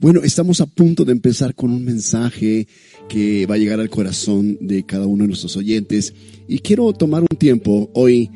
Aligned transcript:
Bueno, 0.00 0.22
estamos 0.24 0.60
a 0.60 0.66
punto 0.66 1.04
de 1.04 1.12
empezar 1.12 1.54
con 1.54 1.70
un 1.70 1.84
mensaje 1.84 2.66
que 3.08 3.46
va 3.46 3.54
a 3.54 3.58
llegar 3.58 3.78
al 3.78 3.90
corazón 3.90 4.58
de 4.60 4.84
cada 4.84 5.06
uno 5.06 5.22
de 5.22 5.28
nuestros 5.28 5.56
oyentes 5.56 6.12
y 6.48 6.58
quiero 6.58 6.92
tomar 6.92 7.22
un 7.22 7.38
tiempo 7.38 7.92
hoy 7.94 8.28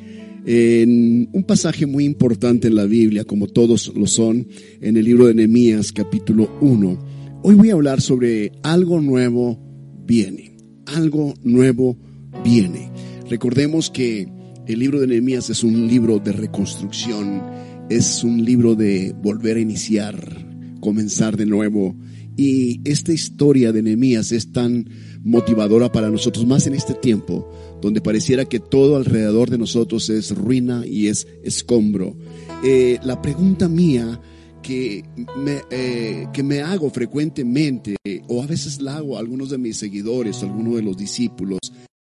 en 0.47 1.29
un 1.33 1.43
pasaje 1.43 1.85
muy 1.85 2.05
importante 2.05 2.69
en 2.69 2.77
la 2.77 2.85
Biblia, 2.85 3.25
como 3.25 3.49
todos 3.49 3.93
lo 3.97 4.07
son, 4.07 4.47
en 4.81 4.97
el 4.97 5.05
libro 5.05 5.27
de 5.27 5.35
Nehemías 5.35 5.91
capítulo 5.93 6.57
1. 6.61 7.41
Hoy 7.43 7.55
voy 7.57 7.71
a 7.71 7.75
hablar 7.75 8.01
sobre 8.01 8.53
algo 8.63 9.01
nuevo 9.01 9.59
viene, 10.07 10.57
algo 10.87 11.35
nuevo 11.43 11.99
viene. 12.45 12.93
Recordemos 13.29 13.91
que 13.91 14.29
el 14.69 14.79
libro 14.79 15.01
de 15.01 15.09
Nehemías 15.09 15.51
es 15.51 15.65
un 15.65 15.89
libro 15.89 16.21
de 16.21 16.33
reconstrucción, 16.33 17.43
es 17.91 18.23
un 18.23 18.45
libro 18.45 18.77
de 18.77 19.13
volver 19.21 19.57
a 19.57 19.61
iniciar, 19.61 20.48
comenzar 20.89 21.37
de 21.37 21.45
nuevo. 21.45 21.95
Y 22.35 22.81
esta 22.89 23.13
historia 23.13 23.73
de 23.73 23.83
Nehemías 23.83 24.33
es 24.33 24.53
tan 24.53 24.89
motivadora 25.23 25.93
para 25.93 26.09
nosotros, 26.09 26.47
más 26.47 26.67
en 26.67 26.75
este 26.75 26.95
tiempo, 26.95 27.53
donde 27.83 28.01
pareciera 28.01 28.47
que 28.47 28.59
todo 28.59 28.97
alrededor 28.97 29.51
de 29.51 29.59
nosotros 29.59 30.09
es 30.09 30.35
ruina 30.35 30.87
y 30.87 31.09
es 31.09 31.27
escombro. 31.45 32.17
Eh, 32.65 32.99
la 33.03 33.21
pregunta 33.21 33.69
mía 33.69 34.19
que 34.63 35.05
me, 35.37 35.61
eh, 35.71 36.27
que 36.33 36.43
me 36.43 36.63
hago 36.63 36.89
frecuentemente, 36.89 37.97
o 38.29 38.43
a 38.43 38.47
veces 38.47 38.81
la 38.81 38.97
hago 38.97 39.19
a 39.19 39.21
algunos 39.21 39.51
de 39.51 39.59
mis 39.59 39.77
seguidores, 39.77 40.43
algunos 40.43 40.77
de 40.77 40.83
los 40.83 40.97
discípulos, 40.97 41.61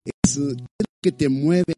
es 0.05 0.11
¿qué 0.13 0.31
es 0.31 0.38
lo 0.38 0.55
que 1.02 1.11
te 1.13 1.30
mueve 1.30 1.75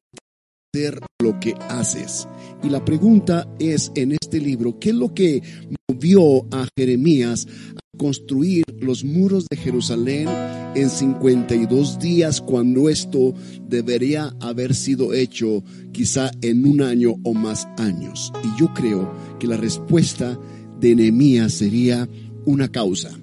hacer 0.74 1.00
lo 1.22 1.40
que 1.40 1.54
haces? 1.70 2.28
Y 2.64 2.70
la 2.70 2.84
pregunta 2.84 3.48
es 3.60 3.92
en 3.96 4.14
este 4.14 4.40
libro, 4.40 4.80
¿qué 4.80 4.90
es 4.90 4.96
lo 4.96 5.14
que 5.14 5.42
movió 5.90 6.46
a 6.52 6.68
Jeremías 6.78 7.48
a 7.76 7.98
construir 7.98 8.64
los 8.80 9.04
muros 9.04 9.46
de 9.50 9.58
Jerusalén 9.58 10.28
en 10.76 10.90
52 10.90 12.00
días 12.00 12.42
cuando 12.42 12.90
esto 12.90 13.34
debería 13.68 14.36
haber 14.40 14.76
sido 14.76 15.14
hecho 15.14 15.64
quizá 15.92 16.32
en 16.42 16.66
un 16.66 16.82
año 16.82 17.16
o 17.24 17.34
más 17.34 17.68
años? 17.78 18.32
Y 18.44 18.60
yo 18.60 18.74
creo 18.74 19.12
que 19.40 19.48
la 19.48 19.58
respuesta 19.58 20.40
de 20.80 20.96
Nehemías 20.96 21.54
sería 21.54 22.08
una 22.46 22.70
causa, 22.70 23.18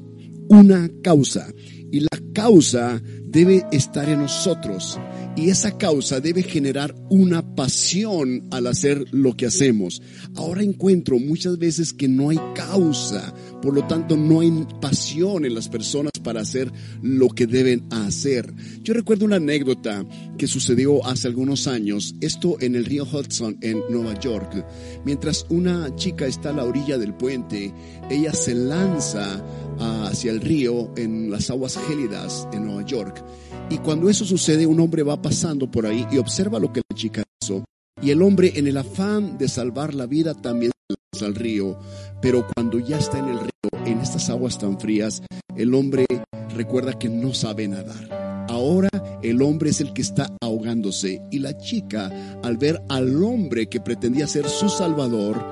una 0.48 0.90
causa. 1.02 1.52
Y 1.90 2.00
la 2.00 2.20
causa 2.32 3.00
debe 3.28 3.64
estar 3.70 4.08
en 4.08 4.20
nosotros 4.20 4.98
y 5.36 5.50
esa 5.50 5.76
causa 5.76 6.20
debe 6.20 6.42
generar 6.42 6.94
una 7.10 7.54
pasión 7.54 8.46
al 8.50 8.66
hacer 8.66 9.04
lo 9.10 9.36
que 9.36 9.46
hacemos. 9.46 10.00
Ahora 10.36 10.62
encuentro 10.62 11.18
muchas 11.18 11.58
veces 11.58 11.92
que 11.92 12.08
no 12.08 12.30
hay 12.30 12.38
causa, 12.54 13.34
por 13.60 13.74
lo 13.74 13.86
tanto 13.86 14.16
no 14.16 14.40
hay 14.40 14.52
pasión 14.80 15.44
en 15.44 15.54
las 15.54 15.68
personas 15.68 16.12
para 16.22 16.40
hacer 16.40 16.72
lo 17.02 17.28
que 17.28 17.46
deben 17.46 17.84
hacer. 17.90 18.52
Yo 18.82 18.94
recuerdo 18.94 19.24
una 19.24 19.36
anécdota 19.36 20.04
que 20.38 20.46
sucedió 20.46 21.04
hace 21.04 21.28
algunos 21.28 21.66
años, 21.66 22.14
esto 22.20 22.56
en 22.60 22.76
el 22.76 22.84
río 22.84 23.04
Hudson 23.04 23.58
en 23.60 23.80
Nueva 23.90 24.18
York. 24.20 24.64
Mientras 25.04 25.46
una 25.48 25.94
chica 25.96 26.26
está 26.26 26.50
a 26.50 26.52
la 26.54 26.64
orilla 26.64 26.96
del 26.96 27.14
puente, 27.14 27.72
ella 28.08 28.32
se 28.32 28.54
lanza 28.54 29.44
hacia 29.78 30.30
el 30.30 30.40
río 30.40 30.92
en 30.96 31.30
las 31.30 31.50
aguas 31.50 31.76
gélidas 31.88 32.46
en 32.52 32.66
Nueva 32.66 32.86
York 32.86 33.24
y 33.70 33.78
cuando 33.78 34.10
eso 34.10 34.24
sucede, 34.24 34.66
un 34.66 34.80
hombre 34.80 35.02
va 35.02 35.20
pasando 35.20 35.70
por 35.70 35.86
ahí 35.86 36.06
y 36.10 36.18
observa 36.18 36.58
lo 36.58 36.72
que 36.72 36.82
la 36.88 36.96
chica 36.96 37.22
hizo. 37.42 37.64
Y 38.02 38.10
el 38.10 38.22
hombre, 38.22 38.52
en 38.56 38.66
el 38.66 38.76
afán 38.76 39.38
de 39.38 39.48
salvar 39.48 39.94
la 39.94 40.06
vida, 40.06 40.34
también 40.34 40.72
se 41.12 41.24
al 41.24 41.34
río. 41.34 41.78
Pero 42.20 42.46
cuando 42.54 42.78
ya 42.78 42.98
está 42.98 43.18
en 43.18 43.28
el 43.28 43.38
río, 43.38 43.86
en 43.86 44.00
estas 44.00 44.28
aguas 44.30 44.58
tan 44.58 44.78
frías, 44.78 45.22
el 45.56 45.74
hombre 45.74 46.06
recuerda 46.54 46.98
que 46.98 47.08
no 47.08 47.32
sabe 47.32 47.66
nadar. 47.68 48.46
Ahora 48.48 48.90
el 49.22 49.40
hombre 49.42 49.70
es 49.70 49.80
el 49.80 49.92
que 49.92 50.02
está 50.02 50.30
ahogándose 50.42 51.22
y 51.30 51.38
la 51.38 51.56
chica, 51.56 52.38
al 52.42 52.58
ver 52.58 52.82
al 52.88 53.22
hombre 53.22 53.68
que 53.68 53.80
pretendía 53.80 54.26
ser 54.26 54.48
su 54.48 54.68
salvador, 54.68 55.42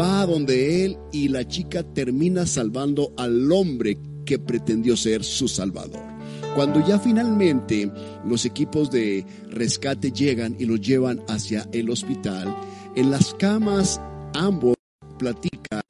va 0.00 0.22
a 0.22 0.26
donde 0.26 0.84
él 0.84 0.98
y 1.12 1.28
la 1.28 1.46
chica 1.46 1.82
termina 1.82 2.46
salvando 2.46 3.12
al 3.16 3.50
hombre 3.52 3.96
que 4.26 4.38
pretendió 4.38 4.96
ser 4.96 5.24
su 5.24 5.48
salvador. 5.48 6.11
Cuando 6.54 6.86
ya 6.86 6.98
finalmente 6.98 7.90
los 8.26 8.44
equipos 8.44 8.90
de 8.90 9.24
rescate 9.50 10.12
llegan 10.12 10.54
y 10.58 10.66
los 10.66 10.80
llevan 10.80 11.22
hacia 11.26 11.66
el 11.72 11.88
hospital, 11.88 12.54
en 12.94 13.10
las 13.10 13.32
camas 13.34 14.00
ambos 14.34 14.74
platican 15.18 15.80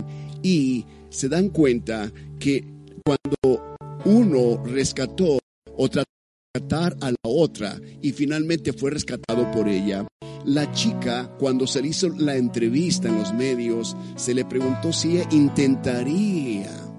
y 0.42 0.84
se 1.10 1.28
dan 1.28 1.48
cuenta 1.48 2.12
que 2.38 2.64
cuando 3.04 3.76
uno 4.04 4.62
rescató 4.64 5.40
o 5.76 5.88
trató 5.88 6.10
de 6.54 6.60
rescatar 6.60 6.96
a 7.00 7.10
la 7.10 7.16
otra 7.24 7.80
y 8.00 8.12
finalmente 8.12 8.72
fue 8.72 8.92
rescatado 8.92 9.50
por 9.50 9.68
ella, 9.68 10.06
la 10.44 10.70
chica, 10.72 11.28
cuando 11.38 11.66
se 11.66 11.82
le 11.82 11.88
hizo 11.88 12.08
la 12.08 12.36
entrevista 12.36 13.08
en 13.08 13.18
los 13.18 13.32
medios, 13.32 13.96
se 14.16 14.34
le 14.34 14.44
preguntó 14.44 14.92
si 14.92 15.16
ella 15.16 15.28
intentaría 15.32 16.91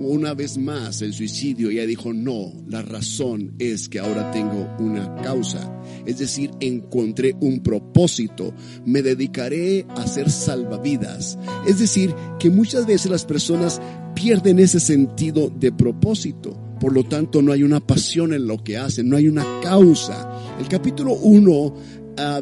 una 0.00 0.32
vez 0.32 0.56
más 0.56 1.02
el 1.02 1.12
suicidio, 1.12 1.68
ella 1.68 1.84
dijo, 1.84 2.12
no, 2.14 2.52
la 2.66 2.80
razón 2.80 3.54
es 3.58 3.88
que 3.88 3.98
ahora 3.98 4.30
tengo 4.30 4.66
una 4.78 5.14
causa. 5.16 5.70
Es 6.06 6.18
decir, 6.18 6.50
encontré 6.60 7.36
un 7.40 7.60
propósito, 7.60 8.54
me 8.86 9.02
dedicaré 9.02 9.86
a 9.90 10.06
ser 10.06 10.30
salvavidas. 10.30 11.38
Es 11.66 11.78
decir, 11.78 12.14
que 12.38 12.48
muchas 12.48 12.86
veces 12.86 13.10
las 13.10 13.26
personas 13.26 13.80
pierden 14.14 14.58
ese 14.58 14.80
sentido 14.80 15.50
de 15.50 15.70
propósito. 15.70 16.58
Por 16.80 16.94
lo 16.94 17.04
tanto, 17.04 17.42
no 17.42 17.52
hay 17.52 17.62
una 17.62 17.80
pasión 17.80 18.32
en 18.32 18.46
lo 18.46 18.64
que 18.64 18.78
hacen, 18.78 19.08
no 19.08 19.18
hay 19.18 19.28
una 19.28 19.44
causa. 19.62 20.30
El 20.58 20.66
capítulo 20.66 21.12
1, 21.12 21.74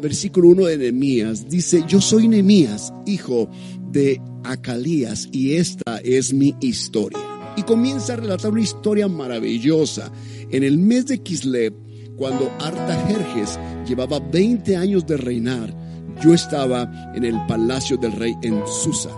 versículo 0.01 0.47
1 0.47 0.65
de 0.65 0.77
Nehemías, 0.77 1.49
dice, 1.49 1.83
yo 1.89 1.99
soy 1.99 2.29
Nehemías, 2.29 2.93
hijo 3.05 3.49
de 3.91 4.21
Acalías, 4.45 5.27
y 5.33 5.55
esta 5.55 5.97
es 5.97 6.33
mi 6.33 6.55
historia 6.61 7.38
y 7.59 7.63
comienza 7.63 8.13
a 8.13 8.15
relatar 8.15 8.51
una 8.51 8.61
historia 8.61 9.09
maravillosa. 9.09 10.09
En 10.49 10.63
el 10.63 10.77
mes 10.77 11.07
de 11.07 11.21
Kislev, 11.21 11.73
cuando 12.15 12.49
Artajerjes 12.59 13.59
llevaba 13.85 14.19
20 14.19 14.77
años 14.77 15.05
de 15.05 15.17
reinar, 15.17 15.75
yo 16.23 16.33
estaba 16.33 16.89
en 17.13 17.25
el 17.25 17.35
palacio 17.47 17.97
del 17.97 18.13
rey 18.13 18.33
en 18.43 18.65
Susa. 18.65 19.09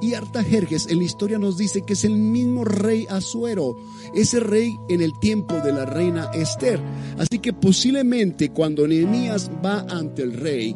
Y 0.00 0.14
Artajerjes 0.14 0.86
en 0.88 0.98
la 0.98 1.04
historia 1.04 1.38
nos 1.38 1.58
dice 1.58 1.82
que 1.82 1.92
es 1.92 2.04
el 2.04 2.16
mismo 2.16 2.64
rey 2.64 3.06
Asuero, 3.10 3.76
ese 4.14 4.40
rey 4.40 4.74
en 4.88 5.02
el 5.02 5.12
tiempo 5.20 5.56
de 5.56 5.74
la 5.74 5.84
reina 5.84 6.30
Esther. 6.32 6.80
Así 7.18 7.38
que 7.38 7.52
posiblemente 7.52 8.48
cuando 8.48 8.88
Nehemías 8.88 9.50
va 9.62 9.80
ante 9.90 10.22
el 10.22 10.32
rey, 10.32 10.74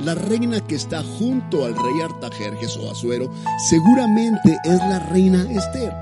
la 0.00 0.14
reina 0.14 0.60
que 0.60 0.74
está 0.74 1.02
junto 1.02 1.64
al 1.64 1.74
rey 1.74 2.00
Artajerjes 2.02 2.76
o 2.76 2.90
Asuero 2.90 3.30
seguramente 3.68 4.58
es 4.64 4.78
la 4.78 4.98
reina 4.98 5.46
Esther 5.50 5.92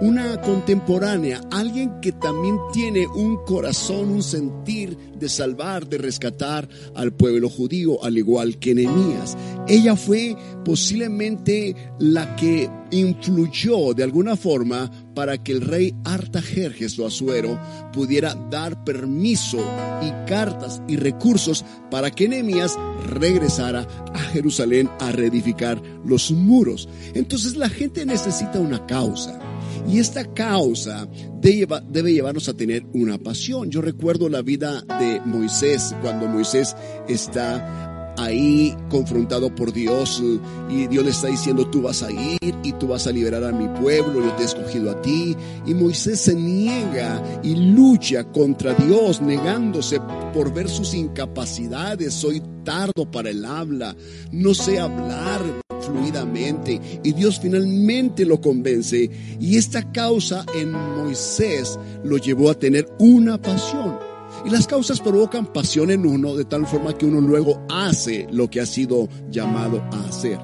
una 0.00 0.40
contemporánea, 0.40 1.40
alguien 1.50 2.00
que 2.00 2.12
también 2.12 2.58
tiene 2.72 3.06
un 3.06 3.36
corazón, 3.44 4.10
un 4.10 4.22
sentir 4.22 4.96
de 5.16 5.28
salvar, 5.28 5.86
de 5.86 5.98
rescatar 5.98 6.68
al 6.94 7.12
pueblo 7.12 7.48
judío, 7.48 8.02
al 8.04 8.18
igual 8.18 8.58
que 8.58 8.74
Nehemías. 8.74 9.36
Ella 9.68 9.96
fue 9.96 10.36
posiblemente 10.64 11.74
la 11.98 12.36
que 12.36 12.68
influyó 12.90 13.94
de 13.94 14.02
alguna 14.02 14.36
forma 14.36 14.90
para 15.14 15.42
que 15.42 15.52
el 15.52 15.60
rey 15.60 15.94
Artajerjes 16.04 16.98
o 16.98 17.06
Asuero 17.06 17.60
pudiera 17.92 18.34
dar 18.50 18.84
permiso 18.84 19.58
y 20.02 20.10
cartas 20.28 20.82
y 20.88 20.96
recursos 20.96 21.64
para 21.90 22.10
que 22.10 22.28
Nehemías 22.28 22.76
regresara 23.06 23.86
a 24.12 24.18
Jerusalén 24.18 24.90
a 25.00 25.12
reedificar 25.12 25.80
los 26.04 26.30
muros. 26.30 26.88
Entonces 27.14 27.56
la 27.56 27.68
gente 27.68 28.04
necesita 28.04 28.58
una 28.58 28.84
causa. 28.86 29.40
Y 29.88 29.98
esta 29.98 30.24
causa 30.32 31.06
debe, 31.40 32.12
llevarnos 32.12 32.48
a 32.48 32.54
tener 32.54 32.86
una 32.92 33.18
pasión. 33.18 33.70
Yo 33.70 33.82
recuerdo 33.82 34.28
la 34.28 34.42
vida 34.42 34.82
de 34.98 35.20
Moisés 35.24 35.94
cuando 36.00 36.26
Moisés 36.26 36.74
está 37.08 37.93
ahí 38.16 38.76
confrontado 38.90 39.54
por 39.54 39.72
Dios 39.72 40.22
y 40.70 40.86
Dios 40.86 41.04
le 41.04 41.10
está 41.10 41.28
diciendo, 41.28 41.66
tú 41.66 41.82
vas 41.82 42.02
a 42.02 42.10
ir 42.10 42.54
y 42.62 42.72
tú 42.72 42.88
vas 42.88 43.06
a 43.06 43.12
liberar 43.12 43.44
a 43.44 43.52
mi 43.52 43.68
pueblo, 43.80 44.24
yo 44.24 44.32
te 44.32 44.42
he 44.42 44.46
escogido 44.46 44.90
a 44.90 45.02
ti. 45.02 45.36
Y 45.66 45.74
Moisés 45.74 46.20
se 46.20 46.34
niega 46.34 47.22
y 47.42 47.54
lucha 47.54 48.24
contra 48.24 48.74
Dios, 48.74 49.20
negándose 49.20 50.00
por 50.32 50.52
ver 50.52 50.68
sus 50.68 50.94
incapacidades. 50.94 52.14
Soy 52.14 52.42
tardo 52.64 53.10
para 53.10 53.30
el 53.30 53.44
habla, 53.44 53.94
no 54.32 54.54
sé 54.54 54.78
hablar 54.78 55.40
fluidamente. 55.80 56.80
Y 57.02 57.12
Dios 57.12 57.40
finalmente 57.40 58.24
lo 58.24 58.40
convence. 58.40 59.10
Y 59.40 59.56
esta 59.56 59.92
causa 59.92 60.44
en 60.54 60.72
Moisés 60.72 61.78
lo 62.02 62.16
llevó 62.16 62.50
a 62.50 62.58
tener 62.58 62.88
una 62.98 63.40
pasión 63.40 64.13
y 64.44 64.50
las 64.50 64.66
causas 64.66 65.00
provocan 65.00 65.46
pasión 65.46 65.90
en 65.90 66.04
uno 66.04 66.34
de 66.34 66.44
tal 66.44 66.66
forma 66.66 66.96
que 66.96 67.06
uno 67.06 67.20
luego 67.20 67.64
hace 67.70 68.26
lo 68.30 68.50
que 68.50 68.60
ha 68.60 68.66
sido 68.66 69.08
llamado 69.30 69.82
a 69.90 70.04
hacer. 70.08 70.38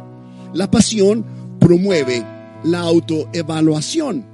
La 0.55 0.71
pasión 0.71 1.25
promueve 1.61 2.25
la 2.65 2.81
autoevaluación. 2.81 4.27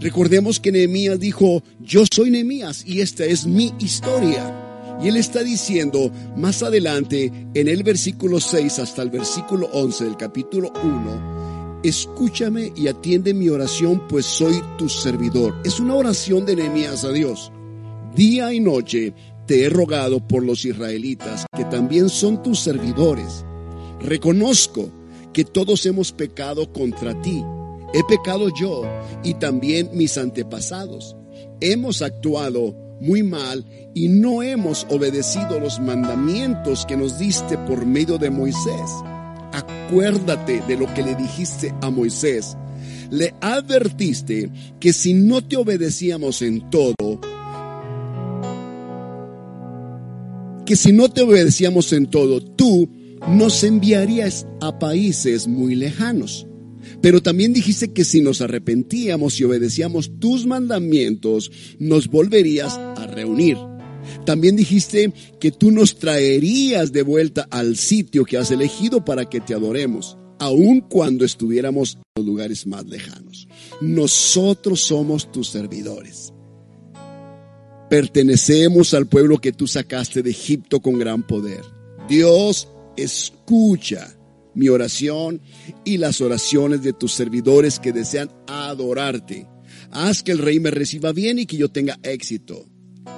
Recordemos 0.00 0.58
que 0.58 0.72
Nehemías 0.72 1.20
dijo, 1.20 1.62
yo 1.80 2.04
soy 2.12 2.30
Nehemías 2.30 2.84
y 2.86 3.00
esta 3.02 3.24
es 3.24 3.46
mi 3.46 3.72
historia. 3.78 4.58
Y 5.02 5.08
él 5.08 5.16
está 5.16 5.42
diciendo 5.42 6.10
más 6.36 6.62
adelante 6.62 7.30
en 7.54 7.68
el 7.68 7.82
versículo 7.82 8.40
6 8.40 8.78
hasta 8.78 9.02
el 9.02 9.10
versículo 9.10 9.68
11 9.72 10.04
del 10.04 10.16
capítulo 10.16 10.72
1, 10.82 11.80
escúchame 11.82 12.72
y 12.76 12.88
atiende 12.88 13.34
mi 13.34 13.48
oración, 13.48 14.06
pues 14.08 14.26
soy 14.26 14.62
tu 14.78 14.88
servidor. 14.88 15.54
Es 15.64 15.80
una 15.80 15.94
oración 15.94 16.46
de 16.46 16.56
Nehemías 16.56 17.04
a 17.04 17.10
Dios. 17.10 17.52
Día 18.14 18.52
y 18.52 18.60
noche 18.60 19.14
te 19.46 19.64
he 19.64 19.68
rogado 19.70 20.26
por 20.26 20.44
los 20.44 20.64
israelitas, 20.66 21.46
que 21.56 21.64
también 21.64 22.10
son 22.10 22.42
tus 22.42 22.60
servidores. 22.60 23.44
Reconozco 24.00 24.90
que 25.32 25.44
todos 25.44 25.86
hemos 25.86 26.12
pecado 26.12 26.72
contra 26.72 27.20
ti. 27.22 27.42
He 27.94 28.04
pecado 28.04 28.48
yo 28.54 28.82
y 29.24 29.34
también 29.34 29.90
mis 29.94 30.18
antepasados. 30.18 31.16
Hemos 31.60 32.02
actuado 32.02 32.76
muy 33.00 33.22
mal 33.22 33.64
y 33.94 34.08
no 34.08 34.42
hemos 34.42 34.86
obedecido 34.90 35.58
los 35.58 35.80
mandamientos 35.80 36.84
que 36.84 36.96
nos 36.96 37.18
diste 37.18 37.56
por 37.58 37.86
medio 37.86 38.18
de 38.18 38.30
Moisés. 38.30 38.90
Acuérdate 39.52 40.62
de 40.68 40.76
lo 40.76 40.92
que 40.92 41.02
le 41.02 41.14
dijiste 41.14 41.74
a 41.80 41.90
Moisés. 41.90 42.56
Le 43.10 43.34
advertiste 43.40 44.50
que 44.80 44.92
si 44.92 45.14
no 45.14 45.42
te 45.42 45.56
obedecíamos 45.56 46.42
en 46.42 46.70
todo, 46.70 47.20
que 50.72 50.76
si 50.76 50.90
no 50.90 51.10
te 51.10 51.20
obedecíamos 51.20 51.92
en 51.92 52.06
todo, 52.06 52.40
tú 52.40 52.88
nos 53.28 53.62
enviarías 53.62 54.46
a 54.62 54.78
países 54.78 55.46
muy 55.46 55.74
lejanos. 55.74 56.46
Pero 57.02 57.22
también 57.22 57.52
dijiste 57.52 57.92
que 57.92 58.06
si 58.06 58.22
nos 58.22 58.40
arrepentíamos 58.40 59.38
y 59.38 59.44
obedecíamos 59.44 60.18
tus 60.18 60.46
mandamientos, 60.46 61.52
nos 61.78 62.08
volverías 62.08 62.78
a 62.78 63.06
reunir. 63.06 63.58
También 64.24 64.56
dijiste 64.56 65.12
que 65.38 65.50
tú 65.50 65.70
nos 65.72 65.98
traerías 65.98 66.90
de 66.90 67.02
vuelta 67.02 67.46
al 67.50 67.76
sitio 67.76 68.24
que 68.24 68.38
has 68.38 68.50
elegido 68.50 69.04
para 69.04 69.28
que 69.28 69.42
te 69.42 69.52
adoremos, 69.52 70.16
aun 70.38 70.80
cuando 70.80 71.26
estuviéramos 71.26 71.96
en 71.96 72.02
los 72.16 72.24
lugares 72.24 72.66
más 72.66 72.86
lejanos. 72.86 73.46
Nosotros 73.82 74.80
somos 74.80 75.30
tus 75.30 75.50
servidores. 75.50 76.32
Pertenecemos 77.92 78.94
al 78.94 79.06
pueblo 79.06 79.36
que 79.36 79.52
tú 79.52 79.66
sacaste 79.66 80.22
de 80.22 80.30
Egipto 80.30 80.80
con 80.80 80.98
gran 80.98 81.26
poder. 81.26 81.60
Dios 82.08 82.66
escucha 82.96 84.16
mi 84.54 84.70
oración 84.70 85.42
y 85.84 85.98
las 85.98 86.22
oraciones 86.22 86.82
de 86.82 86.94
tus 86.94 87.12
servidores 87.12 87.78
que 87.78 87.92
desean 87.92 88.30
adorarte. 88.46 89.46
Haz 89.90 90.22
que 90.22 90.32
el 90.32 90.38
rey 90.38 90.58
me 90.58 90.70
reciba 90.70 91.12
bien 91.12 91.38
y 91.38 91.44
que 91.44 91.58
yo 91.58 91.68
tenga 91.68 91.98
éxito. 92.02 92.64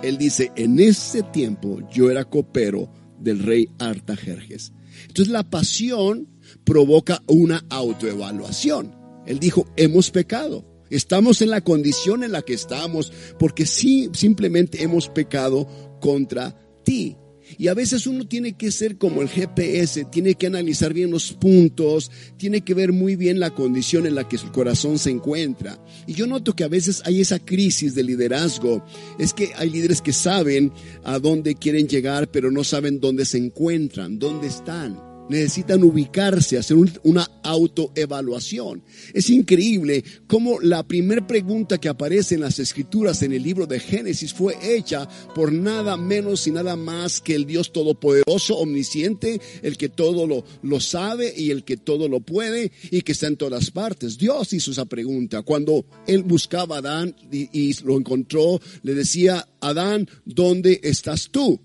Él 0.02 0.18
dice, 0.18 0.50
en 0.56 0.80
ese 0.80 1.22
tiempo 1.22 1.78
yo 1.92 2.10
era 2.10 2.24
copero 2.24 2.92
del 3.20 3.44
rey 3.44 3.68
Artajerjes. 3.78 4.72
Entonces 5.06 5.28
la 5.28 5.48
pasión 5.48 6.26
provoca 6.64 7.22
una 7.28 7.64
autoevaluación. 7.70 8.92
Él 9.24 9.38
dijo, 9.38 9.68
hemos 9.76 10.10
pecado. 10.10 10.73
Estamos 10.94 11.42
en 11.42 11.50
la 11.50 11.60
condición 11.60 12.22
en 12.22 12.30
la 12.30 12.42
que 12.42 12.54
estamos 12.54 13.12
porque 13.36 13.66
sí, 13.66 14.10
simplemente 14.12 14.82
hemos 14.84 15.08
pecado 15.08 15.66
contra 16.00 16.56
ti. 16.84 17.16
Y 17.58 17.66
a 17.66 17.74
veces 17.74 18.06
uno 18.06 18.26
tiene 18.26 18.56
que 18.56 18.70
ser 18.70 18.96
como 18.96 19.20
el 19.20 19.28
GPS, 19.28 20.04
tiene 20.06 20.36
que 20.36 20.46
analizar 20.46 20.94
bien 20.94 21.10
los 21.10 21.32
puntos, 21.32 22.12
tiene 22.36 22.60
que 22.60 22.74
ver 22.74 22.92
muy 22.92 23.16
bien 23.16 23.40
la 23.40 23.50
condición 23.50 24.06
en 24.06 24.14
la 24.14 24.28
que 24.28 24.38
su 24.38 24.52
corazón 24.52 24.98
se 24.98 25.10
encuentra. 25.10 25.84
Y 26.06 26.14
yo 26.14 26.28
noto 26.28 26.54
que 26.54 26.64
a 26.64 26.68
veces 26.68 27.02
hay 27.04 27.20
esa 27.20 27.40
crisis 27.40 27.96
de 27.96 28.04
liderazgo. 28.04 28.84
Es 29.18 29.34
que 29.34 29.50
hay 29.56 29.70
líderes 29.70 30.00
que 30.00 30.12
saben 30.12 30.72
a 31.02 31.18
dónde 31.18 31.56
quieren 31.56 31.88
llegar, 31.88 32.30
pero 32.30 32.52
no 32.52 32.62
saben 32.62 33.00
dónde 33.00 33.24
se 33.24 33.38
encuentran, 33.38 34.18
dónde 34.20 34.46
están 34.46 35.13
necesitan 35.28 35.82
ubicarse, 35.82 36.58
hacer 36.58 36.76
una 37.02 37.28
autoevaluación. 37.42 38.82
Es 39.12 39.30
increíble 39.30 40.04
cómo 40.26 40.60
la 40.60 40.82
primera 40.86 41.26
pregunta 41.26 41.78
que 41.78 41.88
aparece 41.88 42.34
en 42.34 42.42
las 42.42 42.58
escrituras 42.58 43.22
en 43.22 43.32
el 43.32 43.42
libro 43.42 43.66
de 43.66 43.80
Génesis 43.80 44.32
fue 44.32 44.56
hecha 44.62 45.08
por 45.34 45.52
nada 45.52 45.96
menos 45.96 46.46
y 46.46 46.50
nada 46.50 46.76
más 46.76 47.20
que 47.20 47.34
el 47.34 47.46
Dios 47.46 47.72
Todopoderoso, 47.72 48.56
omnisciente, 48.56 49.40
el 49.62 49.76
que 49.76 49.88
todo 49.88 50.26
lo, 50.26 50.44
lo 50.62 50.80
sabe 50.80 51.32
y 51.36 51.50
el 51.50 51.64
que 51.64 51.76
todo 51.76 52.08
lo 52.08 52.20
puede 52.20 52.72
y 52.90 53.02
que 53.02 53.12
está 53.12 53.26
en 53.26 53.36
todas 53.36 53.70
partes. 53.70 54.18
Dios 54.18 54.52
hizo 54.52 54.70
esa 54.70 54.84
pregunta. 54.84 55.42
Cuando 55.42 55.84
él 56.06 56.22
buscaba 56.22 56.76
a 56.76 56.78
Adán 56.78 57.16
y, 57.30 57.48
y 57.52 57.74
lo 57.84 57.96
encontró, 57.96 58.60
le 58.82 58.94
decía, 58.94 59.48
Adán, 59.60 60.08
¿dónde 60.24 60.80
estás 60.82 61.30
tú? 61.30 61.60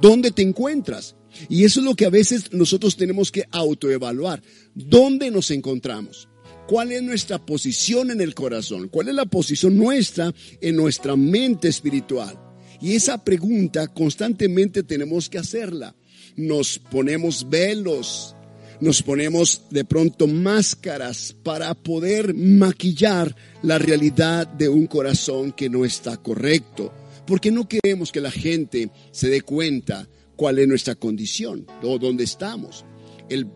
¿Dónde 0.00 0.30
te 0.30 0.42
encuentras? 0.42 1.16
Y 1.48 1.64
eso 1.64 1.80
es 1.80 1.86
lo 1.86 1.94
que 1.94 2.06
a 2.06 2.10
veces 2.10 2.52
nosotros 2.52 2.96
tenemos 2.96 3.30
que 3.30 3.44
autoevaluar. 3.50 4.42
¿Dónde 4.74 5.30
nos 5.30 5.50
encontramos? 5.50 6.28
¿Cuál 6.68 6.92
es 6.92 7.02
nuestra 7.02 7.38
posición 7.38 8.10
en 8.10 8.20
el 8.20 8.34
corazón? 8.34 8.88
¿Cuál 8.88 9.08
es 9.08 9.14
la 9.14 9.24
posición 9.24 9.76
nuestra 9.76 10.34
en 10.60 10.76
nuestra 10.76 11.16
mente 11.16 11.68
espiritual? 11.68 12.38
Y 12.80 12.94
esa 12.94 13.24
pregunta 13.24 13.88
constantemente 13.88 14.82
tenemos 14.82 15.28
que 15.30 15.38
hacerla. 15.38 15.96
Nos 16.36 16.78
ponemos 16.78 17.48
velos, 17.48 18.36
nos 18.80 19.02
ponemos 19.02 19.62
de 19.70 19.84
pronto 19.84 20.26
máscaras 20.26 21.34
para 21.42 21.74
poder 21.74 22.34
maquillar 22.34 23.34
la 23.62 23.78
realidad 23.78 24.46
de 24.46 24.68
un 24.68 24.86
corazón 24.86 25.52
que 25.52 25.70
no 25.70 25.84
está 25.84 26.18
correcto. 26.18 26.92
Porque 27.26 27.50
no 27.50 27.66
queremos 27.66 28.12
que 28.12 28.20
la 28.20 28.30
gente 28.30 28.90
se 29.10 29.28
dé 29.28 29.40
cuenta 29.40 30.08
cuál 30.38 30.60
es 30.60 30.68
nuestra 30.68 30.94
condición 30.94 31.66
o 31.82 31.98
dónde 31.98 32.22
estamos. 32.22 32.86
El, 33.28 33.48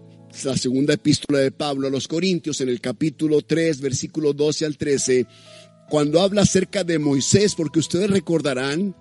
la 0.45 0.57
segunda 0.57 0.95
epístola 0.95 1.39
de 1.39 1.53
Pablo 1.53 1.87
a 1.87 1.91
los 1.93 2.09
Corintios 2.09 2.61
en 2.61 2.69
el 2.69 2.81
capítulo 2.81 3.41
3, 3.41 3.81
versículo 3.81 4.33
12 4.33 4.67
al 4.67 4.77
13, 4.77 5.27
cuando 5.89 6.21
habla 6.21 6.43
acerca 6.43 6.83
de 6.83 6.99
Moisés, 6.99 7.55
porque 7.55 7.79
ustedes 7.79 8.11
recordarán 8.11 8.97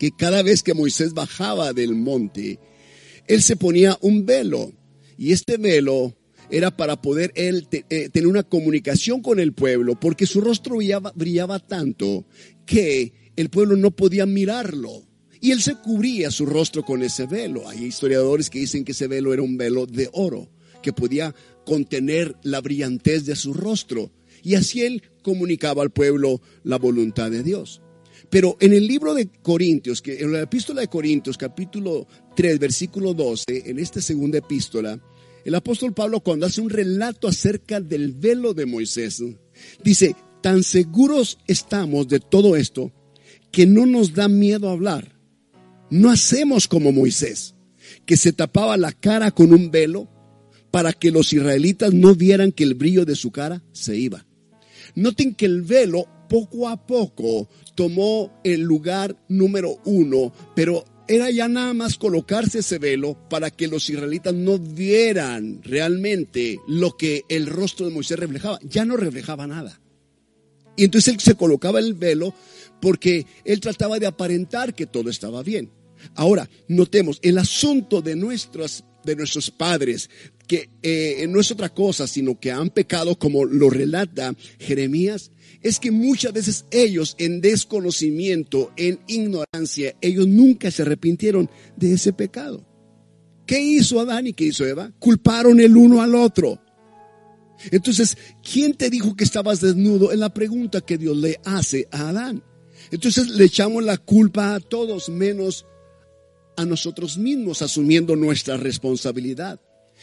que 0.00 0.10
cada 0.10 0.42
vez 0.42 0.64
que 0.64 0.74
Moisés 0.74 1.14
bajaba 1.14 1.72
del 1.72 1.94
monte, 1.94 2.58
él 3.28 3.42
se 3.44 3.54
ponía 3.54 3.96
un 4.00 4.26
velo 4.26 4.72
y 5.16 5.30
este 5.30 5.56
velo 5.56 6.16
era 6.50 6.76
para 6.76 7.00
poder 7.00 7.30
él 7.36 7.68
eh, 7.70 8.08
tener 8.08 8.26
una 8.26 8.42
comunicación 8.42 9.22
con 9.22 9.38
el 9.38 9.52
pueblo, 9.52 10.00
porque 10.00 10.26
su 10.26 10.40
rostro 10.40 10.76
brillaba, 10.76 11.12
brillaba 11.14 11.60
tanto 11.60 12.26
que 12.66 13.12
el 13.36 13.50
pueblo 13.50 13.76
no 13.76 13.92
podía 13.92 14.26
mirarlo. 14.26 15.07
Y 15.40 15.52
él 15.52 15.62
se 15.62 15.76
cubría 15.76 16.30
su 16.30 16.46
rostro 16.46 16.84
con 16.84 17.02
ese 17.02 17.26
velo. 17.26 17.68
Hay 17.68 17.84
historiadores 17.84 18.50
que 18.50 18.60
dicen 18.60 18.84
que 18.84 18.92
ese 18.92 19.06
velo 19.06 19.32
era 19.32 19.42
un 19.42 19.56
velo 19.56 19.86
de 19.86 20.08
oro, 20.12 20.48
que 20.82 20.92
podía 20.92 21.34
contener 21.64 22.36
la 22.42 22.60
brillantez 22.60 23.24
de 23.24 23.36
su 23.36 23.54
rostro. 23.54 24.10
Y 24.42 24.54
así 24.54 24.82
él 24.82 25.02
comunicaba 25.22 25.82
al 25.82 25.90
pueblo 25.90 26.40
la 26.64 26.78
voluntad 26.78 27.30
de 27.30 27.42
Dios. 27.42 27.82
Pero 28.30 28.56
en 28.60 28.72
el 28.72 28.86
libro 28.86 29.14
de 29.14 29.28
Corintios, 29.42 30.02
que 30.02 30.18
en 30.20 30.32
la 30.32 30.42
epístola 30.42 30.80
de 30.80 30.88
Corintios, 30.88 31.38
capítulo 31.38 32.06
3, 32.36 32.58
versículo 32.58 33.14
12, 33.14 33.44
en 33.48 33.78
esta 33.78 34.00
segunda 34.00 34.38
epístola, 34.38 35.00
el 35.44 35.54
apóstol 35.54 35.94
Pablo 35.94 36.20
cuando 36.20 36.46
hace 36.46 36.60
un 36.60 36.68
relato 36.68 37.28
acerca 37.28 37.80
del 37.80 38.12
velo 38.12 38.54
de 38.54 38.66
Moisés, 38.66 39.22
dice, 39.82 40.14
tan 40.42 40.62
seguros 40.62 41.38
estamos 41.46 42.08
de 42.08 42.20
todo 42.20 42.56
esto 42.56 42.92
que 43.50 43.66
no 43.66 43.86
nos 43.86 44.12
da 44.12 44.28
miedo 44.28 44.68
hablar 44.68 45.17
no 45.90 46.10
hacemos 46.10 46.68
como 46.68 46.92
Moisés, 46.92 47.54
que 48.06 48.16
se 48.16 48.32
tapaba 48.32 48.76
la 48.76 48.92
cara 48.92 49.30
con 49.30 49.52
un 49.52 49.70
velo 49.70 50.08
para 50.70 50.92
que 50.92 51.10
los 51.10 51.32
israelitas 51.32 51.92
no 51.94 52.14
vieran 52.14 52.52
que 52.52 52.64
el 52.64 52.74
brillo 52.74 53.04
de 53.04 53.16
su 53.16 53.30
cara 53.30 53.62
se 53.72 53.96
iba. 53.96 54.26
Noten 54.94 55.34
que 55.34 55.46
el 55.46 55.62
velo 55.62 56.06
poco 56.28 56.68
a 56.68 56.86
poco 56.86 57.48
tomó 57.74 58.40
el 58.44 58.60
lugar 58.60 59.16
número 59.28 59.78
uno, 59.84 60.32
pero 60.54 60.84
era 61.08 61.30
ya 61.30 61.48
nada 61.48 61.72
más 61.72 61.96
colocarse 61.96 62.58
ese 62.58 62.78
velo 62.78 63.16
para 63.30 63.50
que 63.50 63.66
los 63.66 63.88
israelitas 63.88 64.34
no 64.34 64.58
vieran 64.58 65.62
realmente 65.62 66.60
lo 66.68 66.96
que 66.96 67.24
el 67.30 67.46
rostro 67.46 67.86
de 67.86 67.94
Moisés 67.94 68.18
reflejaba. 68.18 68.58
Ya 68.62 68.84
no 68.84 68.96
reflejaba 68.96 69.46
nada. 69.46 69.80
Y 70.76 70.84
entonces 70.84 71.14
él 71.14 71.20
se 71.20 71.34
colocaba 71.34 71.78
el 71.78 71.94
velo 71.94 72.34
porque 72.80 73.26
él 73.44 73.60
trataba 73.60 73.98
de 73.98 74.06
aparentar 74.06 74.74
que 74.74 74.86
todo 74.86 75.08
estaba 75.08 75.42
bien. 75.42 75.70
Ahora, 76.14 76.48
notemos, 76.68 77.18
el 77.22 77.38
asunto 77.38 78.02
de, 78.02 78.16
nuestros, 78.16 78.84
de 79.04 79.16
nuestros 79.16 79.50
padres, 79.50 80.10
que 80.46 80.70
eh, 80.82 81.26
no 81.28 81.40
es 81.40 81.50
otra 81.50 81.68
cosa, 81.68 82.06
sino 82.06 82.40
que 82.40 82.50
han 82.50 82.70
pecado 82.70 83.18
como 83.18 83.44
lo 83.44 83.70
relata 83.70 84.34
Jeremías, 84.58 85.30
es 85.62 85.78
que 85.78 85.90
muchas 85.90 86.32
veces 86.32 86.64
ellos 86.70 87.14
en 87.18 87.40
desconocimiento, 87.40 88.72
en 88.76 89.00
ignorancia, 89.06 89.94
ellos 90.00 90.26
nunca 90.26 90.70
se 90.70 90.82
arrepintieron 90.82 91.50
de 91.76 91.92
ese 91.92 92.12
pecado. 92.12 92.66
¿Qué 93.46 93.60
hizo 93.60 94.00
Adán 94.00 94.26
y 94.26 94.32
qué 94.32 94.44
hizo 94.44 94.66
Eva? 94.66 94.92
Culparon 94.98 95.60
el 95.60 95.76
uno 95.76 96.02
al 96.02 96.14
otro. 96.14 96.60
Entonces, 97.70 98.16
¿quién 98.42 98.74
te 98.74 98.90
dijo 98.90 99.16
que 99.16 99.24
estabas 99.24 99.60
desnudo? 99.60 100.12
Es 100.12 100.18
la 100.18 100.32
pregunta 100.32 100.80
que 100.80 100.98
Dios 100.98 101.16
le 101.16 101.40
hace 101.44 101.88
a 101.90 102.10
Adán. 102.10 102.42
Entonces 102.90 103.28
le 103.28 103.44
echamos 103.44 103.84
la 103.84 103.96
culpa 103.96 104.54
a 104.54 104.60
todos 104.60 105.08
menos 105.08 105.66
a 106.58 106.64
nosotros 106.64 107.16
mismos, 107.16 107.62
asumiendo 107.62 108.16
nuestra 108.16 108.56
responsabilidad. 108.56 109.60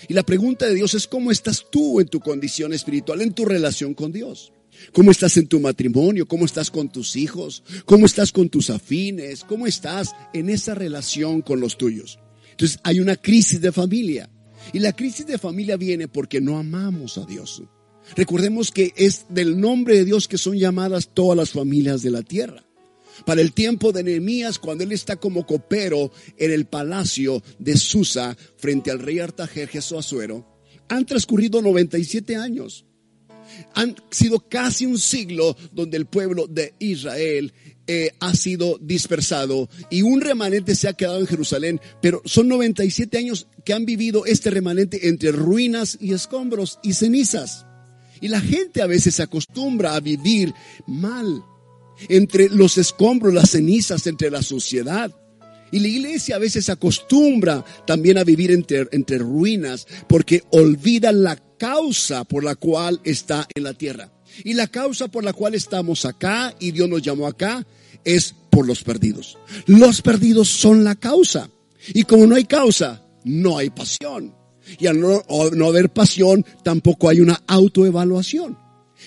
Y 0.08 0.14
la 0.14 0.24
pregunta 0.24 0.66
de 0.66 0.76
Dios 0.76 0.94
es, 0.94 1.08
¿cómo 1.08 1.32
estás 1.32 1.66
tú 1.72 2.00
en 2.00 2.08
tu 2.08 2.20
condición 2.20 2.74
espiritual, 2.74 3.22
en 3.22 3.34
tu 3.34 3.46
relación 3.46 3.94
con 3.94 4.12
Dios? 4.12 4.52
¿Cómo 4.92 5.12
estás 5.12 5.38
en 5.38 5.48
tu 5.48 5.60
matrimonio? 5.60 6.28
¿Cómo 6.28 6.46
estás 6.46 6.72
con 6.72 6.90
tus 6.90 7.16
hijos? 7.16 7.64
¿Cómo 7.86 8.06
estás 8.06 8.32
con 8.32 8.50
tus 8.50 8.70
afines? 8.70 9.44
¿Cómo 9.44 9.68
estás 9.68 10.14
en 10.34 10.50
esa 10.50 10.76
relación 10.76 11.42
con 11.42 11.60
los 11.60 11.78
tuyos? 11.78 12.20
Entonces 12.52 12.80
hay 12.84 13.00
una 13.00 13.16
crisis 13.16 13.62
de 13.62 13.72
familia. 13.72 14.30
Y 14.74 14.80
la 14.80 14.94
crisis 14.94 15.28
de 15.28 15.38
familia 15.38 15.78
viene 15.78 16.08
porque 16.08 16.42
no 16.42 16.58
amamos 16.58 17.18
a 17.18 17.26
Dios. 17.26 17.62
Recordemos 18.16 18.72
que 18.72 18.94
es 18.96 19.26
del 19.30 19.60
nombre 19.60 19.96
de 19.96 20.06
Dios 20.06 20.28
que 20.28 20.38
son 20.38 20.58
llamadas 20.58 21.10
todas 21.14 21.38
las 21.38 21.52
familias 21.52 22.02
de 22.02 22.12
la 22.12 22.24
tierra. 22.24 22.65
Para 23.26 23.42
el 23.42 23.54
tiempo 23.54 23.92
de 23.92 24.04
Nehemías, 24.04 24.60
cuando 24.60 24.84
él 24.84 24.92
está 24.92 25.16
como 25.16 25.46
copero 25.46 26.12
en 26.38 26.52
el 26.52 26.66
palacio 26.66 27.42
de 27.60 27.78
Susa 27.78 28.36
frente 28.58 28.92
al 28.92 29.00
rey 29.00 29.20
Artajerjes 29.20 29.92
Asuero, 29.92 30.46
han 30.90 31.06
transcurrido 31.06 31.62
97 31.62 32.36
años. 32.36 32.86
Han 33.74 33.96
sido 34.10 34.40
casi 34.40 34.86
un 34.86 34.98
siglo 34.98 35.56
donde 35.72 35.98
el 35.98 36.08
pueblo 36.08 36.48
de 36.48 36.74
Israel 36.80 37.54
eh, 37.88 38.12
ha 38.20 38.34
sido 38.34 38.80
dispersado 38.82 39.70
y 39.92 40.02
un 40.02 40.20
remanente 40.20 40.76
se 40.76 40.88
ha 40.88 40.94
quedado 40.94 41.20
en 41.20 41.28
Jerusalén, 41.28 41.80
pero 42.02 42.22
son 42.26 42.48
97 42.48 43.18
años 43.18 43.48
que 43.64 43.74
han 43.74 43.86
vivido 43.86 44.26
este 44.26 44.50
remanente 44.50 45.08
entre 45.08 45.32
ruinas 45.32 45.98
y 46.02 46.14
escombros 46.14 46.80
y 46.84 46.94
cenizas. 46.94 47.66
Y 48.22 48.30
la 48.30 48.42
gente 48.42 48.82
a 48.82 48.88
veces 48.88 49.16
se 49.16 49.24
acostumbra 49.24 49.96
a 49.96 50.00
vivir 50.00 50.54
mal 50.88 51.44
entre 52.10 52.50
los 52.50 52.78
escombros, 52.78 53.34
las 53.34 53.52
cenizas, 53.52 54.08
entre 54.08 54.30
la 54.30 54.42
suciedad. 54.42 55.12
Y 55.72 55.80
la 55.80 55.88
iglesia 55.88 56.36
a 56.36 56.40
veces 56.40 56.70
acostumbra 56.70 57.66
también 57.86 58.18
a 58.18 58.24
vivir 58.24 58.52
entre, 58.52 58.88
entre 58.92 59.18
ruinas 59.18 59.88
porque 60.08 60.44
olvida 60.52 61.12
la 61.12 61.36
causa 61.58 62.24
por 62.24 62.44
la 62.44 62.56
cual 62.56 63.02
está 63.04 63.48
en 63.54 63.64
la 63.64 63.74
tierra. 63.74 64.12
Y 64.44 64.54
la 64.54 64.68
causa 64.68 65.08
por 65.08 65.24
la 65.24 65.34
cual 65.34 65.56
estamos 65.56 66.06
acá 66.06 66.54
y 66.60 66.72
Dios 66.72 66.90
nos 66.90 67.02
llamó 67.02 67.28
acá 67.28 67.66
es 68.04 68.36
por 68.50 68.68
los 68.68 68.84
perdidos. 68.84 69.38
Los 69.66 70.02
perdidos 70.02 70.50
son 70.50 70.84
la 70.84 70.96
causa. 70.96 71.50
Y 71.94 72.04
como 72.04 72.25
no 72.28 72.36
hay 72.36 72.46
causa, 72.46 73.04
no 73.24 73.58
hay 73.58 73.70
pasión. 73.70 74.34
Y 74.80 74.88
al 74.88 75.00
no, 75.00 75.24
no 75.54 75.68
haber 75.68 75.90
pasión, 75.90 76.46
tampoco 76.64 77.10
hay 77.10 77.20
una 77.20 77.42
autoevaluación. 77.48 78.58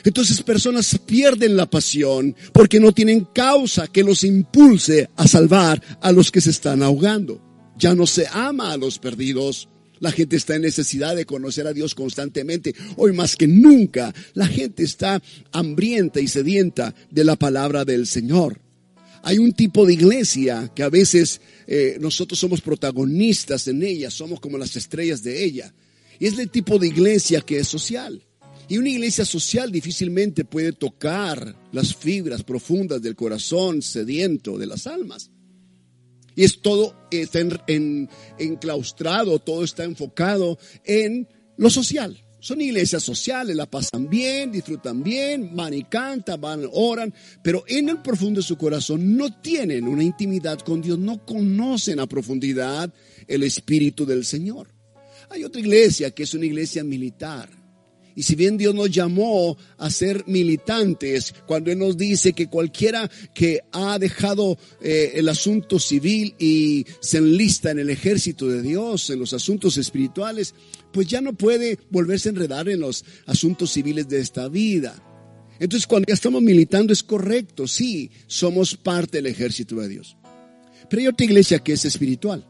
Entonces 0.04 0.42
personas 0.42 0.98
pierden 1.06 1.56
la 1.56 1.68
pasión 1.68 2.34
porque 2.52 2.80
no 2.80 2.92
tienen 2.92 3.26
causa 3.34 3.86
que 3.88 4.04
los 4.04 4.24
impulse 4.24 5.10
a 5.16 5.26
salvar 5.26 5.82
a 6.00 6.12
los 6.12 6.30
que 6.30 6.40
se 6.40 6.50
están 6.50 6.82
ahogando. 6.82 7.42
Ya 7.76 7.94
no 7.94 8.06
se 8.06 8.26
ama 8.32 8.72
a 8.72 8.76
los 8.76 8.98
perdidos. 8.98 9.68
La 10.00 10.12
gente 10.12 10.36
está 10.36 10.54
en 10.54 10.62
necesidad 10.62 11.16
de 11.16 11.26
conocer 11.26 11.66
a 11.66 11.72
Dios 11.72 11.94
constantemente. 11.94 12.74
Hoy 12.96 13.12
más 13.12 13.36
que 13.36 13.48
nunca, 13.48 14.14
la 14.34 14.46
gente 14.46 14.84
está 14.84 15.20
hambrienta 15.52 16.20
y 16.20 16.28
sedienta 16.28 16.94
de 17.10 17.24
la 17.24 17.36
palabra 17.36 17.84
del 17.84 18.06
Señor. 18.06 18.60
Hay 19.22 19.38
un 19.38 19.52
tipo 19.52 19.84
de 19.84 19.94
iglesia 19.94 20.70
que 20.74 20.84
a 20.84 20.88
veces 20.88 21.40
eh, 21.66 21.98
nosotros 22.00 22.38
somos 22.38 22.60
protagonistas 22.60 23.66
en 23.66 23.82
ella, 23.82 24.10
somos 24.10 24.38
como 24.40 24.58
las 24.58 24.76
estrellas 24.76 25.22
de 25.22 25.44
ella. 25.44 25.74
Y 26.20 26.26
es 26.26 26.38
el 26.38 26.50
tipo 26.50 26.78
de 26.78 26.88
iglesia 26.88 27.40
que 27.40 27.58
es 27.58 27.68
social. 27.68 28.22
Y 28.68 28.76
una 28.76 28.90
iglesia 28.90 29.24
social 29.24 29.72
difícilmente 29.72 30.44
puede 30.44 30.72
tocar 30.72 31.56
las 31.72 31.94
fibras 31.94 32.42
profundas 32.42 33.00
del 33.00 33.16
corazón 33.16 33.80
sediento 33.80 34.58
de 34.58 34.66
las 34.66 34.86
almas. 34.86 35.30
Y 36.36 36.44
es 36.44 36.60
todo, 36.60 36.94
está 37.10 37.40
en, 37.66 38.10
enclaustrado, 38.38 39.38
todo 39.38 39.64
está 39.64 39.84
enfocado 39.84 40.58
en 40.84 41.26
lo 41.56 41.70
social. 41.70 42.22
Son 42.40 42.60
iglesias 42.60 43.02
sociales, 43.02 43.56
la 43.56 43.66
pasan 43.66 44.08
bien, 44.08 44.52
disfrutan 44.52 45.02
bien, 45.02 45.56
van 45.56 45.72
y 45.72 45.84
cantan, 45.84 46.40
van, 46.40 46.68
oran, 46.70 47.12
pero 47.42 47.64
en 47.66 47.88
el 47.88 48.02
profundo 48.02 48.40
de 48.40 48.46
su 48.46 48.56
corazón 48.56 49.16
no 49.16 49.40
tienen 49.40 49.88
una 49.88 50.04
intimidad 50.04 50.60
con 50.60 50.82
Dios, 50.82 50.98
no 50.98 51.24
conocen 51.24 52.00
a 52.00 52.06
profundidad 52.06 52.92
el 53.26 53.42
Espíritu 53.42 54.04
del 54.04 54.26
Señor. 54.26 54.68
Hay 55.30 55.42
otra 55.42 55.60
iglesia 55.60 56.10
que 56.12 56.22
es 56.22 56.34
una 56.34 56.46
iglesia 56.46 56.84
militar 56.84 57.57
y 58.18 58.24
si 58.24 58.34
bien 58.34 58.56
Dios 58.56 58.74
nos 58.74 58.90
llamó 58.90 59.56
a 59.76 59.90
ser 59.90 60.24
militantes, 60.26 61.32
cuando 61.46 61.70
Él 61.70 61.78
nos 61.78 61.96
dice 61.96 62.32
que 62.32 62.48
cualquiera 62.48 63.08
que 63.32 63.60
ha 63.70 63.96
dejado 63.96 64.58
eh, 64.80 65.12
el 65.14 65.28
asunto 65.28 65.78
civil 65.78 66.34
y 66.36 66.84
se 66.98 67.18
enlista 67.18 67.70
en 67.70 67.78
el 67.78 67.90
ejército 67.90 68.48
de 68.48 68.60
Dios, 68.60 69.08
en 69.10 69.20
los 69.20 69.34
asuntos 69.34 69.76
espirituales, 69.76 70.56
pues 70.92 71.06
ya 71.06 71.20
no 71.20 71.34
puede 71.34 71.78
volverse 71.90 72.28
a 72.28 72.32
enredar 72.32 72.68
en 72.68 72.80
los 72.80 73.04
asuntos 73.26 73.70
civiles 73.70 74.08
de 74.08 74.18
esta 74.18 74.48
vida. 74.48 75.00
Entonces 75.60 75.86
cuando 75.86 76.06
ya 76.08 76.14
estamos 76.14 76.42
militando 76.42 76.92
es 76.92 77.04
correcto, 77.04 77.68
sí, 77.68 78.10
somos 78.26 78.74
parte 78.74 79.18
del 79.18 79.26
ejército 79.26 79.76
de 79.76 79.90
Dios. 79.90 80.16
Pero 80.90 81.02
hay 81.02 81.06
otra 81.06 81.24
iglesia 81.24 81.60
que 81.60 81.74
es 81.74 81.84
espiritual. 81.84 82.44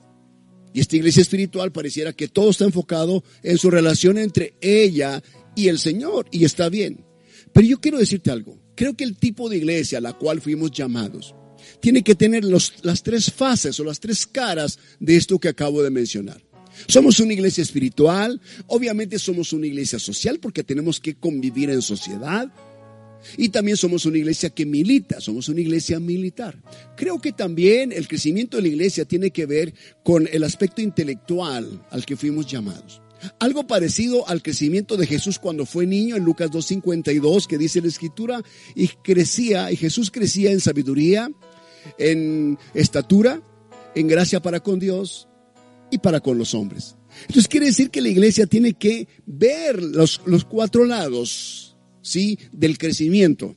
Y 0.73 0.81
esta 0.81 0.97
iglesia 0.97 1.23
espiritual 1.23 1.73
pareciera 1.73 2.13
que 2.13 2.29
todo 2.29 2.51
está 2.51 2.65
enfocado 2.65 3.25
en 3.43 3.59
su 3.59 3.71
relación 3.71 4.19
entre 4.19 4.55
ella 4.61 5.23
y 5.59 5.67
el 5.67 5.81
Señor, 5.81 6.29
y 6.31 6.45
está 6.45 6.69
bien. 6.69 7.05
Pero 7.53 7.67
yo 7.67 7.81
quiero 7.81 7.99
decirte 7.99 8.31
algo. 8.31 8.61
Creo 8.77 8.97
que 8.97 9.03
el 9.03 9.17
tipo 9.17 9.49
de 9.49 9.57
iglesia 9.57 9.99
a 9.99 10.01
la 10.01 10.13
cual 10.13 10.41
fuimos 10.41 10.71
llamados 10.71 11.35
tiene 11.81 12.03
que 12.03 12.15
tener 12.15 12.45
las 12.45 13.03
tres 13.03 13.33
fases 13.33 13.79
o 13.81 13.85
las 13.85 13.99
tres 13.99 14.25
caras 14.25 14.79
de 15.01 15.17
esto 15.17 15.41
que 15.41 15.49
acabo 15.49 15.83
de 15.83 15.91
mencionar. 15.91 16.41
Somos 16.87 17.19
una 17.19 17.33
iglesia 17.33 17.63
espiritual, 17.63 18.41
obviamente 18.69 19.19
somos 19.19 19.53
una 19.53 19.67
iglesia 19.67 19.99
social 19.99 20.39
porque 20.39 20.63
tenemos 20.63 21.01
que 21.01 21.17
convivir 21.17 21.71
en 21.71 21.83
sociedad. 21.83 22.53
Y 23.37 23.49
también 23.49 23.77
somos 23.77 24.07
una 24.07 24.17
iglesia 24.17 24.51
que 24.51 24.65
milita, 24.65 25.21
somos 25.21 25.49
una 25.49 25.61
iglesia 25.61 25.99
militar. 25.99 26.63
Creo 26.97 27.21
que 27.21 27.33
también 27.33 27.91
el 27.91 28.07
crecimiento 28.07 28.57
de 28.57 28.63
la 28.63 28.69
iglesia 28.69 29.07
tiene 29.07 29.33
que 29.33 29.45
ver 29.45 29.75
con 30.05 30.29
el 30.31 30.45
aspecto 30.45 30.83
intelectual 30.83 31.85
al 31.91 32.07
que 32.07 32.17
fuimos 32.17 32.47
llamados. 32.47 33.03
Algo 33.39 33.67
parecido 33.67 34.29
al 34.29 34.43
crecimiento 34.43 34.97
de 34.97 35.07
Jesús 35.07 35.39
cuando 35.39 35.67
fue 35.67 35.87
niño 35.87 36.17
en 36.17 36.25
Lucas 36.25 36.51
2.52 36.51 37.47
que 37.47 37.59
dice 37.59 37.81
la 37.81 37.89
escritura 37.89 38.43
y 38.75 38.89
crecía 38.89 39.71
y 39.73 39.77
Jesús 39.77 40.11
crecía 40.11 40.53
en 40.53 40.61
sabiduría, 40.61 41.31
en 41.99 42.59
estatura, 42.75 43.43
en 43.95 44.09
gracia 44.09 44.41
para 44.41 44.61
con 44.61 44.79
Dios 44.79 45.29
y 45.91 45.99
para 45.99 46.21
con 46.21 46.39
los 46.39 46.55
hombres. 46.55 46.97
Entonces 47.23 47.49
quiere 47.49 47.67
decir 47.67 47.91
que 47.91 48.01
la 48.01 48.09
iglesia 48.09 48.47
tiene 48.47 48.75
que 48.75 49.09
ver 49.27 49.83
los, 49.83 50.21
los 50.27 50.45
cuatro 50.45 50.85
lados, 50.85 51.77
¿sí? 52.03 52.39
Del 52.53 52.79
crecimiento 52.79 53.57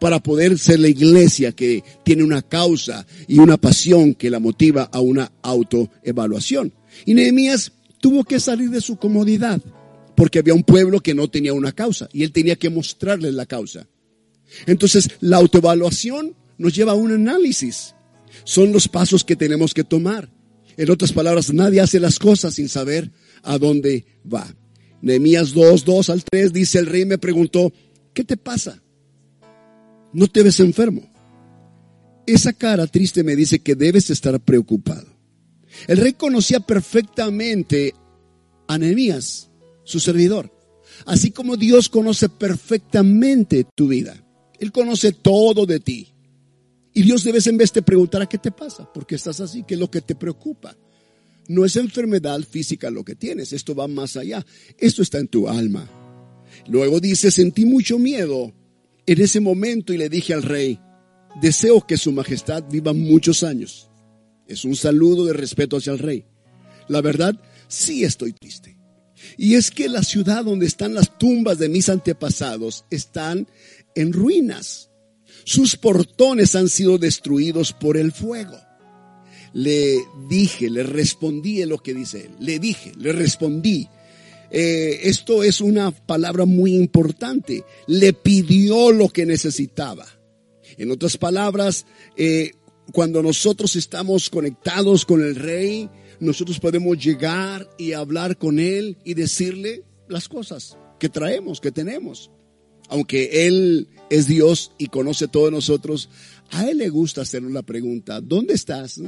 para 0.00 0.18
poder 0.18 0.58
ser 0.58 0.80
la 0.80 0.88
iglesia 0.88 1.52
que 1.52 1.84
tiene 2.02 2.24
una 2.24 2.42
causa 2.42 3.06
y 3.28 3.38
una 3.38 3.58
pasión 3.58 4.14
que 4.14 4.30
la 4.30 4.40
motiva 4.40 4.88
a 4.90 5.00
una 5.00 5.30
autoevaluación. 5.42 6.72
Y 7.04 7.14
Nehemías 7.14 7.72
tuvo 8.00 8.24
que 8.24 8.40
salir 8.40 8.70
de 8.70 8.80
su 8.80 8.96
comodidad 8.96 9.60
porque 10.16 10.38
había 10.38 10.54
un 10.54 10.64
pueblo 10.64 11.00
que 11.00 11.14
no 11.14 11.28
tenía 11.28 11.52
una 11.52 11.72
causa 11.72 12.08
y 12.12 12.24
él 12.24 12.32
tenía 12.32 12.56
que 12.56 12.70
mostrarles 12.70 13.34
la 13.34 13.46
causa. 13.46 13.88
Entonces, 14.66 15.08
la 15.20 15.38
autoevaluación 15.38 16.36
nos 16.58 16.74
lleva 16.74 16.92
a 16.92 16.96
un 16.96 17.12
análisis. 17.12 17.94
Son 18.44 18.72
los 18.72 18.88
pasos 18.88 19.24
que 19.24 19.36
tenemos 19.36 19.72
que 19.72 19.84
tomar. 19.84 20.30
En 20.76 20.90
otras 20.90 21.12
palabras, 21.12 21.52
nadie 21.52 21.80
hace 21.80 22.00
las 22.00 22.18
cosas 22.18 22.54
sin 22.54 22.68
saber 22.68 23.10
a 23.42 23.58
dónde 23.58 24.04
va. 24.30 24.54
Nehemías 25.02 25.54
2, 25.54 25.84
2 25.84 26.10
al 26.10 26.24
3 26.24 26.52
dice, 26.52 26.78
el 26.78 26.86
rey 26.86 27.04
me 27.06 27.18
preguntó, 27.18 27.72
¿qué 28.12 28.24
te 28.24 28.36
pasa? 28.36 28.82
¿No 30.12 30.26
te 30.26 30.42
ves 30.42 30.60
enfermo? 30.60 31.10
Esa 32.26 32.52
cara 32.52 32.86
triste 32.86 33.24
me 33.24 33.36
dice 33.36 33.60
que 33.60 33.74
debes 33.74 34.10
estar 34.10 34.38
preocupado. 34.40 35.09
El 35.86 35.98
rey 35.98 36.12
conocía 36.14 36.60
perfectamente 36.60 37.94
a 38.66 38.78
Nehemías, 38.78 39.50
su 39.84 40.00
servidor, 40.00 40.52
así 41.06 41.30
como 41.30 41.56
Dios 41.56 41.88
conoce 41.88 42.28
perfectamente 42.28 43.66
tu 43.74 43.88
vida. 43.88 44.24
Él 44.58 44.72
conoce 44.72 45.12
todo 45.12 45.66
de 45.66 45.80
ti. 45.80 46.14
Y 46.92 47.02
Dios 47.02 47.24
de 47.24 47.32
vez 47.32 47.46
en 47.46 47.56
vez 47.56 47.72
te 47.72 47.82
preguntará 47.82 48.26
qué 48.26 48.38
te 48.38 48.50
pasa, 48.50 48.92
por 48.92 49.06
qué 49.06 49.14
estás 49.14 49.40
así, 49.40 49.62
qué 49.62 49.74
es 49.74 49.80
lo 49.80 49.90
que 49.90 50.02
te 50.02 50.14
preocupa. 50.14 50.76
No 51.48 51.64
es 51.64 51.76
enfermedad 51.76 52.40
física 52.42 52.90
lo 52.90 53.04
que 53.04 53.14
tienes, 53.14 53.52
esto 53.52 53.74
va 53.74 53.88
más 53.88 54.16
allá. 54.16 54.44
Esto 54.78 55.02
está 55.02 55.18
en 55.18 55.28
tu 55.28 55.48
alma. 55.48 55.88
Luego 56.66 57.00
dice, 57.00 57.30
sentí 57.30 57.64
mucho 57.64 57.98
miedo 57.98 58.52
en 59.06 59.20
ese 59.20 59.40
momento 59.40 59.92
y 59.92 59.98
le 59.98 60.08
dije 60.08 60.34
al 60.34 60.42
rey, 60.42 60.78
deseo 61.40 61.84
que 61.86 61.96
su 61.96 62.12
majestad 62.12 62.64
viva 62.70 62.92
muchos 62.92 63.42
años. 63.42 63.89
Es 64.50 64.64
un 64.64 64.74
saludo 64.74 65.26
de 65.26 65.32
respeto 65.32 65.76
hacia 65.76 65.92
el 65.92 66.00
rey. 66.00 66.24
La 66.88 67.00
verdad, 67.00 67.40
sí 67.68 68.02
estoy 68.02 68.32
triste. 68.32 68.76
Y 69.38 69.54
es 69.54 69.70
que 69.70 69.88
la 69.88 70.02
ciudad 70.02 70.44
donde 70.44 70.66
están 70.66 70.92
las 70.92 71.18
tumbas 71.18 71.58
de 71.58 71.68
mis 71.68 71.88
antepasados 71.88 72.84
están 72.90 73.46
en 73.94 74.12
ruinas. 74.12 74.90
Sus 75.44 75.76
portones 75.76 76.56
han 76.56 76.68
sido 76.68 76.98
destruidos 76.98 77.72
por 77.72 77.96
el 77.96 78.10
fuego. 78.10 78.58
Le 79.52 79.98
dije, 80.28 80.68
le 80.68 80.82
respondí 80.82 81.62
en 81.62 81.68
lo 81.68 81.78
que 81.78 81.94
dice 81.94 82.26
él. 82.26 82.32
Le 82.40 82.58
dije, 82.58 82.92
le 82.98 83.12
respondí. 83.12 83.88
Eh, 84.50 85.02
esto 85.04 85.44
es 85.44 85.60
una 85.60 85.92
palabra 85.92 86.44
muy 86.44 86.74
importante. 86.74 87.64
Le 87.86 88.12
pidió 88.12 88.90
lo 88.90 89.10
que 89.10 89.26
necesitaba. 89.26 90.06
En 90.76 90.90
otras 90.90 91.16
palabras, 91.16 91.86
eh, 92.16 92.52
cuando 92.92 93.22
nosotros 93.22 93.76
estamos 93.76 94.30
conectados 94.30 95.04
con 95.04 95.22
el 95.22 95.36
rey, 95.36 95.88
nosotros 96.20 96.60
podemos 96.60 96.98
llegar 96.98 97.68
y 97.78 97.92
hablar 97.92 98.36
con 98.36 98.58
él 98.58 98.98
y 99.04 99.14
decirle 99.14 99.84
las 100.08 100.28
cosas 100.28 100.76
que 100.98 101.08
traemos, 101.08 101.60
que 101.60 101.72
tenemos. 101.72 102.30
Aunque 102.88 103.46
él 103.46 103.88
es 104.10 104.26
Dios 104.26 104.72
y 104.78 104.88
conoce 104.88 105.28
todos 105.28 105.52
nosotros, 105.52 106.10
a 106.50 106.68
él 106.68 106.78
le 106.78 106.88
gusta 106.88 107.22
hacernos 107.22 107.52
la 107.52 107.62
pregunta, 107.62 108.20
¿dónde 108.20 108.54
estás? 108.54 109.00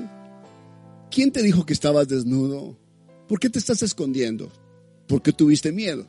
¿Quién 1.11 1.33
te 1.33 1.43
dijo 1.43 1.67
que 1.67 1.73
estabas 1.73 2.09
desnudo? 2.09 2.79
¿Por 3.29 3.41
qué 3.41 3.51
te 3.51 3.59
estás 3.59 3.83
escondiendo? 3.83 4.51
¿Por 5.07 5.23
qué 5.23 5.33
tuviste 5.33 5.73
miedo? 5.73 6.07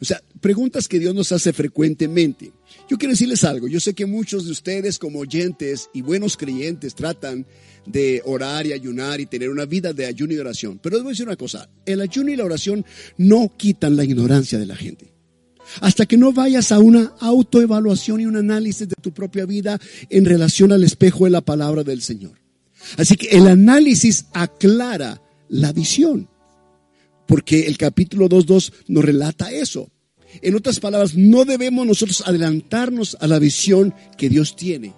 O 0.00 0.04
sea, 0.04 0.20
preguntas 0.40 0.88
que 0.88 0.98
Dios 0.98 1.14
nos 1.14 1.32
hace 1.32 1.52
frecuentemente. 1.52 2.52
Yo 2.88 2.98
quiero 2.98 3.12
decirles 3.12 3.42
algo. 3.44 3.66
Yo 3.68 3.80
sé 3.80 3.94
que 3.94 4.06
muchos 4.06 4.44
de 4.44 4.52
ustedes 4.52 4.98
como 4.98 5.18
oyentes 5.18 5.90
y 5.92 6.02
buenos 6.02 6.36
creyentes 6.36 6.94
tratan 6.94 7.46
de 7.84 8.22
orar 8.24 8.66
y 8.66 8.72
ayunar 8.72 9.20
y 9.20 9.26
tener 9.26 9.50
una 9.50 9.64
vida 9.64 9.92
de 9.92 10.06
ayuno 10.06 10.34
y 10.34 10.38
oración. 10.38 10.78
Pero 10.82 10.96
les 10.96 11.02
voy 11.02 11.10
a 11.10 11.12
decir 11.12 11.26
una 11.26 11.36
cosa. 11.36 11.68
El 11.84 12.00
ayuno 12.00 12.30
y 12.30 12.36
la 12.36 12.44
oración 12.44 12.84
no 13.16 13.52
quitan 13.56 13.96
la 13.96 14.04
ignorancia 14.04 14.58
de 14.58 14.66
la 14.66 14.76
gente. 14.76 15.12
Hasta 15.80 16.06
que 16.06 16.16
no 16.16 16.32
vayas 16.32 16.70
a 16.70 16.78
una 16.78 17.12
autoevaluación 17.18 18.20
y 18.20 18.26
un 18.26 18.36
análisis 18.36 18.88
de 18.88 18.94
tu 19.00 19.12
propia 19.12 19.46
vida 19.46 19.80
en 20.10 20.24
relación 20.24 20.70
al 20.72 20.84
espejo 20.84 21.24
de 21.24 21.30
la 21.30 21.40
palabra 21.40 21.82
del 21.82 22.02
Señor. 22.02 22.38
Así 22.96 23.16
que 23.16 23.36
el 23.36 23.48
análisis 23.48 24.26
aclara 24.32 25.20
la 25.48 25.72
visión 25.72 26.28
porque 27.26 27.66
el 27.66 27.76
capítulo 27.76 28.28
2.2 28.28 28.72
nos 28.88 29.04
relata 29.04 29.50
eso. 29.50 29.90
En 30.42 30.54
otras 30.54 30.80
palabras, 30.80 31.14
no 31.14 31.44
debemos 31.44 31.86
nosotros 31.86 32.22
adelantarnos 32.26 33.16
a 33.20 33.26
la 33.26 33.38
visión 33.38 33.94
que 34.16 34.28
Dios 34.28 34.56
tiene. 34.56 34.94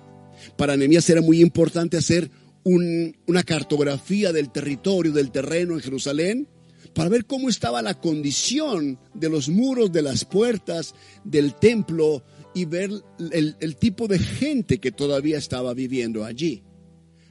Para 0.56 0.76
Nehemías 0.76 1.08
era 1.10 1.20
muy 1.20 1.40
importante 1.40 1.96
hacer 1.96 2.30
una 2.64 3.42
cartografía 3.44 4.32
del 4.32 4.50
territorio, 4.50 5.12
del 5.12 5.30
terreno 5.30 5.74
en 5.74 5.80
Jerusalén, 5.80 6.48
para 6.94 7.08
ver 7.08 7.26
cómo 7.26 7.48
estaba 7.48 7.80
la 7.80 7.94
condición 7.94 8.98
de 9.14 9.28
los 9.28 9.48
muros, 9.48 9.92
de 9.92 10.02
las 10.02 10.24
puertas, 10.24 10.94
del 11.24 11.54
templo 11.54 12.24
y 12.54 12.64
ver 12.64 12.90
el, 13.32 13.56
el 13.60 13.76
tipo 13.76 14.08
de 14.08 14.18
gente 14.18 14.78
que 14.78 14.90
todavía 14.90 15.38
estaba 15.38 15.74
viviendo 15.74 16.24
allí. 16.24 16.62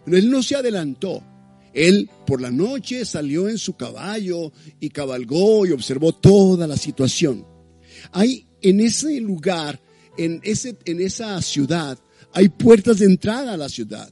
Pero 0.06 0.18
él 0.18 0.32
no 0.32 0.42
se 0.42 0.56
adelantó. 0.56 1.22
Él 1.74 2.10
por 2.26 2.42
la 2.42 2.50
noche 2.50 3.06
salió 3.06 3.50
en 3.50 3.58
su 3.58 3.76
caballo 3.76 4.52
y 4.80 4.90
cabalgó 4.90 5.66
y 5.66 5.72
observó 5.72 6.14
toda 6.14 6.66
la 6.66 6.78
situación. 6.78 7.46
Hay 8.12 8.48
en 8.62 8.80
ese 8.80 9.20
lugar, 9.22 9.82
en, 10.18 10.40
ese, 10.44 10.78
en 10.86 11.02
esa 11.02 11.42
ciudad, 11.42 11.98
hay 12.34 12.50
puertas 12.50 13.00
de 13.00 13.06
entrada 13.06 13.54
a 13.54 13.58
la 13.58 13.70
ciudad. 13.70 14.12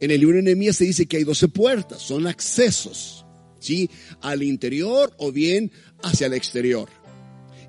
En 0.00 0.10
el 0.10 0.20
libro 0.20 0.36
de 0.36 0.42
Nehemías 0.42 0.76
se 0.76 0.84
dice 0.84 1.06
que 1.06 1.18
hay 1.18 1.24
12 1.24 1.48
puertas, 1.48 2.02
son 2.02 2.26
accesos, 2.26 3.26
¿sí? 3.58 3.90
Al 4.20 4.42
interior 4.42 5.12
o 5.18 5.32
bien 5.32 5.72
hacia 6.02 6.26
el 6.28 6.34
exterior. 6.34 6.88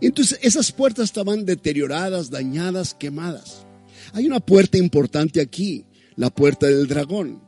Entonces 0.02 0.40
esas 0.42 0.72
puertas 0.72 1.06
estaban 1.06 1.46
deterioradas, 1.46 2.30
dañadas, 2.30 2.94
quemadas. 2.94 3.66
Hay 4.14 4.26
una 4.26 4.40
puerta 4.40 4.78
importante 4.78 5.42
aquí, 5.42 5.86
la 6.16 6.30
puerta 6.30 6.68
del 6.68 6.88
dragón. 6.88 7.42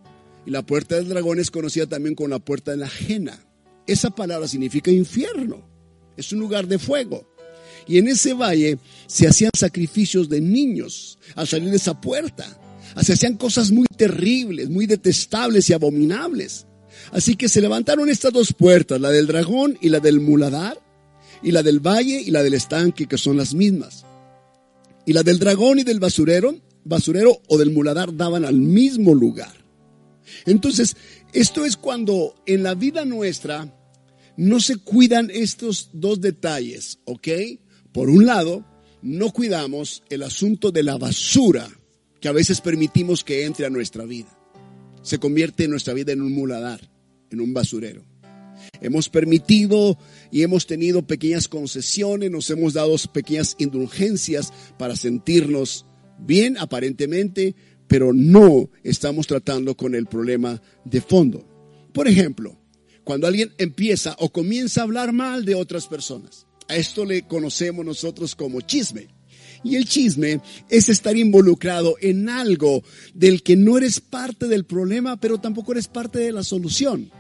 Y 0.45 0.51
la 0.51 0.65
puerta 0.65 0.95
del 0.95 1.07
dragón 1.07 1.39
es 1.39 1.51
conocida 1.51 1.85
también 1.85 2.15
como 2.15 2.29
la 2.29 2.39
puerta 2.39 2.71
de 2.71 2.77
la 2.77 2.87
ajena. 2.87 3.39
Esa 3.85 4.09
palabra 4.09 4.47
significa 4.47 4.91
infierno. 4.91 5.69
Es 6.17 6.31
un 6.33 6.39
lugar 6.39 6.67
de 6.67 6.79
fuego. 6.79 7.30
Y 7.87 7.97
en 7.97 8.07
ese 8.07 8.33
valle 8.33 8.77
se 9.07 9.27
hacían 9.27 9.51
sacrificios 9.57 10.29
de 10.29 10.41
niños 10.41 11.17
al 11.35 11.47
salir 11.47 11.69
de 11.69 11.77
esa 11.77 11.99
puerta. 11.99 12.45
Se 13.01 13.13
hacían 13.13 13.37
cosas 13.37 13.71
muy 13.71 13.87
terribles, 13.95 14.69
muy 14.69 14.85
detestables 14.85 15.69
y 15.69 15.73
abominables. 15.73 16.65
Así 17.11 17.35
que 17.35 17.49
se 17.49 17.61
levantaron 17.61 18.09
estas 18.09 18.33
dos 18.33 18.53
puertas, 18.53 18.99
la 18.99 19.09
del 19.09 19.27
dragón 19.27 19.77
y 19.81 19.89
la 19.89 19.99
del 19.99 20.19
muladar, 20.19 20.79
y 21.41 21.51
la 21.51 21.63
del 21.63 21.79
valle 21.79 22.21
y 22.21 22.31
la 22.31 22.43
del 22.43 22.53
estanque, 22.53 23.07
que 23.07 23.17
son 23.17 23.37
las 23.37 23.53
mismas. 23.53 24.05
Y 25.05 25.13
la 25.13 25.23
del 25.23 25.39
dragón 25.39 25.79
y 25.79 25.83
del 25.83 25.99
basurero, 25.99 26.55
basurero 26.83 27.41
o 27.47 27.57
del 27.57 27.71
muladar 27.71 28.15
daban 28.15 28.45
al 28.45 28.55
mismo 28.55 29.15
lugar. 29.15 29.53
Entonces, 30.45 30.95
esto 31.33 31.65
es 31.65 31.75
cuando 31.77 32.35
en 32.45 32.63
la 32.63 32.75
vida 32.75 33.05
nuestra 33.05 33.73
no 34.37 34.59
se 34.59 34.77
cuidan 34.77 35.29
estos 35.31 35.89
dos 35.93 36.21
detalles, 36.21 36.99
¿ok? 37.05 37.27
Por 37.93 38.09
un 38.09 38.25
lado, 38.25 38.63
no 39.01 39.31
cuidamos 39.31 40.03
el 40.09 40.23
asunto 40.23 40.71
de 40.71 40.83
la 40.83 40.97
basura 40.97 41.67
que 42.21 42.29
a 42.29 42.31
veces 42.31 42.61
permitimos 42.61 43.23
que 43.23 43.45
entre 43.45 43.65
a 43.65 43.69
nuestra 43.69 44.05
vida. 44.05 44.29
Se 45.01 45.17
convierte 45.17 45.65
en 45.65 45.71
nuestra 45.71 45.93
vida 45.93 46.13
en 46.13 46.21
un 46.21 46.31
muladar, 46.31 46.89
en 47.31 47.41
un 47.41 47.53
basurero. 47.53 48.05
Hemos 48.79 49.09
permitido 49.09 49.97
y 50.31 50.43
hemos 50.43 50.67
tenido 50.67 51.05
pequeñas 51.05 51.47
concesiones, 51.47 52.31
nos 52.31 52.49
hemos 52.49 52.73
dado 52.73 52.95
pequeñas 53.11 53.55
indulgencias 53.57 54.53
para 54.77 54.95
sentirnos 54.95 55.85
bien 56.19 56.57
aparentemente, 56.57 57.55
pero 57.87 58.13
no 58.13 58.69
estamos 58.83 59.27
tratando 59.27 59.75
con 59.75 59.95
el 59.95 60.05
problema 60.05 60.61
de 60.85 61.01
fondo. 61.01 61.47
Por 61.91 62.07
ejemplo, 62.07 62.57
cuando 63.03 63.27
alguien 63.27 63.51
empieza 63.57 64.15
o 64.19 64.31
comienza 64.31 64.81
a 64.81 64.83
hablar 64.83 65.11
mal 65.11 65.43
de 65.43 65.55
otras 65.55 65.87
personas, 65.87 66.47
a 66.71 66.77
esto 66.77 67.03
le 67.03 67.23
conocemos 67.23 67.85
nosotros 67.85 68.33
como 68.33 68.61
chisme. 68.61 69.09
Y 69.61 69.75
el 69.75 69.85
chisme 69.85 70.39
es 70.69 70.87
estar 70.87 71.17
involucrado 71.17 71.95
en 71.99 72.29
algo 72.29 72.81
del 73.13 73.43
que 73.43 73.57
no 73.57 73.77
eres 73.77 73.99
parte 73.99 74.47
del 74.47 74.63
problema, 74.63 75.19
pero 75.19 75.37
tampoco 75.37 75.73
eres 75.73 75.87
parte 75.87 76.19
de 76.19 76.31
la 76.31 76.43
solución. 76.43 77.11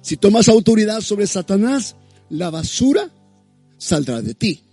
Si 0.00 0.16
tomas 0.16 0.48
autoridad 0.48 1.00
sobre 1.00 1.28
Satanás, 1.28 1.94
la 2.28 2.50
basura 2.50 3.08
saldrá 3.78 4.20
de 4.20 4.34
ti. 4.34 4.64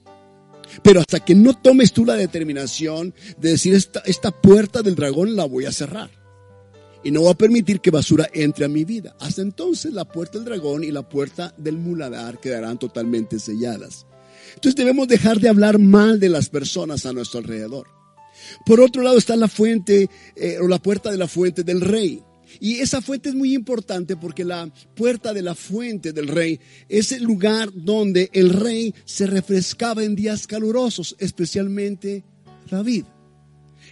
Pero 0.82 1.02
hasta 1.02 1.20
que 1.20 1.36
no 1.36 1.54
tomes 1.54 1.94
tú 1.94 2.04
la 2.04 2.16
determinación 2.16 3.14
de 3.38 3.52
decir 3.52 3.76
esta, 3.76 4.00
esta 4.06 4.32
puerta 4.32 4.82
del 4.82 4.96
dragón 4.96 5.36
la 5.36 5.46
voy 5.46 5.66
a 5.66 5.72
cerrar. 5.72 6.19
Y 7.04 7.12
no 7.12 7.22
voy 7.22 7.32
a 7.32 7.38
permitir 7.38 7.80
que 7.80 7.92
basura 7.92 8.30
entre 8.34 8.66
a 8.66 8.70
mi 8.70 8.84
vida. 8.84 9.16
Hasta 9.20 9.42
entonces 9.42 9.94
la 9.94 10.06
puerta 10.06 10.38
del 10.38 10.46
dragón 10.46 10.84
y 10.84 10.92
la 10.92 11.08
puerta 11.08 11.54
del 11.58 11.78
muladar 11.78 12.40
quedarán 12.40 12.78
totalmente 12.78 13.40
selladas. 13.40 14.06
Entonces 14.56 14.76
debemos 14.76 15.08
dejar 15.08 15.40
de 15.40 15.50
hablar 15.50 15.80
mal 15.80 16.20
de 16.20 16.30
las 16.30 16.50
personas 16.50 17.06
a 17.06 17.14
nuestro 17.14 17.40
alrededor. 17.40 17.88
Por 18.66 18.82
otro 18.82 19.02
lado 19.02 19.18
está 19.18 19.36
la 19.36 19.48
fuente 19.48 20.10
eh, 20.36 20.58
o 20.62 20.68
la 20.68 20.80
puerta 20.80 21.12
de 21.12 21.18
la 21.18 21.28
fuente 21.28 21.64
del 21.64 21.82
rey. 21.82 22.22
Y 22.60 22.80
esa 22.80 23.02
fuente 23.02 23.30
es 23.30 23.36
muy 23.36 23.54
importante 23.54 24.16
porque 24.16 24.44
la 24.44 24.72
puerta 24.96 25.34
de 25.34 25.44
la 25.44 25.56
fuente 25.56 26.14
del 26.14 26.28
rey 26.28 26.60
es 26.88 27.12
el 27.12 27.24
lugar 27.24 27.70
donde 27.74 28.30
el 28.34 28.50
rey 28.50 28.94
se 29.06 29.28
refrescaba 29.28 30.04
en 30.04 30.16
días 30.16 30.48
calurosos, 30.48 31.16
especialmente 31.20 32.24
David. 32.70 33.06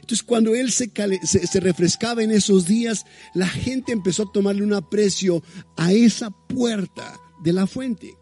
Entonces 0.08 0.26
cuando 0.26 0.56
él 0.56 0.72
se, 0.72 0.90
se, 1.26 1.60
refrescaba 1.60 2.24
en 2.24 2.32
esos 2.32 2.66
días, 2.66 3.04
la 3.34 3.46
gente 3.46 3.92
empezó 3.92 4.24
a 4.24 4.32
tomarle 4.32 4.64
un 4.64 4.72
aprecio 4.72 5.44
a 5.76 5.92
esa 5.92 6.30
puerta 6.30 7.20
de 7.44 7.52
la 7.52 7.68
fuente. 7.68 8.14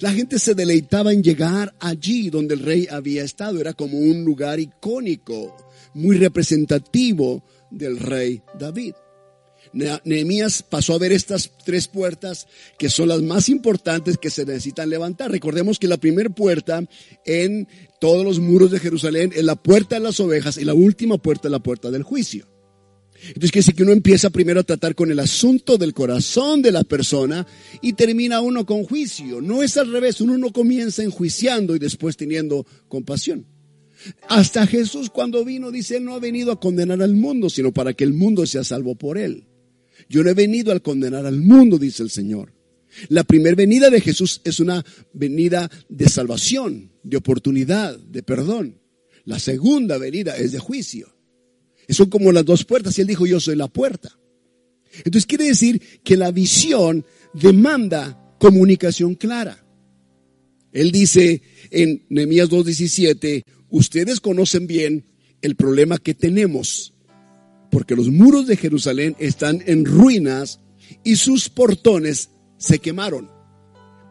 La 0.00 0.10
gente 0.10 0.38
se 0.38 0.54
deleitaba 0.54 1.12
en 1.12 1.22
llegar 1.22 1.74
allí 1.80 2.30
donde 2.30 2.54
el 2.54 2.60
rey 2.60 2.88
había 2.90 3.24
estado. 3.24 3.60
Era 3.60 3.74
como 3.74 3.98
un 3.98 4.24
lugar 4.24 4.58
icónico, 4.58 5.54
muy 5.92 6.16
representativo 6.16 7.44
del 7.70 7.98
rey 7.98 8.40
David. 8.58 8.94
Nehemías 9.72 10.62
pasó 10.62 10.94
a 10.94 10.98
ver 10.98 11.12
estas 11.12 11.50
tres 11.64 11.88
puertas 11.88 12.46
que 12.78 12.88
son 12.88 13.08
las 13.08 13.20
más 13.20 13.50
importantes 13.50 14.16
que 14.16 14.30
se 14.30 14.46
necesitan 14.46 14.88
levantar. 14.88 15.30
Recordemos 15.30 15.78
que 15.78 15.88
la 15.88 15.98
primera 15.98 16.30
puerta 16.30 16.82
en 17.24 17.68
todos 18.00 18.24
los 18.24 18.38
muros 18.38 18.70
de 18.70 18.80
Jerusalén 18.80 19.32
es 19.34 19.44
la 19.44 19.56
puerta 19.56 19.96
de 19.96 20.02
las 20.02 20.20
ovejas 20.20 20.56
y 20.56 20.64
la 20.64 20.74
última 20.74 21.18
puerta 21.18 21.48
es 21.48 21.52
la 21.52 21.62
puerta 21.62 21.90
del 21.90 22.02
juicio. 22.02 22.46
Entonces 23.20 23.50
quiere 23.50 23.64
decir 23.64 23.74
que 23.74 23.82
uno 23.82 23.92
empieza 23.92 24.30
primero 24.30 24.60
a 24.60 24.64
tratar 24.64 24.94
con 24.94 25.10
el 25.10 25.18
asunto 25.18 25.76
del 25.76 25.92
corazón 25.92 26.62
de 26.62 26.70
la 26.70 26.84
persona 26.84 27.46
y 27.82 27.94
termina 27.94 28.40
uno 28.40 28.64
con 28.64 28.84
juicio. 28.84 29.40
No 29.40 29.62
es 29.62 29.76
al 29.76 29.90
revés, 29.90 30.20
uno 30.20 30.38
no 30.38 30.52
comienza 30.52 31.02
enjuiciando 31.02 31.74
y 31.74 31.80
después 31.80 32.16
teniendo 32.16 32.64
compasión. 32.86 33.46
Hasta 34.28 34.66
Jesús 34.66 35.10
cuando 35.10 35.44
vino 35.44 35.72
dice, 35.72 35.98
no 35.98 36.14
ha 36.14 36.20
venido 36.20 36.52
a 36.52 36.60
condenar 36.60 37.02
al 37.02 37.16
mundo, 37.16 37.50
sino 37.50 37.72
para 37.72 37.94
que 37.94 38.04
el 38.04 38.12
mundo 38.12 38.46
sea 38.46 38.62
salvo 38.62 38.94
por 38.94 39.18
Él. 39.18 39.48
Yo 40.08 40.22
no 40.22 40.30
he 40.30 40.34
venido 40.34 40.72
a 40.72 40.78
condenar 40.78 41.26
al 41.26 41.40
mundo, 41.40 41.78
dice 41.78 42.04
el 42.04 42.10
Señor. 42.10 42.52
La 43.08 43.24
primera 43.24 43.56
venida 43.56 43.90
de 43.90 44.00
Jesús 44.00 44.40
es 44.44 44.60
una 44.60 44.84
venida 45.12 45.70
de 45.88 46.08
salvación, 46.08 46.92
de 47.02 47.16
oportunidad, 47.16 47.98
de 47.98 48.22
perdón. 48.22 48.80
La 49.24 49.38
segunda 49.38 49.98
venida 49.98 50.36
es 50.36 50.52
de 50.52 50.58
juicio. 50.58 51.14
Son 51.88 52.10
como 52.10 52.32
las 52.32 52.44
dos 52.44 52.64
puertas 52.64 52.98
y 52.98 53.02
él 53.02 53.06
dijo, 53.06 53.26
yo 53.26 53.40
soy 53.40 53.56
la 53.56 53.68
puerta. 53.68 54.18
Entonces 54.98 55.26
quiere 55.26 55.44
decir 55.44 56.00
que 56.02 56.16
la 56.16 56.30
visión 56.30 57.04
demanda 57.34 58.36
comunicación 58.38 59.14
clara. 59.14 59.64
Él 60.72 60.92
dice 60.92 61.42
en 61.70 62.04
Nehemías 62.08 62.50
2:17, 62.50 63.44
ustedes 63.70 64.20
conocen 64.20 64.66
bien 64.66 65.04
el 65.40 65.56
problema 65.56 65.98
que 65.98 66.14
tenemos 66.14 66.94
porque 67.70 67.96
los 67.96 68.08
muros 68.08 68.46
de 68.46 68.56
Jerusalén 68.56 69.16
están 69.18 69.62
en 69.66 69.84
ruinas 69.84 70.60
y 71.04 71.16
sus 71.16 71.48
portones 71.48 72.30
se 72.58 72.78
quemaron. 72.78 73.30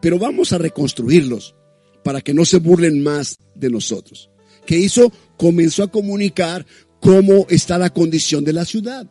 Pero 0.00 0.18
vamos 0.18 0.52
a 0.52 0.58
reconstruirlos 0.58 1.54
para 2.02 2.20
que 2.20 2.34
no 2.34 2.44
se 2.44 2.58
burlen 2.58 3.02
más 3.02 3.38
de 3.54 3.70
nosotros. 3.70 4.30
¿Qué 4.66 4.78
hizo? 4.78 5.12
Comenzó 5.36 5.84
a 5.84 5.90
comunicar 5.90 6.66
cómo 7.00 7.46
está 7.48 7.78
la 7.78 7.90
condición 7.90 8.44
de 8.44 8.52
la 8.52 8.64
ciudad. 8.64 9.10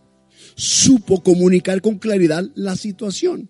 Supo 0.55 1.23
comunicar 1.23 1.81
con 1.81 1.99
claridad 1.99 2.45
la 2.55 2.75
situación. 2.75 3.49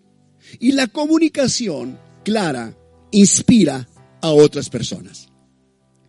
Y 0.60 0.74
la 0.74 0.88
comunicación 0.88 2.00
clara 2.24 2.78
inspira 3.12 3.88
a 4.22 4.32
otras 4.32 4.70
personas. 4.70 5.30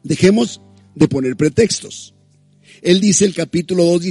Dejemos 0.02 0.60
de 0.94 1.08
poner 1.08 1.36
pretextos. 1.36 2.14
Él 2.82 3.00
dice 3.00 3.24
el 3.24 3.34
capítulo 3.34 3.84
2, 3.84 4.02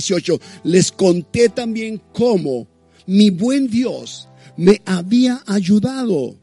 les 0.63 0.91
conté 0.91 1.49
también 1.49 2.01
cómo 2.13 2.67
mi 3.05 3.29
buen 3.29 3.69
Dios 3.69 4.27
me 4.57 4.81
había 4.85 5.43
ayudado 5.45 6.39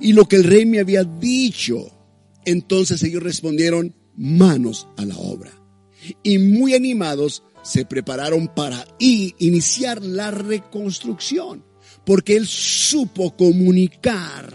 y 0.00 0.12
lo 0.12 0.26
que 0.26 0.36
el 0.36 0.44
rey 0.44 0.66
me 0.66 0.80
había 0.80 1.04
dicho. 1.04 1.90
Entonces 2.44 3.02
ellos 3.02 3.22
respondieron, 3.22 3.94
manos 4.16 4.88
a 4.96 5.04
la 5.04 5.16
obra. 5.16 5.50
Y 6.22 6.38
muy 6.38 6.74
animados 6.74 7.42
se 7.62 7.84
prepararon 7.84 8.48
para 8.48 8.86
iniciar 8.98 10.02
la 10.02 10.30
reconstrucción, 10.30 11.64
porque 12.04 12.36
él 12.36 12.46
supo 12.46 13.36
comunicar 13.36 14.54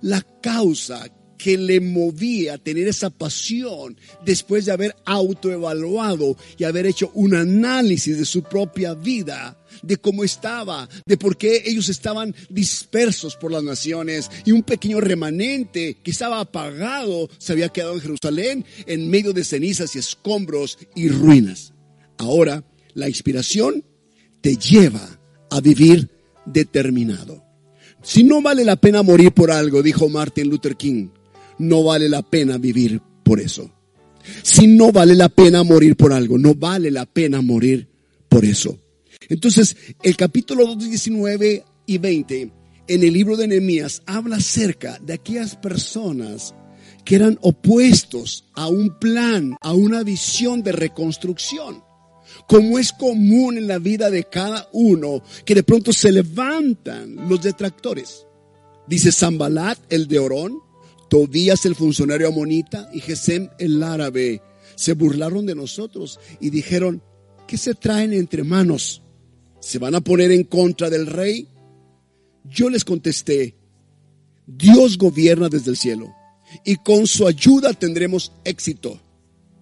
la 0.00 0.22
causa 0.42 1.06
que 1.38 1.56
le 1.56 1.80
movía 1.80 2.54
a 2.54 2.58
tener 2.58 2.88
esa 2.88 3.10
pasión 3.10 3.96
después 4.24 4.66
de 4.66 4.72
haber 4.72 4.96
autoevaluado 5.06 6.36
y 6.58 6.64
haber 6.64 6.86
hecho 6.86 7.10
un 7.14 7.34
análisis 7.34 8.18
de 8.18 8.24
su 8.24 8.42
propia 8.42 8.94
vida, 8.94 9.56
de 9.82 9.96
cómo 9.96 10.24
estaba, 10.24 10.88
de 11.06 11.16
por 11.16 11.36
qué 11.36 11.62
ellos 11.64 11.88
estaban 11.88 12.34
dispersos 12.50 13.36
por 13.36 13.52
las 13.52 13.62
naciones 13.62 14.30
y 14.44 14.52
un 14.52 14.62
pequeño 14.62 15.00
remanente 15.00 15.96
que 16.02 16.10
estaba 16.10 16.40
apagado 16.40 17.30
se 17.38 17.52
había 17.52 17.68
quedado 17.68 17.94
en 17.94 18.00
Jerusalén 18.00 18.64
en 18.86 19.08
medio 19.08 19.32
de 19.32 19.44
cenizas 19.44 19.94
y 19.94 20.00
escombros 20.00 20.78
y 20.94 21.08
ruinas. 21.08 21.72
Ahora, 22.18 22.64
la 22.94 23.08
inspiración 23.08 23.84
te 24.40 24.56
lleva 24.56 25.20
a 25.50 25.60
vivir 25.60 26.10
determinado. 26.44 27.44
Si 28.02 28.22
no 28.24 28.40
vale 28.42 28.64
la 28.64 28.76
pena 28.76 29.02
morir 29.02 29.32
por 29.32 29.50
algo, 29.50 29.82
dijo 29.82 30.08
Martin 30.08 30.48
Luther 30.48 30.76
King, 30.76 31.08
no 31.58 31.82
vale 31.82 32.08
la 32.08 32.22
pena 32.22 32.58
vivir 32.58 33.00
por 33.22 33.40
eso. 33.40 33.70
Si 34.42 34.66
no 34.66 34.92
vale 34.92 35.14
la 35.14 35.28
pena 35.28 35.62
morir 35.62 35.96
por 35.96 36.12
algo, 36.12 36.38
no 36.38 36.54
vale 36.54 36.90
la 36.90 37.06
pena 37.06 37.40
morir 37.40 37.88
por 38.28 38.44
eso. 38.44 38.78
Entonces, 39.28 39.76
el 40.02 40.16
capítulo 40.16 40.74
19 40.74 41.64
y 41.86 41.98
20 41.98 42.52
en 42.88 43.02
el 43.02 43.12
libro 43.12 43.36
de 43.36 43.48
Nehemías 43.48 44.02
habla 44.06 44.36
acerca 44.36 44.98
de 44.98 45.14
aquellas 45.14 45.56
personas 45.56 46.54
que 47.04 47.16
eran 47.16 47.38
opuestos 47.42 48.44
a 48.54 48.68
un 48.68 48.98
plan, 48.98 49.56
a 49.60 49.72
una 49.72 50.02
visión 50.02 50.62
de 50.62 50.72
reconstrucción. 50.72 51.82
Como 52.46 52.78
es 52.78 52.92
común 52.92 53.56
en 53.56 53.66
la 53.66 53.78
vida 53.78 54.10
de 54.10 54.24
cada 54.24 54.68
uno, 54.72 55.22
que 55.44 55.54
de 55.54 55.62
pronto 55.62 55.92
se 55.92 56.12
levantan 56.12 57.28
los 57.28 57.42
detractores. 57.42 58.26
Dice 58.86 59.12
Zambalat, 59.12 59.78
el 59.90 60.06
de 60.06 60.18
Orón, 60.18 60.58
Tobías 61.08 61.64
el 61.64 61.74
funcionario 61.74 62.28
amonita 62.28 62.88
y 62.92 63.00
Gesem 63.00 63.48
el 63.58 63.82
árabe 63.82 64.42
se 64.76 64.92
burlaron 64.92 65.46
de 65.46 65.54
nosotros 65.54 66.20
y 66.40 66.50
dijeron, 66.50 67.02
¿qué 67.46 67.56
se 67.56 67.74
traen 67.74 68.12
entre 68.12 68.44
manos? 68.44 69.02
¿Se 69.60 69.78
van 69.78 69.94
a 69.94 70.00
poner 70.00 70.30
en 70.30 70.44
contra 70.44 70.90
del 70.90 71.06
rey? 71.06 71.48
Yo 72.44 72.70
les 72.70 72.84
contesté, 72.84 73.56
Dios 74.46 74.98
gobierna 74.98 75.48
desde 75.48 75.70
el 75.70 75.76
cielo 75.76 76.14
y 76.64 76.76
con 76.76 77.06
su 77.06 77.26
ayuda 77.26 77.72
tendremos 77.72 78.32
éxito. 78.44 79.00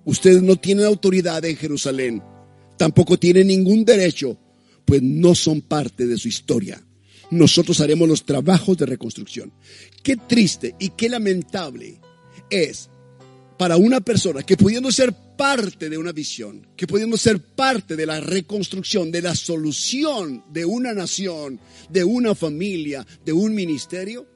Ustedes 0.04 0.42
no 0.42 0.56
tienen 0.56 0.84
autoridad 0.84 1.44
en 1.44 1.56
Jerusalén, 1.56 2.22
tampoco 2.76 3.18
tienen 3.18 3.48
ningún 3.48 3.84
derecho, 3.84 4.36
pues 4.84 5.02
no 5.02 5.34
son 5.34 5.62
parte 5.62 6.06
de 6.06 6.16
su 6.16 6.28
historia 6.28 6.85
nosotros 7.30 7.80
haremos 7.80 8.08
los 8.08 8.24
trabajos 8.24 8.76
de 8.76 8.86
reconstrucción. 8.86 9.52
Qué 10.02 10.16
triste 10.16 10.74
y 10.78 10.90
qué 10.90 11.08
lamentable 11.08 12.00
es 12.50 12.90
para 13.58 13.76
una 13.76 14.00
persona 14.00 14.42
que 14.42 14.56
pudiendo 14.56 14.92
ser 14.92 15.14
parte 15.36 15.88
de 15.88 15.98
una 15.98 16.12
visión, 16.12 16.66
que 16.76 16.86
pudiendo 16.86 17.16
ser 17.16 17.40
parte 17.40 17.96
de 17.96 18.06
la 18.06 18.20
reconstrucción, 18.20 19.10
de 19.10 19.22
la 19.22 19.34
solución 19.34 20.44
de 20.52 20.64
una 20.64 20.92
nación, 20.92 21.60
de 21.88 22.04
una 22.04 22.34
familia, 22.34 23.06
de 23.24 23.32
un 23.32 23.54
ministerio, 23.54 24.26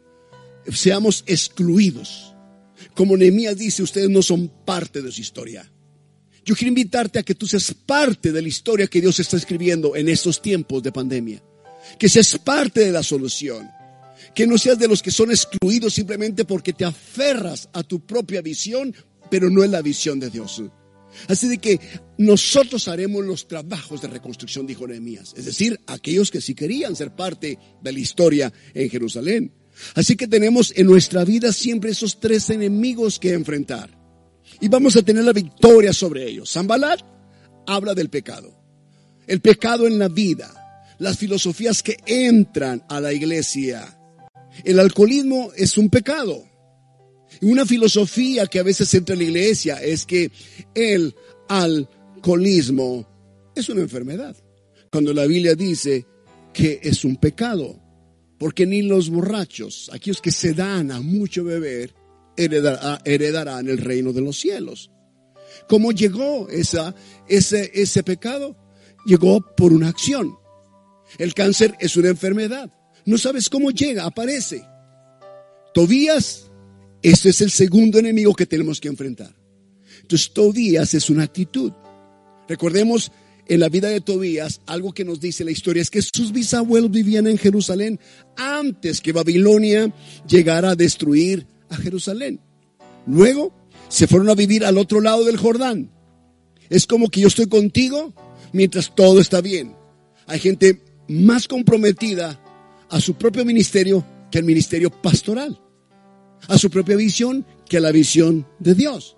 seamos 0.72 1.22
excluidos. 1.26 2.34
Como 2.94 3.16
Nehemías 3.16 3.56
dice, 3.56 3.82
ustedes 3.82 4.08
no 4.08 4.22
son 4.22 4.48
parte 4.64 5.02
de 5.02 5.12
su 5.12 5.20
historia. 5.20 5.70
Yo 6.44 6.54
quiero 6.54 6.68
invitarte 6.68 7.18
a 7.18 7.22
que 7.22 7.34
tú 7.34 7.46
seas 7.46 7.74
parte 7.74 8.32
de 8.32 8.40
la 8.42 8.48
historia 8.48 8.86
que 8.86 9.00
Dios 9.00 9.20
está 9.20 9.36
escribiendo 9.36 9.94
en 9.94 10.08
estos 10.08 10.40
tiempos 10.40 10.82
de 10.82 10.90
pandemia 10.90 11.42
que 11.98 12.08
seas 12.08 12.38
parte 12.38 12.80
de 12.80 12.92
la 12.92 13.02
solución. 13.02 13.70
Que 14.34 14.46
no 14.46 14.58
seas 14.58 14.78
de 14.78 14.88
los 14.88 15.02
que 15.02 15.10
son 15.10 15.30
excluidos 15.30 15.94
simplemente 15.94 16.44
porque 16.44 16.72
te 16.72 16.84
aferras 16.84 17.68
a 17.72 17.82
tu 17.82 18.04
propia 18.06 18.42
visión, 18.42 18.94
pero 19.30 19.50
no 19.50 19.64
es 19.64 19.70
la 19.70 19.82
visión 19.82 20.20
de 20.20 20.30
Dios. 20.30 20.62
Así 21.28 21.48
de 21.48 21.58
que 21.58 21.80
nosotros 22.18 22.86
haremos 22.88 23.24
los 23.24 23.48
trabajos 23.48 24.00
de 24.00 24.08
reconstrucción, 24.08 24.66
dijo 24.66 24.86
Nehemías. 24.86 25.34
Es 25.36 25.44
decir, 25.44 25.80
aquellos 25.86 26.30
que 26.30 26.40
sí 26.40 26.54
querían 26.54 26.94
ser 26.94 27.14
parte 27.14 27.58
de 27.82 27.92
la 27.92 27.98
historia 27.98 28.52
en 28.74 28.88
Jerusalén. 28.88 29.52
Así 29.94 30.16
que 30.16 30.28
tenemos 30.28 30.72
en 30.76 30.86
nuestra 30.86 31.24
vida 31.24 31.52
siempre 31.52 31.90
esos 31.90 32.20
tres 32.20 32.50
enemigos 32.50 33.18
que 33.18 33.32
enfrentar. 33.32 33.98
Y 34.60 34.68
vamos 34.68 34.96
a 34.96 35.02
tener 35.02 35.24
la 35.24 35.32
victoria 35.32 35.92
sobre 35.92 36.28
ellos. 36.28 36.52
Zambalat 36.52 37.00
habla 37.66 37.94
del 37.94 38.10
pecado. 38.10 38.56
El 39.26 39.40
pecado 39.40 39.86
en 39.86 39.98
la 39.98 40.08
vida 40.08 40.59
las 41.00 41.16
filosofías 41.16 41.82
que 41.82 41.96
entran 42.06 42.84
a 42.88 43.00
la 43.00 43.12
iglesia. 43.12 43.98
El 44.64 44.78
alcoholismo 44.78 45.50
es 45.56 45.78
un 45.78 45.88
pecado. 45.88 46.44
Y 47.40 47.46
una 47.46 47.64
filosofía 47.64 48.46
que 48.46 48.58
a 48.58 48.62
veces 48.62 48.92
entra 48.92 49.14
en 49.14 49.20
la 49.20 49.24
iglesia 49.24 49.82
es 49.82 50.04
que 50.04 50.30
el 50.74 51.14
alcoholismo 51.48 53.50
es 53.56 53.68
una 53.70 53.80
enfermedad. 53.80 54.36
Cuando 54.92 55.14
la 55.14 55.24
Biblia 55.24 55.54
dice 55.54 56.04
que 56.52 56.80
es 56.82 57.02
un 57.04 57.16
pecado. 57.16 57.80
Porque 58.38 58.66
ni 58.66 58.82
los 58.82 59.08
borrachos, 59.08 59.90
aquellos 59.94 60.20
que 60.20 60.30
se 60.30 60.52
dan 60.52 60.90
a 60.90 61.00
mucho 61.00 61.44
beber, 61.44 61.94
heredarán 62.36 63.68
el 63.68 63.78
reino 63.78 64.12
de 64.12 64.20
los 64.20 64.38
cielos. 64.38 64.90
¿Cómo 65.66 65.92
llegó 65.92 66.50
esa, 66.50 66.94
ese, 67.26 67.70
ese 67.72 68.02
pecado? 68.02 68.54
Llegó 69.06 69.40
por 69.56 69.72
una 69.72 69.88
acción. 69.88 70.39
El 71.18 71.34
cáncer 71.34 71.74
es 71.80 71.96
una 71.96 72.08
enfermedad. 72.08 72.70
No 73.04 73.18
sabes 73.18 73.48
cómo 73.48 73.70
llega, 73.70 74.04
aparece. 74.04 74.64
Tobías, 75.74 76.50
este 77.02 77.30
es 77.30 77.40
el 77.40 77.50
segundo 77.50 77.98
enemigo 77.98 78.34
que 78.34 78.46
tenemos 78.46 78.80
que 78.80 78.88
enfrentar. 78.88 79.34
Entonces, 80.02 80.32
Tobías 80.32 80.94
es 80.94 81.10
una 81.10 81.24
actitud. 81.24 81.72
Recordemos 82.48 83.12
en 83.46 83.60
la 83.60 83.68
vida 83.68 83.88
de 83.88 84.00
Tobías, 84.00 84.60
algo 84.66 84.92
que 84.92 85.04
nos 85.04 85.20
dice 85.20 85.44
la 85.44 85.50
historia 85.50 85.82
es 85.82 85.90
que 85.90 86.02
sus 86.02 86.32
bisabuelos 86.32 86.90
vivían 86.90 87.26
en 87.26 87.38
Jerusalén 87.38 87.98
antes 88.36 89.00
que 89.00 89.12
Babilonia 89.12 89.92
llegara 90.28 90.70
a 90.70 90.76
destruir 90.76 91.46
a 91.68 91.76
Jerusalén. 91.76 92.40
Luego 93.06 93.52
se 93.88 94.06
fueron 94.06 94.30
a 94.30 94.34
vivir 94.34 94.64
al 94.64 94.78
otro 94.78 95.00
lado 95.00 95.24
del 95.24 95.36
Jordán. 95.36 95.90
Es 96.68 96.86
como 96.86 97.08
que 97.08 97.20
yo 97.20 97.28
estoy 97.28 97.46
contigo 97.46 98.14
mientras 98.52 98.94
todo 98.94 99.20
está 99.20 99.40
bien. 99.40 99.74
Hay 100.26 100.38
gente 100.38 100.80
más 101.10 101.48
comprometida 101.48 102.40
a 102.88 103.00
su 103.00 103.14
propio 103.14 103.44
ministerio 103.44 104.04
que 104.30 104.38
al 104.38 104.44
ministerio 104.44 104.90
pastoral, 104.90 105.60
a 106.46 106.56
su 106.56 106.70
propia 106.70 106.96
visión 106.96 107.44
que 107.68 107.78
a 107.78 107.80
la 107.80 107.90
visión 107.90 108.46
de 108.60 108.74
Dios. 108.74 109.16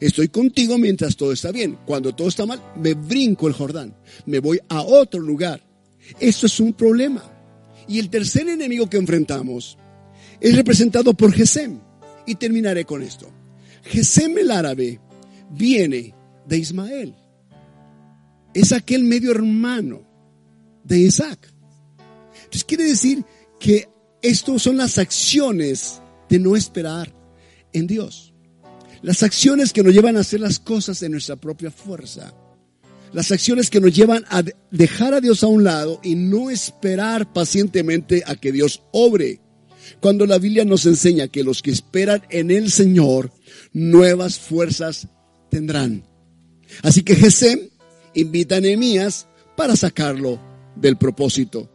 Estoy 0.00 0.28
contigo 0.28 0.78
mientras 0.78 1.16
todo 1.16 1.32
está 1.32 1.52
bien. 1.52 1.78
Cuando 1.86 2.12
todo 2.12 2.26
está 2.26 2.44
mal, 2.44 2.60
me 2.76 2.94
brinco 2.94 3.46
el 3.46 3.54
Jordán, 3.54 3.94
me 4.26 4.40
voy 4.40 4.58
a 4.68 4.82
otro 4.82 5.20
lugar. 5.20 5.62
Esto 6.18 6.46
es 6.46 6.58
un 6.58 6.72
problema. 6.72 7.22
Y 7.86 8.00
el 8.00 8.10
tercer 8.10 8.48
enemigo 8.48 8.90
que 8.90 8.96
enfrentamos 8.96 9.78
es 10.40 10.56
representado 10.56 11.14
por 11.14 11.32
Gesem. 11.32 11.78
Y 12.26 12.34
terminaré 12.34 12.84
con 12.84 13.02
esto. 13.02 13.28
Gesem 13.84 14.38
el 14.38 14.50
árabe 14.50 15.00
viene 15.50 16.14
de 16.48 16.58
Ismael. 16.58 17.14
Es 18.54 18.72
aquel 18.72 19.04
medio 19.04 19.30
hermano 19.30 20.11
de 20.84 20.98
Isaac. 20.98 21.52
Entonces 22.44 22.64
quiere 22.64 22.84
decir 22.84 23.24
que 23.58 23.88
esto 24.20 24.58
son 24.58 24.76
las 24.76 24.98
acciones 24.98 26.00
de 26.28 26.38
no 26.38 26.56
esperar 26.56 27.12
en 27.72 27.86
Dios. 27.86 28.32
Las 29.02 29.22
acciones 29.22 29.72
que 29.72 29.82
nos 29.82 29.92
llevan 29.92 30.16
a 30.16 30.20
hacer 30.20 30.40
las 30.40 30.58
cosas 30.58 31.02
en 31.02 31.12
nuestra 31.12 31.36
propia 31.36 31.70
fuerza. 31.70 32.34
Las 33.12 33.32
acciones 33.32 33.68
que 33.68 33.80
nos 33.80 33.94
llevan 33.94 34.24
a 34.30 34.42
dejar 34.70 35.14
a 35.14 35.20
Dios 35.20 35.42
a 35.42 35.48
un 35.48 35.64
lado 35.64 36.00
y 36.02 36.14
no 36.14 36.50
esperar 36.50 37.32
pacientemente 37.32 38.22
a 38.26 38.36
que 38.36 38.52
Dios 38.52 38.82
obre. 38.92 39.40
Cuando 40.00 40.24
la 40.24 40.38
Biblia 40.38 40.64
nos 40.64 40.86
enseña 40.86 41.28
que 41.28 41.42
los 41.42 41.62
que 41.62 41.72
esperan 41.72 42.22
en 42.30 42.50
el 42.50 42.70
Señor, 42.70 43.32
nuevas 43.72 44.38
fuerzas 44.38 45.08
tendrán. 45.50 46.04
Así 46.82 47.02
que 47.02 47.16
Gesem 47.16 47.68
invita 48.14 48.56
a 48.56 48.60
Nehemías 48.60 49.26
para 49.56 49.76
sacarlo 49.76 50.51
del 50.76 50.96
propósito, 50.96 51.70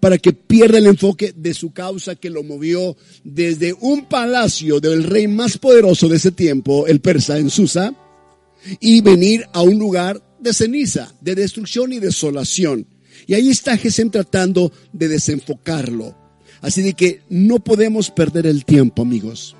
para 0.00 0.18
que 0.18 0.32
pierda 0.32 0.78
el 0.78 0.86
enfoque 0.86 1.32
de 1.36 1.54
su 1.54 1.72
causa 1.72 2.14
que 2.14 2.30
lo 2.30 2.42
movió 2.42 2.96
desde 3.24 3.74
un 3.80 4.06
palacio 4.06 4.80
del 4.80 5.04
rey 5.04 5.28
más 5.28 5.58
poderoso 5.58 6.08
de 6.08 6.16
ese 6.16 6.32
tiempo, 6.32 6.86
el 6.86 7.00
persa 7.00 7.38
en 7.38 7.50
Susa, 7.50 7.94
y 8.80 9.00
venir 9.00 9.46
a 9.52 9.62
un 9.62 9.78
lugar 9.78 10.22
de 10.38 10.52
ceniza, 10.52 11.12
de 11.20 11.34
destrucción 11.34 11.92
y 11.92 12.00
desolación. 12.00 12.86
Y 13.26 13.34
ahí 13.34 13.50
está 13.50 13.76
Gesem 13.76 14.10
tratando 14.10 14.72
de 14.92 15.08
desenfocarlo. 15.08 16.16
Así 16.60 16.82
de 16.82 16.94
que 16.94 17.22
no 17.28 17.58
podemos 17.58 18.10
perder 18.10 18.46
el 18.46 18.64
tiempo, 18.64 19.02
amigos. 19.02 19.56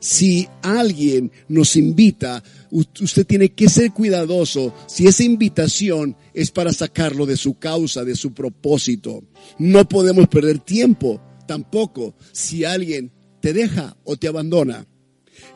Si 0.00 0.48
alguien 0.62 1.30
nos 1.48 1.76
invita, 1.76 2.42
usted 2.76 3.26
tiene 3.26 3.50
que 3.50 3.68
ser 3.68 3.92
cuidadoso 3.92 4.74
si 4.86 5.06
esa 5.06 5.24
invitación 5.24 6.16
es 6.34 6.50
para 6.50 6.72
sacarlo 6.72 7.26
de 7.26 7.36
su 7.36 7.58
causa, 7.58 8.04
de 8.04 8.16
su 8.16 8.32
propósito. 8.32 9.24
No 9.58 9.88
podemos 9.88 10.28
perder 10.28 10.58
tiempo 10.58 11.20
tampoco 11.46 12.14
si 12.32 12.64
alguien 12.64 13.12
te 13.40 13.52
deja 13.52 13.96
o 14.04 14.16
te 14.16 14.28
abandona. 14.28 14.86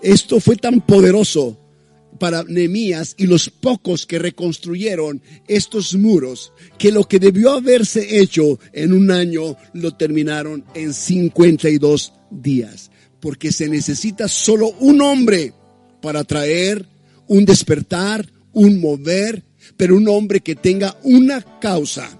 Esto 0.02 0.40
fue 0.40 0.56
tan 0.56 0.80
poderoso 0.80 1.58
para 2.18 2.42
Nehemías 2.44 3.14
y 3.18 3.26
los 3.26 3.48
pocos 3.48 4.04
que 4.04 4.18
reconstruyeron 4.18 5.22
estos 5.48 5.94
muros, 5.94 6.52
que 6.78 6.92
lo 6.92 7.04
que 7.04 7.18
debió 7.18 7.52
haberse 7.52 8.20
hecho 8.20 8.58
en 8.72 8.92
un 8.92 9.10
año 9.10 9.56
lo 9.72 9.96
terminaron 9.96 10.64
en 10.74 10.92
52 10.92 12.12
días 12.30 12.90
porque 13.20 13.52
se 13.52 13.68
necesita 13.68 14.26
solo 14.26 14.70
un 14.80 15.00
hombre 15.02 15.52
para 16.00 16.24
traer 16.24 16.86
un 17.30 17.44
despertar, 17.44 18.28
un 18.52 18.80
mover, 18.80 19.44
pero 19.76 19.96
un 19.96 20.08
hombre 20.08 20.40
que 20.40 20.56
tenga 20.56 20.98
una 21.04 21.40
causa, 21.60 22.10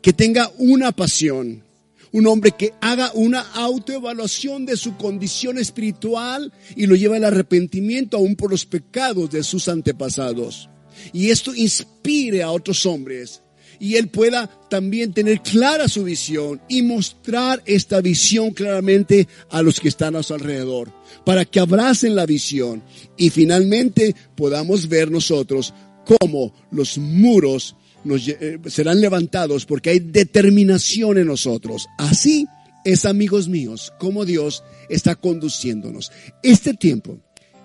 que 0.00 0.12
tenga 0.12 0.48
una 0.58 0.92
pasión, 0.92 1.64
un 2.12 2.28
hombre 2.28 2.52
que 2.52 2.72
haga 2.80 3.10
una 3.14 3.40
autoevaluación 3.40 4.64
de 4.64 4.76
su 4.76 4.96
condición 4.96 5.58
espiritual 5.58 6.52
y 6.76 6.86
lo 6.86 6.94
lleve 6.94 7.16
al 7.16 7.24
arrepentimiento 7.24 8.16
aún 8.16 8.36
por 8.36 8.52
los 8.52 8.64
pecados 8.64 9.28
de 9.32 9.42
sus 9.42 9.66
antepasados. 9.66 10.70
Y 11.12 11.30
esto 11.30 11.52
inspire 11.52 12.44
a 12.44 12.52
otros 12.52 12.86
hombres 12.86 13.42
y 13.84 13.96
él 13.96 14.08
pueda 14.08 14.48
también 14.70 15.12
tener 15.12 15.42
clara 15.42 15.88
su 15.88 16.04
visión 16.04 16.58
y 16.70 16.80
mostrar 16.80 17.62
esta 17.66 18.00
visión 18.00 18.52
claramente 18.52 19.28
a 19.50 19.60
los 19.60 19.78
que 19.78 19.88
están 19.88 20.16
a 20.16 20.22
su 20.22 20.32
alrededor, 20.32 20.90
para 21.26 21.44
que 21.44 21.60
abracen 21.60 22.16
la 22.16 22.24
visión 22.24 22.82
y 23.18 23.28
finalmente 23.28 24.16
podamos 24.36 24.88
ver 24.88 25.10
nosotros 25.10 25.74
cómo 26.18 26.54
los 26.70 26.96
muros 26.96 27.76
nos, 28.04 28.26
eh, 28.26 28.58
serán 28.68 29.02
levantados 29.02 29.66
porque 29.66 29.90
hay 29.90 29.98
determinación 29.98 31.18
en 31.18 31.26
nosotros. 31.26 31.86
Así 31.98 32.46
es, 32.86 33.04
amigos 33.04 33.48
míos, 33.48 33.92
como 33.98 34.24
Dios 34.24 34.64
está 34.88 35.14
conduciéndonos. 35.14 36.10
Este 36.42 36.72
tiempo 36.72 37.18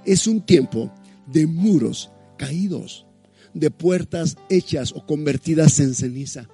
es 0.05 0.27
un 0.27 0.41
tiempo 0.45 0.93
de 1.27 1.47
muros 1.47 2.11
caídos 2.35 3.05
de 3.59 3.71
puertas 3.71 4.37
hechas 4.49 4.91
o 4.91 5.05
convertidas 5.05 5.79
en 5.79 5.93
ceniza. 5.93 6.47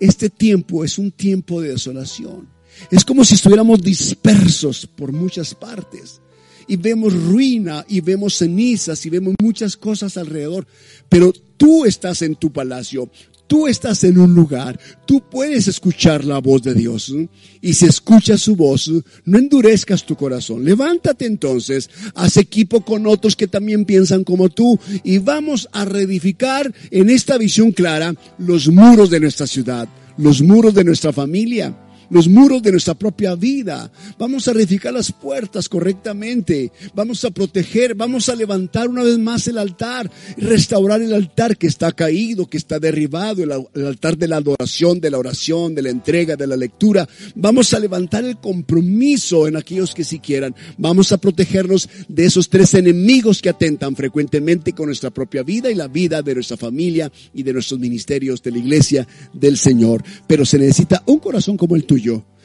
Este 0.00 0.30
tiempo 0.30 0.84
es 0.84 0.98
un 0.98 1.10
tiempo 1.10 1.60
de 1.60 1.70
desolación. 1.70 2.48
Es 2.90 3.04
como 3.04 3.24
si 3.24 3.34
estuviéramos 3.34 3.82
dispersos 3.82 4.86
por 4.86 5.12
muchas 5.12 5.54
partes. 5.54 6.20
Y 6.68 6.76
vemos 6.76 7.12
ruina 7.12 7.84
y 7.88 8.00
vemos 8.00 8.38
cenizas 8.38 9.04
y 9.04 9.10
vemos 9.10 9.34
muchas 9.40 9.76
cosas 9.76 10.16
alrededor. 10.16 10.66
Pero 11.08 11.32
tú 11.56 11.84
estás 11.84 12.22
en 12.22 12.36
tu 12.36 12.52
palacio, 12.52 13.10
tú 13.52 13.66
estás 13.66 14.02
en 14.04 14.16
un 14.16 14.34
lugar, 14.34 14.80
tú 15.04 15.20
puedes 15.28 15.68
escuchar 15.68 16.24
la 16.24 16.38
voz 16.38 16.62
de 16.62 16.72
Dios. 16.72 17.12
Y 17.60 17.74
si 17.74 17.84
escuchas 17.84 18.40
su 18.40 18.56
voz, 18.56 18.90
no 19.26 19.36
endurezcas 19.36 20.06
tu 20.06 20.16
corazón. 20.16 20.64
Levántate 20.64 21.26
entonces, 21.26 21.90
haz 22.14 22.38
equipo 22.38 22.82
con 22.82 23.06
otros 23.06 23.36
que 23.36 23.48
también 23.48 23.84
piensan 23.84 24.24
como 24.24 24.48
tú 24.48 24.78
y 25.04 25.18
vamos 25.18 25.68
a 25.72 25.84
reedificar 25.84 26.72
en 26.90 27.10
esta 27.10 27.36
visión 27.36 27.72
clara 27.72 28.14
los 28.38 28.68
muros 28.68 29.10
de 29.10 29.20
nuestra 29.20 29.46
ciudad, 29.46 29.86
los 30.16 30.40
muros 30.40 30.72
de 30.72 30.84
nuestra 30.84 31.12
familia 31.12 31.76
los 32.12 32.28
muros 32.28 32.62
de 32.62 32.70
nuestra 32.72 32.94
propia 32.94 33.34
vida. 33.34 33.90
Vamos 34.18 34.46
a 34.46 34.52
edificar 34.52 34.92
las 34.92 35.10
puertas 35.10 35.66
correctamente. 35.68 36.70
Vamos 36.94 37.24
a 37.24 37.30
proteger, 37.30 37.94
vamos 37.94 38.28
a 38.28 38.36
levantar 38.36 38.88
una 38.88 39.02
vez 39.02 39.18
más 39.18 39.48
el 39.48 39.56
altar, 39.56 40.10
restaurar 40.36 41.00
el 41.00 41.14
altar 41.14 41.56
que 41.56 41.66
está 41.66 41.90
caído, 41.92 42.46
que 42.46 42.58
está 42.58 42.78
derribado, 42.78 43.42
el, 43.42 43.86
altar 43.86 44.18
de 44.18 44.28
la 44.28 44.36
adoración, 44.36 45.00
de 45.00 45.10
la 45.10 45.18
oración, 45.18 45.74
de 45.74 45.82
la 45.82 45.88
entrega, 45.88 46.36
de 46.36 46.46
la 46.46 46.56
lectura. 46.56 47.08
Vamos 47.34 47.72
a 47.72 47.80
levantar 47.80 48.24
el 48.26 48.36
compromiso 48.36 49.48
en 49.48 49.56
aquellos 49.56 49.94
que 49.94 50.04
si 50.04 50.18
quieran. 50.18 50.54
Vamos 50.76 51.12
a 51.12 51.16
protegernos 51.16 51.88
de 52.08 52.26
esos 52.26 52.50
tres 52.50 52.74
enemigos 52.74 53.40
que 53.40 53.48
atentan 53.48 53.96
frecuentemente 53.96 54.74
con 54.74 54.86
nuestra 54.86 55.08
propia 55.10 55.42
vida 55.42 55.70
y 55.70 55.74
la 55.74 55.88
vida 55.88 56.20
de 56.20 56.34
nuestra 56.34 56.58
familia 56.58 57.10
y 57.32 57.42
de 57.42 57.54
nuestros 57.54 57.80
ministerios 57.80 58.42
de 58.42 58.50
la 58.50 58.58
iglesia 58.58 59.08
del 59.32 59.56
Señor. 59.56 60.04
Pero 60.26 60.44
se 60.44 60.58
necesita 60.58 61.02
un 61.06 61.18
corazón 61.18 61.56
como 61.56 61.74
el 61.74 61.84
tuyo 61.84 62.01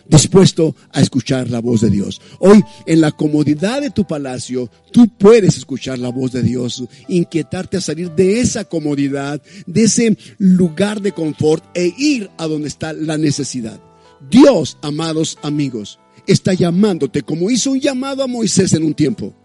dispuesto 0.10 0.76
a 0.92 1.02
escuchar 1.02 1.50
la 1.50 1.60
voz 1.60 1.82
de 1.82 1.90
Dios. 1.90 2.22
Hoy, 2.40 2.64
en 2.86 3.02
la 3.02 3.12
comodidad 3.12 3.82
de 3.82 3.90
tu 3.90 4.06
palacio, 4.06 4.70
tú 4.92 5.08
puedes 5.18 5.58
escuchar 5.58 6.00
la 6.00 6.10
voz 6.10 6.32
de 6.32 6.44
Dios, 6.44 6.84
inquietarte 7.08 7.78
a 7.78 7.82
salir 7.82 8.12
de 8.12 8.40
esa 8.40 8.66
comodidad, 8.66 9.42
de 9.66 9.84
ese 9.84 10.18
lugar 10.38 11.02
de 11.02 11.12
confort 11.12 11.64
e 11.76 11.94
ir 11.98 12.30
a 12.38 12.48
donde 12.48 12.68
está 12.68 12.94
la 12.94 13.18
necesidad. 13.18 13.80
Dios, 14.30 14.78
amados 14.82 15.38
amigos, 15.44 16.00
está 16.26 16.54
llamándote 16.54 17.22
como 17.22 17.50
hizo 17.50 17.72
un 17.72 17.80
llamado 17.80 18.24
a 18.24 18.28
Moisés 18.28 18.74
en 18.74 18.84
un 18.84 18.94
tiempo. 18.94 19.36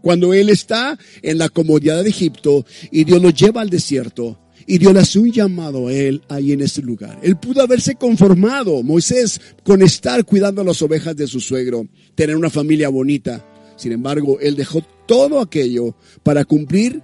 Cuando 0.00 0.34
él 0.34 0.50
está 0.50 0.98
en 1.22 1.38
la 1.38 1.48
comodidad 1.48 2.02
de 2.02 2.10
Egipto 2.10 2.66
y 2.90 3.04
Dios 3.04 3.22
lo 3.22 3.30
lleva 3.30 3.62
al 3.62 3.70
desierto, 3.70 4.38
y 4.66 4.78
Dios 4.78 4.92
le 4.92 5.00
hace 5.00 5.18
un 5.18 5.30
llamado 5.30 5.88
a 5.88 5.92
él 5.92 6.22
ahí 6.28 6.52
en 6.52 6.60
ese 6.60 6.82
lugar. 6.82 7.18
Él 7.22 7.36
pudo 7.36 7.62
haberse 7.62 7.94
conformado, 7.96 8.82
Moisés, 8.82 9.40
con 9.62 9.82
estar 9.82 10.24
cuidando 10.24 10.64
las 10.64 10.80
ovejas 10.82 11.16
de 11.16 11.26
su 11.26 11.40
suegro, 11.40 11.86
tener 12.14 12.36
una 12.36 12.50
familia 12.50 12.88
bonita. 12.88 13.44
Sin 13.76 13.92
embargo, 13.92 14.38
él 14.40 14.56
dejó 14.56 14.82
todo 15.06 15.40
aquello 15.40 15.96
para 16.22 16.44
cumplir 16.44 17.02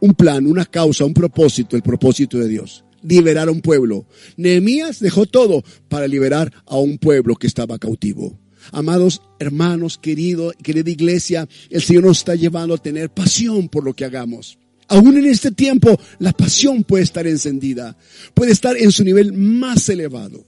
un 0.00 0.14
plan, 0.14 0.46
una 0.46 0.64
causa, 0.64 1.04
un 1.04 1.14
propósito, 1.14 1.76
el 1.76 1.82
propósito 1.82 2.38
de 2.38 2.48
Dios. 2.48 2.84
Liberar 3.02 3.48
a 3.48 3.52
un 3.52 3.60
pueblo. 3.60 4.06
Nehemías 4.36 5.00
dejó 5.00 5.26
todo 5.26 5.62
para 5.88 6.06
liberar 6.06 6.52
a 6.66 6.78
un 6.78 6.98
pueblo 6.98 7.36
que 7.36 7.48
estaba 7.48 7.78
cautivo. 7.78 8.38
Amados 8.70 9.22
hermanos, 9.40 9.98
querido, 9.98 10.52
querida 10.62 10.88
iglesia, 10.88 11.48
el 11.68 11.82
Señor 11.82 12.04
nos 12.04 12.18
está 12.18 12.36
llevando 12.36 12.74
a 12.74 12.78
tener 12.78 13.10
pasión 13.10 13.68
por 13.68 13.82
lo 13.82 13.92
que 13.92 14.04
hagamos 14.04 14.58
Aún 14.92 15.16
en 15.16 15.24
este 15.24 15.50
tiempo, 15.52 15.98
la 16.18 16.34
pasión 16.34 16.84
puede 16.84 17.04
estar 17.04 17.26
encendida, 17.26 17.96
puede 18.34 18.52
estar 18.52 18.76
en 18.76 18.92
su 18.92 19.02
nivel 19.02 19.32
más 19.32 19.88
elevado. 19.88 20.46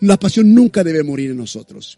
La 0.00 0.18
pasión 0.18 0.52
nunca 0.52 0.82
debe 0.82 1.04
morir 1.04 1.30
en 1.30 1.36
nosotros. 1.36 1.96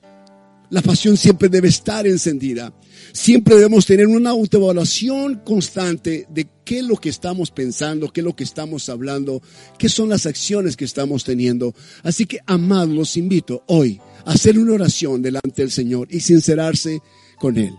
La 0.69 0.83
pasión 0.83 1.17
siempre 1.17 1.49
debe 1.49 1.69
estar 1.69 2.07
encendida. 2.07 2.75
Siempre 3.15 3.55
debemos 3.55 3.87
tener 3.87 4.09
una 4.09 4.29
autoevaluación 4.29 5.37
constante 5.37 6.27
de 6.29 6.49
qué 6.67 6.81
es 6.81 6.85
lo 6.85 6.97
que 6.97 7.09
estamos 7.09 7.51
pensando, 7.51 8.13
qué 8.13 8.21
es 8.21 8.27
lo 8.27 8.37
que 8.37 8.45
estamos 8.45 8.91
hablando, 8.91 9.41
qué 9.79 9.89
son 9.89 10.11
las 10.11 10.27
acciones 10.27 10.77
que 10.77 10.85
estamos 10.85 11.25
teniendo. 11.25 11.75
Así 12.03 12.27
que, 12.27 12.41
amados, 12.45 12.95
los 12.95 13.17
invito 13.17 13.65
hoy 13.69 14.03
a 14.27 14.33
hacer 14.33 14.59
una 14.59 14.75
oración 14.75 15.23
delante 15.23 15.63
del 15.63 15.71
Señor 15.71 16.09
y 16.11 16.21
sincerarse 16.21 17.01
con 17.39 17.57
Él. 17.57 17.73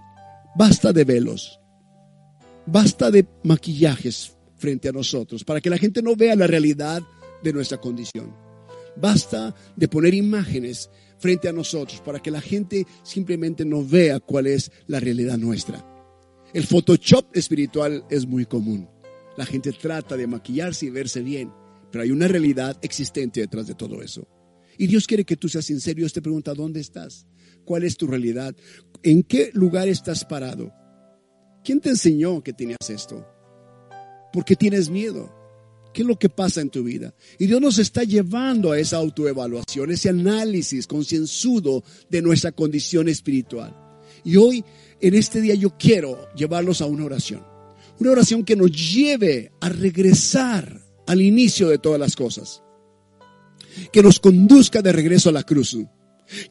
Basta 0.55 0.91
de 0.91 1.03
velos, 1.03 1.60
basta 2.65 3.11
de 3.11 3.25
maquillajes 3.43 4.35
frente 4.57 4.89
a 4.89 4.91
nosotros 4.91 5.43
para 5.43 5.61
que 5.61 5.69
la 5.69 5.77
gente 5.77 6.01
no 6.01 6.15
vea 6.15 6.35
la 6.35 6.47
realidad 6.47 7.01
de 7.43 7.53
nuestra 7.53 7.79
condición. 7.79 8.35
Basta 8.95 9.55
de 9.75 9.87
poner 9.87 10.13
imágenes 10.13 10.89
frente 11.17 11.47
a 11.47 11.53
nosotros 11.53 12.01
para 12.01 12.19
que 12.19 12.31
la 12.31 12.41
gente 12.41 12.85
simplemente 13.03 13.65
no 13.65 13.85
vea 13.85 14.19
cuál 14.19 14.47
es 14.47 14.71
la 14.87 14.99
realidad 14.99 15.37
nuestra. 15.37 15.85
El 16.53 16.65
Photoshop 16.65 17.35
espiritual 17.35 18.05
es 18.09 18.27
muy 18.27 18.45
común. 18.45 18.89
La 19.37 19.45
gente 19.45 19.71
trata 19.71 20.17
de 20.17 20.27
maquillarse 20.27 20.87
y 20.87 20.89
verse 20.89 21.21
bien, 21.21 21.51
pero 21.91 22.03
hay 22.03 22.11
una 22.11 22.27
realidad 22.27 22.77
existente 22.81 23.39
detrás 23.39 23.67
de 23.67 23.75
todo 23.75 24.01
eso. 24.01 24.27
Y 24.77 24.87
Dios 24.87 25.07
quiere 25.07 25.23
que 25.23 25.37
tú 25.37 25.47
seas 25.47 25.65
sincero. 25.65 25.97
Dios 25.97 26.13
te 26.13 26.21
pregunta, 26.21 26.53
¿dónde 26.53 26.81
estás? 26.81 27.27
¿Cuál 27.63 27.83
es 27.83 27.95
tu 27.95 28.07
realidad? 28.07 28.55
¿En 29.03 29.23
qué 29.23 29.51
lugar 29.53 29.87
estás 29.87 30.25
parado? 30.25 30.73
¿Quién 31.63 31.79
te 31.79 31.89
enseñó 31.89 32.41
que 32.41 32.53
tenías 32.53 32.89
esto? 32.89 33.25
¿Por 34.33 34.45
qué 34.45 34.55
tienes 34.55 34.89
miedo? 34.89 35.31
¿Qué 35.93 36.01
es 36.01 36.07
lo 36.07 36.17
que 36.17 36.29
pasa 36.29 36.61
en 36.61 36.69
tu 36.69 36.83
vida? 36.83 37.13
Y 37.37 37.47
Dios 37.47 37.61
nos 37.61 37.77
está 37.77 38.03
llevando 38.03 38.71
a 38.71 38.79
esa 38.79 38.97
autoevaluación, 38.97 39.91
ese 39.91 40.09
análisis 40.09 40.87
concienzudo 40.87 41.83
de 42.09 42.21
nuestra 42.21 42.51
condición 42.51 43.09
espiritual. 43.09 43.75
Y 44.23 44.37
hoy, 44.37 44.63
en 45.01 45.13
este 45.13 45.41
día, 45.41 45.55
yo 45.55 45.77
quiero 45.77 46.33
llevarlos 46.33 46.81
a 46.81 46.85
una 46.85 47.05
oración. 47.05 47.45
Una 47.99 48.11
oración 48.11 48.43
que 48.43 48.55
nos 48.55 48.71
lleve 48.71 49.51
a 49.59 49.69
regresar 49.69 50.81
al 51.07 51.21
inicio 51.21 51.67
de 51.67 51.77
todas 51.77 51.99
las 51.99 52.15
cosas. 52.15 52.63
Que 53.91 54.01
nos 54.01 54.19
conduzca 54.19 54.81
de 54.81 54.93
regreso 54.93 55.29
a 55.29 55.33
la 55.33 55.43
cruz. 55.43 55.77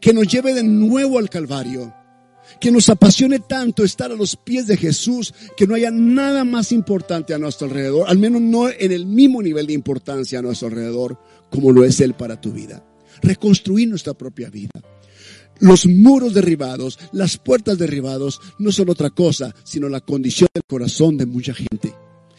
Que 0.00 0.12
nos 0.12 0.28
lleve 0.28 0.52
de 0.52 0.62
nuevo 0.62 1.18
al 1.18 1.30
Calvario 1.30 1.94
que 2.58 2.70
nos 2.70 2.88
apasione 2.88 3.38
tanto 3.38 3.84
estar 3.84 4.10
a 4.10 4.16
los 4.16 4.36
pies 4.36 4.66
de 4.66 4.76
Jesús, 4.76 5.34
que 5.56 5.66
no 5.66 5.74
haya 5.74 5.90
nada 5.90 6.44
más 6.44 6.72
importante 6.72 7.34
a 7.34 7.38
nuestro 7.38 7.66
alrededor, 7.66 8.08
al 8.08 8.18
menos 8.18 8.40
no 8.40 8.68
en 8.68 8.92
el 8.92 9.06
mismo 9.06 9.42
nivel 9.42 9.66
de 9.66 9.74
importancia 9.74 10.38
a 10.38 10.42
nuestro 10.42 10.68
alrededor 10.68 11.18
como 11.50 11.72
lo 11.72 11.84
es 11.84 12.00
Él 12.00 12.14
para 12.14 12.40
tu 12.40 12.52
vida. 12.52 12.84
Reconstruir 13.22 13.88
nuestra 13.88 14.14
propia 14.14 14.50
vida. 14.50 14.70
Los 15.58 15.86
muros 15.86 16.32
derribados, 16.32 16.98
las 17.12 17.36
puertas 17.36 17.76
derribados, 17.76 18.40
no 18.58 18.72
son 18.72 18.88
otra 18.88 19.10
cosa, 19.10 19.54
sino 19.62 19.90
la 19.90 20.00
condición 20.00 20.48
del 20.54 20.64
corazón 20.64 21.18
de 21.18 21.26
mucha 21.26 21.52
gente. 21.52 21.92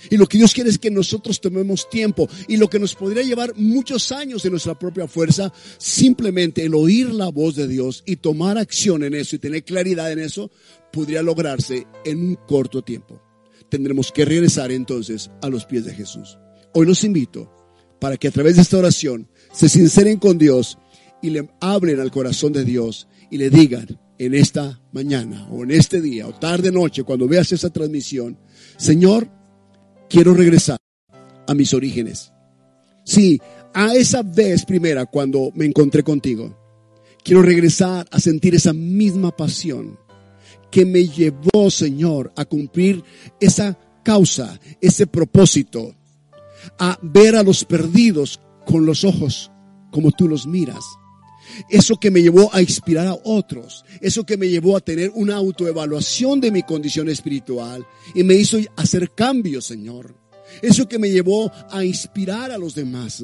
Y 0.10 0.18
lo 0.18 0.28
que 0.28 0.38
Dios 0.38 0.54
quiere 0.54 0.70
es 0.70 0.80
que 0.80 0.92
nosotros 0.92 1.40
tomemos 1.40 1.90
tiempo. 1.90 2.28
Y 2.48 2.58
lo 2.58 2.70
que 2.70 2.80
nos 2.80 2.96
podría 2.96 3.24
llevar 3.24 3.54
muchos 3.56 4.12
años 4.12 4.44
de 4.44 4.50
nuestra 4.50 4.78
propia 4.78 5.08
fuerza, 5.08 5.54
simplemente 5.78 6.66
el 6.66 6.76
oír 6.76 7.10
la 7.14 7.30
voz 7.30 7.56
de 7.56 7.68
Dios 7.68 8.04
y 8.06 8.18
tomar 8.18 8.58
acción 8.58 9.04
en 9.04 9.14
eso 9.14 9.36
y 9.36 9.40
tener 9.40 9.64
claridad 9.64 10.12
en 10.12 10.20
eso, 10.20 10.52
podría 10.92 11.22
lograrse 11.22 11.88
en 12.06 12.20
un 12.20 12.36
corto 12.36 12.82
tiempo. 12.82 13.22
Tendremos 13.70 14.12
que 14.12 14.26
regresar 14.26 14.72
entonces 14.72 15.30
a 15.42 15.50
los 15.50 15.66
pies 15.66 15.86
de 15.86 15.94
Jesús. 15.94 16.38
Hoy 16.74 16.86
los 16.86 17.04
invito 17.04 17.52
para 18.00 18.18
que 18.18 18.28
a 18.28 18.32
través 18.32 18.56
de 18.56 18.64
esta 18.64 18.78
oración 18.78 19.30
se 19.54 19.70
sinceren 19.70 20.18
con 20.18 20.38
Dios 20.38 20.78
y 21.22 21.30
le 21.30 21.50
abren 21.60 22.00
al 22.00 22.12
corazón 22.12 22.52
de 22.52 22.66
Dios 22.66 23.08
y 23.30 23.38
le 23.38 23.50
digan 23.50 24.00
en 24.18 24.34
esta 24.34 24.82
mañana 24.92 25.48
o 25.50 25.64
en 25.64 25.72
este 25.72 26.02
día 26.02 26.28
o 26.28 26.34
tarde 26.34 26.72
noche 26.72 27.04
cuando 27.04 27.28
veas 27.28 27.52
esa 27.52 27.70
transmisión, 27.70 28.38
Señor, 28.78 29.30
quiero 30.12 30.34
regresar 30.34 30.78
a 31.48 31.54
mis 31.54 31.74
orígenes. 31.74 32.34
Sí, 33.06 33.40
a 33.74 33.94
esa 33.96 34.22
vez 34.22 34.66
primera 34.66 35.06
cuando 35.06 35.52
me 35.56 35.66
encontré 35.66 36.04
contigo. 36.04 36.58
Quiero 37.24 37.42
regresar 37.42 38.08
a 38.12 38.20
sentir 38.20 38.54
esa 38.54 38.74
misma 38.74 39.36
pasión 39.36 39.98
que 40.70 40.86
me 40.86 41.08
llevó, 41.08 41.70
Señor, 41.70 42.34
a 42.36 42.46
cumplir 42.46 43.04
esa 43.40 43.78
causa, 44.04 44.60
ese 44.82 45.08
propósito, 45.08 45.96
a 46.78 46.98
ver 47.02 47.36
a 47.36 47.44
los 47.44 47.64
perdidos 47.64 48.40
con 48.66 48.86
los 48.86 49.04
ojos 49.04 49.52
como 49.92 50.12
tú 50.12 50.28
los 50.28 50.46
miras. 50.46 50.84
Eso 51.70 51.98
que 51.98 52.12
me 52.12 52.22
llevó 52.22 52.54
a 52.54 52.62
inspirar 52.62 53.08
a 53.08 53.18
otros, 53.24 53.86
eso 54.02 54.26
que 54.26 54.38
me 54.38 54.50
llevó 54.50 54.78
a 54.78 54.82
tener 54.82 55.12
una 55.14 55.36
autoevaluación 55.36 56.40
de 56.42 56.52
mi 56.52 56.64
condición 56.64 57.10
espiritual 57.10 57.86
y 58.14 58.24
me 58.24 58.36
hizo 58.36 58.58
hacer 58.76 59.12
cambios, 59.12 59.66
Señor. 59.66 60.16
Eso 60.62 60.88
que 60.88 61.00
me 61.00 61.10
llevó 61.10 61.52
a 61.70 61.84
inspirar 61.86 62.52
a 62.52 62.58
los 62.58 62.76
demás 62.76 63.24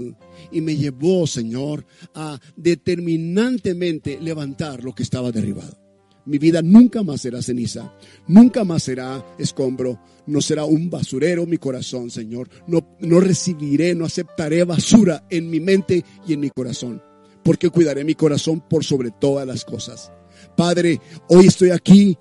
y 0.51 0.61
me 0.61 0.75
llevó, 0.75 1.27
Señor, 1.27 1.85
a 2.13 2.39
determinantemente 2.55 4.19
levantar 4.21 4.83
lo 4.83 4.93
que 4.93 5.03
estaba 5.03 5.31
derribado. 5.31 5.77
Mi 6.25 6.39
vida 6.39 6.61
nunca 6.61 7.03
más 7.03 7.21
será 7.21 7.41
ceniza, 7.41 7.93
nunca 8.27 8.65
más 8.65 8.83
será 8.83 9.25
escombro, 9.39 10.01
no 10.25 10.41
será 10.41 10.65
un 10.65 10.89
basurero 10.89 11.45
mi 11.45 11.57
corazón, 11.57 12.09
Señor. 12.09 12.49
No, 12.67 12.97
no 12.99 13.21
recibiré, 13.21 13.95
no 13.95 14.05
aceptaré 14.05 14.63
basura 14.65 15.25
en 15.29 15.49
mi 15.49 15.61
mente 15.61 16.03
y 16.27 16.33
en 16.33 16.41
mi 16.41 16.49
corazón 16.49 17.01
porque 17.47 17.69
cuidaré 17.69 18.03
mi 18.03 18.13
corazón 18.13 18.59
por 18.59 18.83
sobre 18.83 19.09
todas 19.09 19.47
las 19.47 19.63
cosas. 19.63 20.11
Padre, 20.57 20.99
hoy 21.29 21.47
estoy 21.47 21.69
aquí 21.69 22.17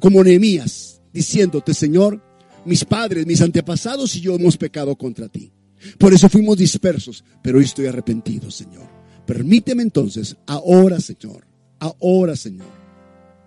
como 0.00 0.24
Nehemías, 0.24 1.02
diciéndote, 1.12 1.74
Señor, 1.74 2.22
mis 2.64 2.86
padres, 2.86 3.26
mis 3.26 3.42
antepasados 3.42 4.16
y 4.16 4.22
yo 4.22 4.36
hemos 4.36 4.56
pecado 4.56 4.96
contra 4.96 5.28
ti. 5.28 5.52
Por 5.98 6.14
eso 6.14 6.30
fuimos 6.30 6.56
dispersos, 6.56 7.22
pero 7.42 7.58
hoy 7.58 7.64
estoy 7.64 7.88
arrepentido, 7.88 8.50
Señor. 8.50 8.88
Permíteme 9.26 9.82
entonces, 9.82 10.38
ahora, 10.46 10.98
Señor, 10.98 11.46
ahora, 11.78 12.34
Señor, 12.34 12.70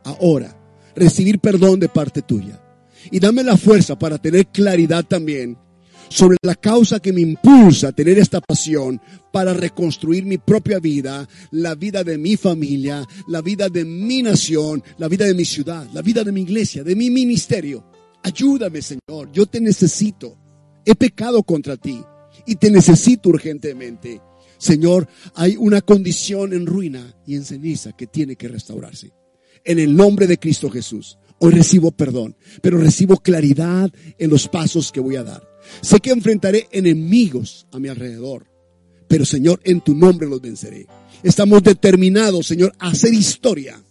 ahora, 0.04 0.56
recibir 0.96 1.40
perdón 1.40 1.80
de 1.80 1.90
parte 1.90 2.22
tuya. 2.22 2.62
Y 3.10 3.20
dame 3.20 3.42
la 3.42 3.58
fuerza 3.58 3.98
para 3.98 4.20
tener 4.20 4.46
claridad 4.50 5.04
también 5.04 5.58
sobre 6.10 6.38
la 6.42 6.56
causa 6.56 7.00
que 7.00 7.14
me 7.14 7.22
impulsa 7.22 7.90
a 7.90 7.92
tener 7.92 8.20
esta 8.20 8.42
pasión 8.42 9.02
para 9.32 9.54
reconstruir 9.54 10.26
mi 10.26 10.38
propia 10.38 10.80
vida, 10.80 11.28
la 11.52 11.76
vida 11.76 12.04
de 12.04 12.18
mi 12.18 12.38
familia, 12.38 13.08
la 13.28 13.42
vida 13.42 13.70
de 13.70 13.84
mi 13.84 14.22
nación, 14.22 14.84
la 14.98 15.08
vida 15.08 15.26
de 15.26 15.34
mi 15.34 15.46
ciudad, 15.46 15.88
la 15.94 16.02
vida 16.02 16.24
de 16.24 16.32
mi 16.32 16.42
iglesia, 16.42 16.84
de 16.84 16.96
mi 16.96 17.10
ministerio. 17.10 17.84
Ayúdame, 18.24 18.82
Señor, 18.82 19.32
yo 19.32 19.46
te 19.46 19.60
necesito. 19.60 20.38
He 20.86 20.96
pecado 20.96 21.44
contra 21.44 21.78
ti 21.78 22.00
y 22.46 22.56
te 22.56 22.70
necesito 22.70 23.30
urgentemente. 23.30 24.22
Señor, 24.58 25.08
hay 25.36 25.58
una 25.58 25.82
condición 25.82 26.54
en 26.54 26.66
ruina 26.66 27.16
y 27.26 27.36
en 27.36 27.44
ceniza 27.44 27.94
que 27.94 28.08
tiene 28.08 28.36
que 28.36 28.48
restaurarse. 28.48 29.12
En 29.66 29.80
el 29.80 29.96
nombre 29.96 30.28
de 30.28 30.38
Cristo 30.38 30.70
Jesús, 30.70 31.18
hoy 31.40 31.52
recibo 31.52 31.92
perdón, 31.92 32.36
pero 32.62 32.78
recibo 32.78 33.18
claridad 33.18 33.92
en 34.18 34.30
los 34.30 34.48
pasos 34.48 34.92
que 34.92 35.00
voy 35.00 35.16
a 35.16 35.24
dar. 35.24 35.53
Sé 35.82 36.00
que 36.00 36.12
enfrentaré 36.12 36.68
enemigos 36.72 37.68
a 37.72 37.80
mi 37.80 37.90
alrededor, 37.90 38.48
pero 39.08 39.26
Señor, 39.26 39.60
en 39.64 39.82
tu 39.82 39.96
nombre 39.96 40.28
los 40.28 40.42
venceré. 40.42 40.88
Estamos 41.24 41.64
determinados, 41.64 42.48
Señor, 42.48 42.74
a 42.80 42.90
hacer 42.90 43.14
historia. 43.14 43.82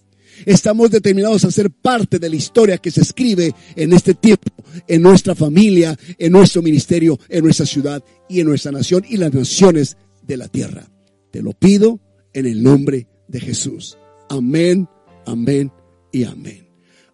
Estamos 0.45 0.91
determinados 0.91 1.45
a 1.45 1.51
ser 1.51 1.71
parte 1.71 2.19
de 2.19 2.29
la 2.29 2.37
historia 2.37 2.79
que 2.79 2.91
se 2.91 3.03
escribe 3.03 3.55
en 3.77 3.93
este 3.93 4.15
tiempo, 4.15 4.51
en 4.89 5.03
nuestra 5.03 5.35
familia, 5.35 5.97
en 6.19 6.33
nuestro 6.33 6.63
ministerio, 6.63 7.19
en 7.29 7.45
nuestra 7.45 7.67
ciudad 7.67 8.03
y 8.29 8.41
en 8.41 8.49
nuestra 8.49 8.73
nación 8.73 9.05
y 9.09 9.17
las 9.19 9.33
naciones 9.33 9.97
de 10.27 10.37
la 10.37 10.49
tierra. 10.49 10.91
Te 11.31 11.43
lo 11.43 11.53
pido 11.53 12.01
en 12.33 12.47
el 12.47 12.63
nombre 12.63 13.07
de 13.29 13.41
Jesús. 13.41 13.97
Amén, 14.29 14.89
amén 15.27 15.71
y 16.13 16.25
amén. 16.25 16.69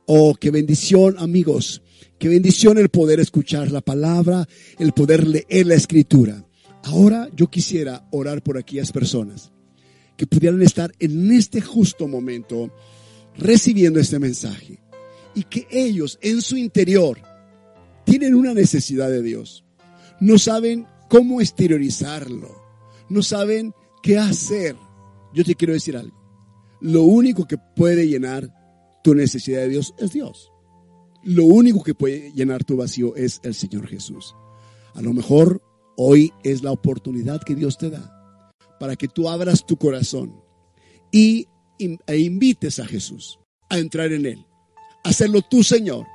Oh, 0.07 0.35
qué 0.35 0.51
bendición, 0.51 1.17
amigos. 1.19 1.83
Qué 2.19 2.29
bendición 2.29 2.79
el 2.79 2.89
poder 2.89 3.21
escuchar 3.21 3.71
la 3.71 3.81
palabra, 3.81 4.49
el 4.79 4.93
poder 4.93 5.27
leer 5.27 5.67
la 5.67 5.75
escritura. 5.75 6.45
Ahora 6.83 7.29
yo 7.35 7.49
quisiera 7.49 8.09
orar 8.11 8.43
por 8.43 8.59
aquellas 8.59 8.91
personas 8.91 9.53
que 10.17 10.27
pudieran 10.27 10.61
estar 10.63 10.93
en 10.99 11.31
este 11.31 11.61
justo 11.61 12.09
momento 12.09 12.75
recibiendo 13.37 14.01
este 14.01 14.19
mensaje 14.19 14.81
y 15.35 15.45
que 15.45 15.69
ellos 15.71 16.19
en 16.21 16.43
su 16.43 16.57
interior 16.57 17.21
tienen 18.05 18.35
una 18.35 18.53
necesidad 18.53 19.11
de 19.11 19.23
Dios. 19.23 19.65
No 20.19 20.39
saben 20.39 20.87
cómo 21.09 21.41
exteriorizarlo. 21.41 22.51
No 23.09 23.23
saben 23.23 23.73
qué 24.03 24.19
hacer. 24.19 24.75
Yo 25.33 25.45
te 25.45 25.55
quiero 25.55 25.75
decir 25.75 25.97
algo. 25.97 26.17
Lo 26.81 27.03
único 27.05 27.47
que 27.47 27.59
puede 27.77 28.09
llenar 28.09 28.53
tu 29.05 29.15
necesidad 29.15 29.61
de 29.61 29.69
Dios 29.69 29.95
es 29.99 30.13
Dios. 30.13 30.51
Lo 31.25 31.45
único 31.45 31.83
que 31.83 31.95
puede 31.95 32.33
llenar 32.33 32.65
tu 32.65 32.77
vacío 32.77 33.17
es 33.17 33.41
el 33.43 33.55
Señor 33.55 33.87
Jesús. 33.87 34.35
A 34.95 35.03
lo 35.03 35.13
mejor 35.13 35.63
hoy 35.97 36.33
es 36.45 36.63
la 36.63 36.73
oportunidad 36.73 37.43
que 37.43 37.55
Dios 37.55 37.77
te 37.77 37.91
da 37.91 38.53
para 38.79 38.97
que 38.97 39.09
tú 39.09 39.29
abras 39.29 39.67
tu 39.67 39.77
corazón 39.77 40.41
y 41.11 41.49
e 41.79 42.19
invites 42.19 42.79
a 42.79 42.87
Jesús 42.87 43.39
a 43.69 43.79
entrar 43.79 44.13
en 44.13 44.27
él, 44.27 44.47
a 45.05 45.11
hacerlo 45.11 45.43
tu 45.43 45.63
Señor 45.63 46.07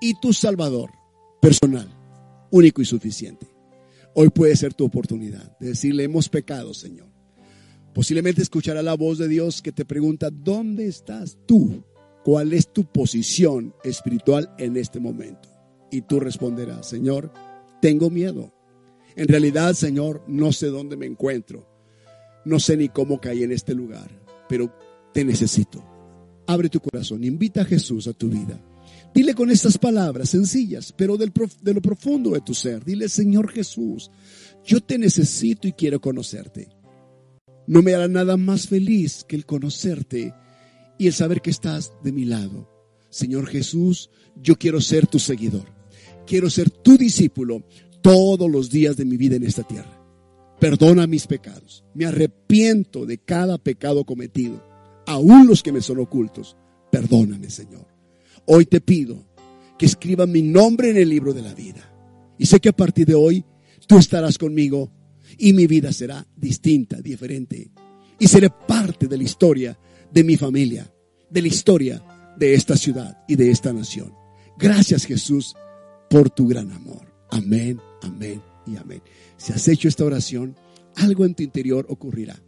y 0.00 0.18
tu 0.20 0.32
Salvador 0.32 0.90
personal, 1.40 1.88
único 2.50 2.82
y 2.82 2.84
suficiente. 2.84 3.46
Hoy 4.14 4.30
puede 4.30 4.56
ser 4.56 4.74
tu 4.74 4.84
oportunidad 4.84 5.56
de 5.58 5.68
decirle, 5.68 6.04
hemos 6.04 6.28
pecado, 6.28 6.72
Señor. 6.74 7.08
Posiblemente 7.92 8.42
escuchará 8.42 8.82
la 8.82 8.94
voz 8.94 9.18
de 9.18 9.28
Dios 9.28 9.62
que 9.62 9.72
te 9.72 9.84
pregunta, 9.84 10.30
¿dónde 10.30 10.86
estás 10.86 11.38
tú? 11.46 11.84
¿Cuál 12.24 12.54
es 12.54 12.72
tu 12.72 12.84
posición 12.86 13.74
espiritual 13.84 14.54
en 14.56 14.78
este 14.78 14.98
momento? 14.98 15.50
Y 15.90 16.00
tú 16.00 16.20
responderás, 16.20 16.88
Señor, 16.88 17.30
tengo 17.82 18.08
miedo. 18.08 18.50
En 19.14 19.28
realidad, 19.28 19.74
Señor, 19.74 20.24
no 20.26 20.50
sé 20.50 20.68
dónde 20.68 20.96
me 20.96 21.04
encuentro. 21.04 21.68
No 22.46 22.58
sé 22.58 22.78
ni 22.78 22.88
cómo 22.88 23.20
caí 23.20 23.42
en 23.42 23.52
este 23.52 23.74
lugar, 23.74 24.08
pero 24.48 24.72
te 25.12 25.22
necesito. 25.22 25.84
Abre 26.46 26.70
tu 26.70 26.80
corazón, 26.80 27.24
invita 27.24 27.60
a 27.60 27.66
Jesús 27.66 28.06
a 28.08 28.14
tu 28.14 28.30
vida. 28.30 28.58
Dile 29.14 29.34
con 29.34 29.50
estas 29.50 29.76
palabras 29.76 30.30
sencillas, 30.30 30.94
pero 30.96 31.18
del, 31.18 31.30
de 31.60 31.74
lo 31.74 31.82
profundo 31.82 32.30
de 32.30 32.40
tu 32.40 32.54
ser. 32.54 32.84
Dile, 32.84 33.10
Señor 33.10 33.50
Jesús, 33.50 34.10
yo 34.64 34.80
te 34.80 34.96
necesito 34.96 35.68
y 35.68 35.72
quiero 35.72 36.00
conocerte. 36.00 36.68
No 37.66 37.82
me 37.82 37.94
hará 37.94 38.08
nada 38.08 38.38
más 38.38 38.66
feliz 38.66 39.24
que 39.28 39.36
el 39.36 39.44
conocerte 39.44 40.32
y 40.98 41.06
el 41.06 41.12
saber 41.12 41.40
que 41.40 41.50
estás 41.50 41.92
de 42.02 42.12
mi 42.12 42.24
lado. 42.24 42.68
Señor 43.10 43.46
Jesús, 43.46 44.10
yo 44.42 44.56
quiero 44.56 44.80
ser 44.80 45.06
tu 45.06 45.18
seguidor. 45.18 45.66
Quiero 46.26 46.50
ser 46.50 46.70
tu 46.70 46.96
discípulo 46.96 47.62
todos 48.02 48.50
los 48.50 48.70
días 48.70 48.96
de 48.96 49.04
mi 49.04 49.16
vida 49.16 49.36
en 49.36 49.44
esta 49.44 49.62
tierra 49.62 50.04
perdona 50.64 51.06
mis 51.06 51.26
pecados. 51.26 51.84
Me 51.92 52.06
arrepiento 52.06 53.04
de 53.04 53.18
cada 53.18 53.58
pecado 53.58 54.04
cometido, 54.04 54.62
aún 55.06 55.46
los 55.46 55.62
que 55.62 55.72
me 55.72 55.82
son 55.82 55.98
ocultos. 55.98 56.56
Perdóname, 56.90 57.50
Señor. 57.50 57.86
Hoy 58.46 58.64
te 58.64 58.80
pido 58.80 59.26
que 59.78 59.84
escriba 59.84 60.26
mi 60.26 60.40
nombre 60.40 60.88
en 60.88 60.96
el 60.96 61.10
libro 61.10 61.34
de 61.34 61.42
la 61.42 61.52
vida. 61.52 61.92
Y 62.38 62.46
sé 62.46 62.60
que 62.60 62.70
a 62.70 62.76
partir 62.76 63.06
de 63.06 63.14
hoy 63.14 63.44
tú 63.86 63.98
estarás 63.98 64.38
conmigo 64.38 64.90
y 65.36 65.52
mi 65.52 65.66
vida 65.66 65.92
será 65.92 66.26
distinta, 66.34 67.00
diferente. 67.02 67.70
Y 68.18 68.26
seré 68.28 68.48
parte 68.48 69.06
de 69.06 69.18
la 69.18 69.24
historia 69.24 69.78
de 70.14 70.22
mi 70.22 70.36
familia, 70.36 70.94
de 71.28 71.42
la 71.42 71.48
historia 71.48 72.34
de 72.38 72.54
esta 72.54 72.76
ciudad 72.76 73.18
y 73.26 73.34
de 73.34 73.50
esta 73.50 73.72
nación. 73.72 74.14
Gracias 74.56 75.04
Jesús 75.06 75.56
por 76.08 76.30
tu 76.30 76.46
gran 76.46 76.70
amor. 76.70 77.12
Amén, 77.30 77.80
amén 78.00 78.40
y 78.64 78.76
amén. 78.76 79.02
Si 79.36 79.52
has 79.52 79.66
hecho 79.66 79.88
esta 79.88 80.04
oración, 80.04 80.56
algo 80.94 81.24
en 81.24 81.34
tu 81.34 81.42
interior 81.42 81.84
ocurrirá. 81.88 82.40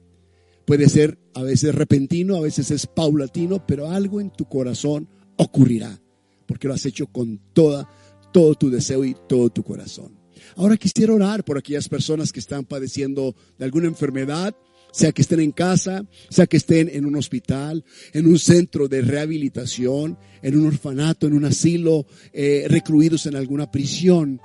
Puede 0.65 0.89
ser 0.89 1.19
a 1.35 1.43
veces 1.43 1.75
repentino, 1.75 2.37
a 2.37 2.41
veces 2.41 2.71
es 2.71 2.87
paulatino, 2.87 3.67
pero 3.67 3.91
algo 3.91 4.21
en 4.21 4.31
tu 4.31 4.45
corazón 4.45 5.09
ocurrirá, 5.37 6.01
porque 6.47 6.69
lo 6.69 6.75
has 6.75 6.87
hecho 6.87 7.09
con 7.09 7.41
toda, 7.53 7.91
todo 8.33 8.55
tu 8.55 8.71
deseo 8.71 9.05
y 9.05 9.17
todo 9.29 9.51
tu 9.51 9.65
corazón. 9.65 10.17
Ahora 10.55 10.77
quisiera 10.77 11.13
orar 11.13 11.45
por 11.45 11.59
aquellas 11.59 11.89
personas 11.89 12.33
que 12.33 12.41
están 12.41 12.65
padeciendo 12.65 13.35
de 13.59 13.65
alguna 13.65 13.89
enfermedad, 13.89 14.55
sea 14.93 15.13
que 15.13 15.23
estén 15.23 15.41
en 15.41 15.53
casa, 15.53 16.07
sea 16.31 16.47
que 16.47 16.57
estén 16.57 16.89
en 16.93 17.07
un 17.07 17.17
hospital, 17.17 17.85
en 18.13 18.27
un 18.27 18.39
centro 18.39 18.89
de 18.89 19.03
rehabilitación, 19.03 20.19
en 20.43 20.59
un 20.59 20.67
orfanato, 20.67 21.27
en 21.27 21.35
un 21.35 21.45
asilo, 21.45 22.07
eh, 22.33 22.67
recluidos 22.69 23.27
en 23.27 23.37
alguna 23.37 23.71
prisión 23.71 24.41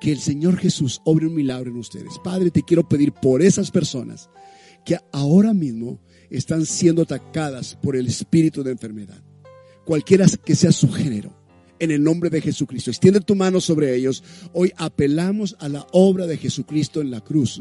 que 0.00 0.10
el 0.10 0.18
Señor 0.18 0.56
Jesús 0.56 1.00
obre 1.04 1.26
un 1.26 1.34
milagro 1.34 1.70
en 1.70 1.76
ustedes. 1.76 2.14
Padre, 2.24 2.50
te 2.50 2.62
quiero 2.62 2.88
pedir 2.88 3.12
por 3.12 3.40
esas 3.42 3.70
personas 3.70 4.28
que 4.84 4.98
ahora 5.12 5.54
mismo 5.54 6.00
están 6.28 6.66
siendo 6.66 7.02
atacadas 7.02 7.78
por 7.80 7.94
el 7.94 8.08
espíritu 8.08 8.64
de 8.64 8.72
enfermedad, 8.72 9.22
cualquiera 9.84 10.26
que 10.44 10.56
sea 10.56 10.72
su 10.72 10.90
género, 10.90 11.36
en 11.78 11.90
el 11.90 12.02
nombre 12.02 12.30
de 12.30 12.40
Jesucristo. 12.40 12.90
Extiende 12.90 13.20
tu 13.20 13.34
mano 13.34 13.60
sobre 13.60 13.94
ellos. 13.94 14.22
Hoy 14.52 14.72
apelamos 14.76 15.56
a 15.58 15.68
la 15.68 15.86
obra 15.92 16.26
de 16.26 16.36
Jesucristo 16.36 17.00
en 17.00 17.10
la 17.10 17.20
cruz, 17.20 17.60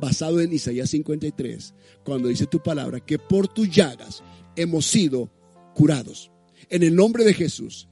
basado 0.00 0.40
en 0.40 0.52
Isaías 0.52 0.90
53, 0.90 1.74
cuando 2.04 2.28
dice 2.28 2.46
tu 2.46 2.62
palabra, 2.62 3.00
que 3.00 3.18
por 3.18 3.48
tus 3.48 3.70
llagas 3.70 4.22
hemos 4.56 4.86
sido 4.86 5.30
curados. 5.74 6.30
En 6.70 6.82
el 6.82 6.94
nombre 6.94 7.24
de 7.24 7.34
Jesús, 7.34 7.88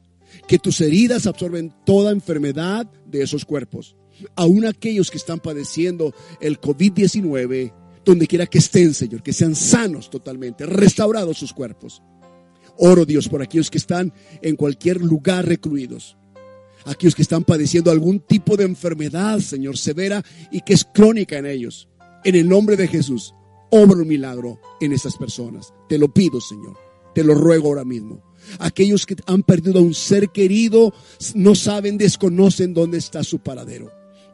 que 0.46 0.58
tus 0.58 0.80
heridas 0.80 1.26
absorben 1.26 1.72
toda 1.84 2.12
enfermedad 2.12 2.90
de 3.06 3.22
esos 3.22 3.44
cuerpos. 3.44 3.96
Aún 4.34 4.64
aquellos 4.64 5.10
que 5.10 5.18
están 5.18 5.40
padeciendo 5.40 6.14
el 6.40 6.60
COVID-19, 6.60 7.72
donde 8.04 8.26
quiera 8.26 8.46
que 8.46 8.58
estén, 8.58 8.94
Señor, 8.94 9.22
que 9.22 9.32
sean 9.32 9.54
sanos 9.54 10.10
totalmente, 10.10 10.64
restaurados 10.66 11.38
sus 11.38 11.52
cuerpos. 11.52 12.02
Oro 12.78 13.04
Dios 13.04 13.28
por 13.28 13.42
aquellos 13.42 13.70
que 13.70 13.78
están 13.78 14.12
en 14.42 14.56
cualquier 14.56 15.00
lugar 15.00 15.46
recluidos. 15.46 16.16
Aquellos 16.84 17.14
que 17.14 17.22
están 17.22 17.42
padeciendo 17.42 17.90
algún 17.90 18.20
tipo 18.20 18.56
de 18.56 18.64
enfermedad, 18.64 19.40
Señor, 19.40 19.76
severa 19.76 20.22
y 20.50 20.60
que 20.60 20.74
es 20.74 20.84
crónica 20.84 21.36
en 21.38 21.46
ellos. 21.46 21.88
En 22.26 22.34
el 22.34 22.48
nombre 22.48 22.74
de 22.74 22.88
Jesús, 22.88 23.36
obra 23.70 24.00
un 24.00 24.08
milagro 24.08 24.58
en 24.80 24.92
esas 24.92 25.16
personas. 25.16 25.72
Te 25.88 25.96
lo 25.96 26.12
pido, 26.12 26.40
Señor. 26.40 26.76
Te 27.14 27.22
lo 27.22 27.36
ruego 27.36 27.68
ahora 27.68 27.84
mismo. 27.84 28.20
Aquellos 28.58 29.06
que 29.06 29.14
han 29.26 29.44
perdido 29.44 29.78
a 29.78 29.82
un 29.82 29.94
ser 29.94 30.30
querido 30.30 30.92
no 31.36 31.54
saben, 31.54 31.96
desconocen 31.96 32.74
dónde 32.74 32.98
está 32.98 33.22
su 33.22 33.38
paradero. 33.38 33.92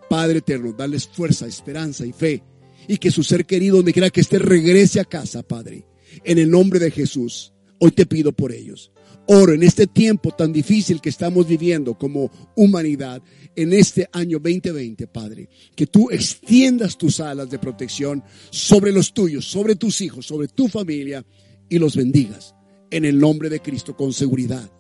Padre 0.09 0.39
eterno, 0.39 0.73
dales 0.73 1.07
fuerza, 1.07 1.47
esperanza 1.47 2.07
y 2.07 2.13
fe. 2.13 2.43
Y 2.89 2.97
que 2.97 3.11
su 3.11 3.23
ser 3.23 3.45
querido, 3.45 3.77
donde 3.77 3.93
quiera 3.93 4.09
que 4.09 4.23
esté, 4.23 4.39
regrese 4.39 4.99
a 4.99 5.05
casa, 5.05 5.43
Padre. 5.43 5.85
En 6.25 6.39
el 6.39 6.51
nombre 6.51 6.81
de 6.81 6.91
Jesús, 6.91 7.53
hoy 7.79 7.91
te 7.91 8.07
pido 8.07 8.33
por 8.33 8.53
ellos. 8.53 8.91
Oro 9.35 9.55
en 9.55 9.63
este 9.63 9.87
tiempo 9.87 10.33
tan 10.33 10.53
difícil 10.53 11.01
que 11.01 11.09
estamos 11.09 11.47
viviendo 11.47 11.95
como 11.95 12.31
humanidad, 12.55 13.23
en 13.57 13.73
este 13.73 14.07
año 14.13 14.39
2020, 14.39 15.07
Padre, 15.07 15.49
que 15.75 15.87
tú 15.87 16.11
extiendas 16.11 16.99
tus 16.99 17.19
alas 17.19 17.49
de 17.49 17.59
protección 17.59 18.23
sobre 18.51 18.93
los 18.93 19.15
tuyos, 19.15 19.47
sobre 19.47 19.75
tus 19.75 20.03
hijos, 20.03 20.27
sobre 20.27 20.49
tu 20.49 20.69
familia 20.69 21.25
y 21.67 21.79
los 21.79 21.97
bendigas 21.97 22.55
en 22.91 23.07
el 23.07 23.19
nombre 23.19 23.49
de 23.49 23.61
Cristo 23.61 23.97
con 23.97 24.13
seguridad. 24.13 24.71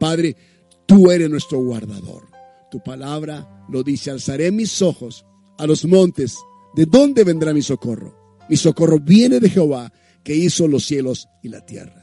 Padre, 0.00 0.34
tú 0.86 1.12
eres 1.12 1.30
nuestro 1.30 1.60
guardador. 1.60 2.24
Tu 2.68 2.82
palabra 2.82 3.64
lo 3.68 3.84
dice, 3.84 4.10
alzaré 4.10 4.50
mis 4.50 4.82
ojos 4.82 5.24
a 5.56 5.68
los 5.68 5.84
montes. 5.84 6.36
¿De 6.74 6.84
dónde 6.84 7.22
vendrá 7.22 7.54
mi 7.54 7.62
socorro? 7.62 8.36
Mi 8.48 8.56
socorro 8.56 8.98
viene 8.98 9.38
de 9.38 9.50
Jehová, 9.50 9.92
que 10.24 10.34
hizo 10.34 10.66
los 10.66 10.84
cielos 10.84 11.28
y 11.44 11.48
la 11.48 11.64
tierra. 11.64 11.99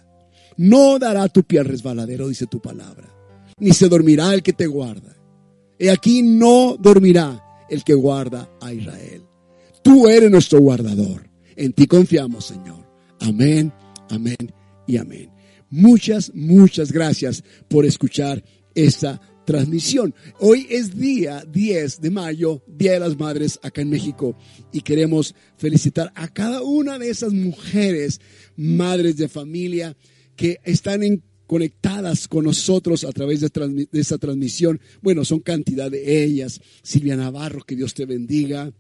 No 0.58 0.98
dará 0.98 1.30
tu 1.30 1.44
pie 1.44 1.60
al 1.60 1.66
resbaladero, 1.66 2.28
dice 2.28 2.48
tu 2.48 2.60
palabra, 2.60 3.08
ni 3.60 3.72
se 3.72 3.88
dormirá 3.88 4.34
el 4.34 4.42
que 4.42 4.54
te 4.54 4.66
guarda. 4.66 5.16
He 5.80 5.92
aquí 5.92 6.24
no 6.24 6.76
dormirá 6.80 7.44
el 7.70 7.84
que 7.84 7.94
guarda 7.94 8.50
a 8.60 8.74
Israel. 8.74 9.24
Tú 9.84 10.08
eres 10.08 10.32
nuestro 10.32 10.60
guardador. 10.60 11.30
En 11.56 11.74
ti 11.74 11.86
confiamos, 11.86 12.46
Señor. 12.46 12.88
Amén, 13.20 13.72
amén 14.10 14.54
y 14.88 14.98
amén. 14.98 15.32
Muchas, 15.70 16.34
muchas 16.34 16.92
gracias 16.92 17.44
por 17.68 17.86
escuchar 17.86 18.44
esta 18.74 19.22
transmisión. 19.46 20.14
Hoy 20.40 20.68
es 20.70 20.98
día 20.98 21.44
10 21.48 22.02
de 22.02 22.10
mayo, 22.10 22.64
Día 22.68 22.94
de 22.94 23.00
las 23.00 23.18
Madres 23.18 23.60
acá 23.64 23.82
en 23.82 23.90
México 23.90 24.38
y 24.72 24.82
queremos 24.82 25.36
felicitar 25.56 26.12
a 26.16 26.28
cada 26.28 26.62
una 26.64 27.00
de 27.00 27.10
esas 27.10 27.34
mujeres, 27.34 28.20
madres 28.56 29.18
de 29.18 29.28
familia 29.28 29.96
que 30.38 30.60
están 30.64 31.02
conectadas 31.46 32.30
con 32.30 32.46
nosotros 32.46 33.04
a 33.04 33.12
través 33.12 33.42
de, 33.42 33.50
de 33.92 34.00
esta 34.00 34.18
transmisión. 34.18 34.80
Bueno, 35.02 35.26
son 35.26 35.42
cantidad 35.42 35.92
de 35.92 36.24
ellas. 36.24 36.62
Silvia 36.82 37.18
Navarro, 37.18 37.66
que 37.66 37.76
Dios 37.76 37.94
te 37.94 38.06
bendiga. 38.06 38.72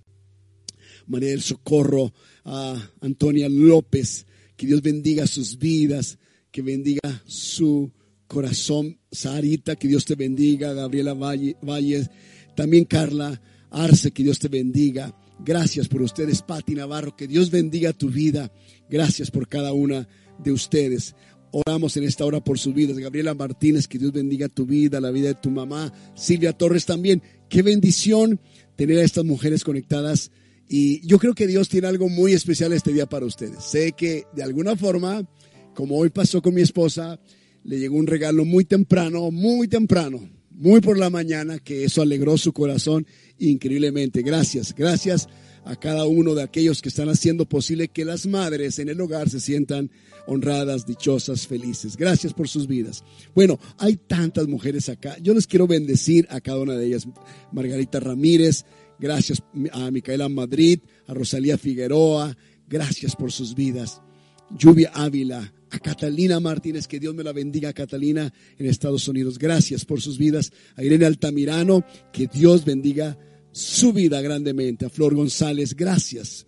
María 1.08 1.32
del 1.32 1.41
Socorro, 1.41 2.14
a 2.45 2.91
Antonia 3.01 3.49
López, 3.49 4.26
que 4.55 4.66
Dios 4.68 4.82
bendiga 4.82 5.28
sus 5.28 5.58
vidas 5.58 6.18
que 6.58 6.64
bendiga 6.64 7.22
su 7.28 7.91
corazón. 8.28 8.97
Sarita, 9.12 9.76
que 9.76 9.88
Dios 9.88 10.05
te 10.05 10.16
bendiga. 10.16 10.74
Gabriela 10.74 11.14
Valles, 11.14 12.10
también 12.55 12.86
Carla 12.86 13.39
Arce, 13.70 14.10
que 14.10 14.24
Dios 14.24 14.39
te 14.39 14.47
bendiga. 14.47 15.16
Gracias 15.39 15.88
por 15.88 16.01
ustedes, 16.01 16.41
Pati 16.41 16.74
Navarro, 16.74 17.16
que 17.16 17.28
Dios 17.28 17.51
bendiga 17.51 17.93
tu 17.93 18.10
vida. 18.10 18.51
Gracias 18.89 19.30
por 19.30 19.47
cada 19.47 19.72
una 19.72 20.08
de 20.39 20.51
ustedes. 20.51 21.16
Oramos 21.52 21.95
en 21.98 22.04
esta 22.04 22.26
hora 22.26 22.43
por 22.43 22.60
sus 22.60 22.74
vidas. 22.74 22.98
Gabriela 22.98 23.34
Martínez, 23.34 23.88
que 23.88 23.98
Dios 23.98 24.12
bendiga 24.12 24.48
tu 24.50 24.66
vida, 24.66 25.00
la 25.00 25.12
vida 25.12 25.30
de 25.30 25.36
tu 25.36 25.50
mamá. 25.50 25.93
Silvia 26.16 26.54
Torres 26.54 26.86
también. 26.86 27.22
Qué 27.50 27.62
bendición 27.62 28.39
tener 28.76 29.00
a 29.00 29.04
estas 29.04 29.26
mujeres 29.26 29.64
conectadas. 29.64 30.32
Y 30.70 31.06
yo 31.08 31.18
creo 31.20 31.34
que 31.34 31.48
Dios 31.48 31.70
tiene 31.70 31.88
algo 31.88 32.10
muy 32.10 32.34
especial 32.34 32.74
este 32.74 32.91
día 32.91 33.06
para 33.06 33.26
ustedes. 33.26 33.64
Sé 33.64 33.93
que 33.93 34.26
de 34.36 34.43
alguna 34.43 34.76
forma 34.76 35.28
como 35.74 35.98
hoy 35.98 36.10
pasó 36.10 36.41
con 36.41 36.56
mi 36.56 36.62
esposa, 36.62 37.20
le 37.64 37.78
llegó 37.78 37.98
un 37.98 38.08
regalo 38.08 38.45
muy 38.45 38.66
temprano, 38.66 39.30
muy 39.30 39.68
temprano, 39.68 40.28
muy 40.50 40.82
por 40.82 40.98
la 40.98 41.12
mañana, 41.12 41.60
que 41.60 41.84
eso 41.84 42.02
alegró 42.02 42.38
su 42.38 42.52
corazón 42.52 43.06
increíblemente. 43.38 44.24
Gracias, 44.24 44.74
gracias 44.76 45.28
a 45.68 45.76
cada 45.76 46.05
uno 46.05 46.34
de 46.34 46.43
aquellos 46.43 46.82
que 46.82 46.89
están 46.89 47.09
haciendo 47.09 47.45
posible 47.45 47.89
que 47.89 48.05
las 48.05 48.26
madres 48.26 48.80
en 48.80 48.88
el 48.88 49.01
hogar 49.01 49.30
se 49.30 49.41
sientan 49.41 49.91
honradas, 50.26 50.86
dichosas, 50.86 51.45
felices. 51.45 51.97
Gracias 51.97 52.34
por 52.34 52.47
sus 52.47 52.68
vidas. 52.68 53.03
Bueno, 53.36 53.59
hay 53.78 53.97
tantas 53.97 54.47
mujeres 54.47 54.88
acá. 54.88 55.18
Yo 55.22 55.34
les 55.34 55.45
quiero 55.45 55.68
bendecir 55.68 56.26
a 56.30 56.39
cada 56.39 56.59
una 56.59 56.76
de 56.76 56.88
ellas. 56.88 57.07
Margarita 57.51 57.99
Ramírez, 57.99 58.65
gracias 58.97 59.43
a 59.74 59.91
Micaela 59.91 60.30
Madrid, 60.30 60.80
a 61.05 61.13
Rosalía 61.13 61.57
Figueroa, 61.57 62.38
gracias 62.68 63.15
por 63.15 63.34
sus 63.34 63.53
vidas. 63.53 64.01
Lluvia 64.49 64.91
Ávila, 64.93 65.53
a 65.70 65.80
Catalina 65.80 66.39
Martínez, 66.39 66.88
que 66.88 66.99
Dios 66.99 67.13
me 67.13 67.24
la 67.24 67.34
bendiga, 67.34 67.74
Catalina, 67.74 68.34
en 68.57 68.65
Estados 68.68 69.05
Unidos. 69.09 69.38
Gracias 69.38 69.84
por 69.84 69.99
sus 69.99 70.18
vidas. 70.18 70.53
A 70.78 70.84
Irene 70.84 71.05
Altamirano, 71.05 71.84
que 72.13 72.28
Dios 72.28 72.63
bendiga 72.63 73.18
su 73.58 73.91
vida 73.91 74.22
grandemente. 74.22 74.86
A 74.86 74.89
Flor 74.89 75.16
González, 75.16 75.76
gracias 75.76 76.45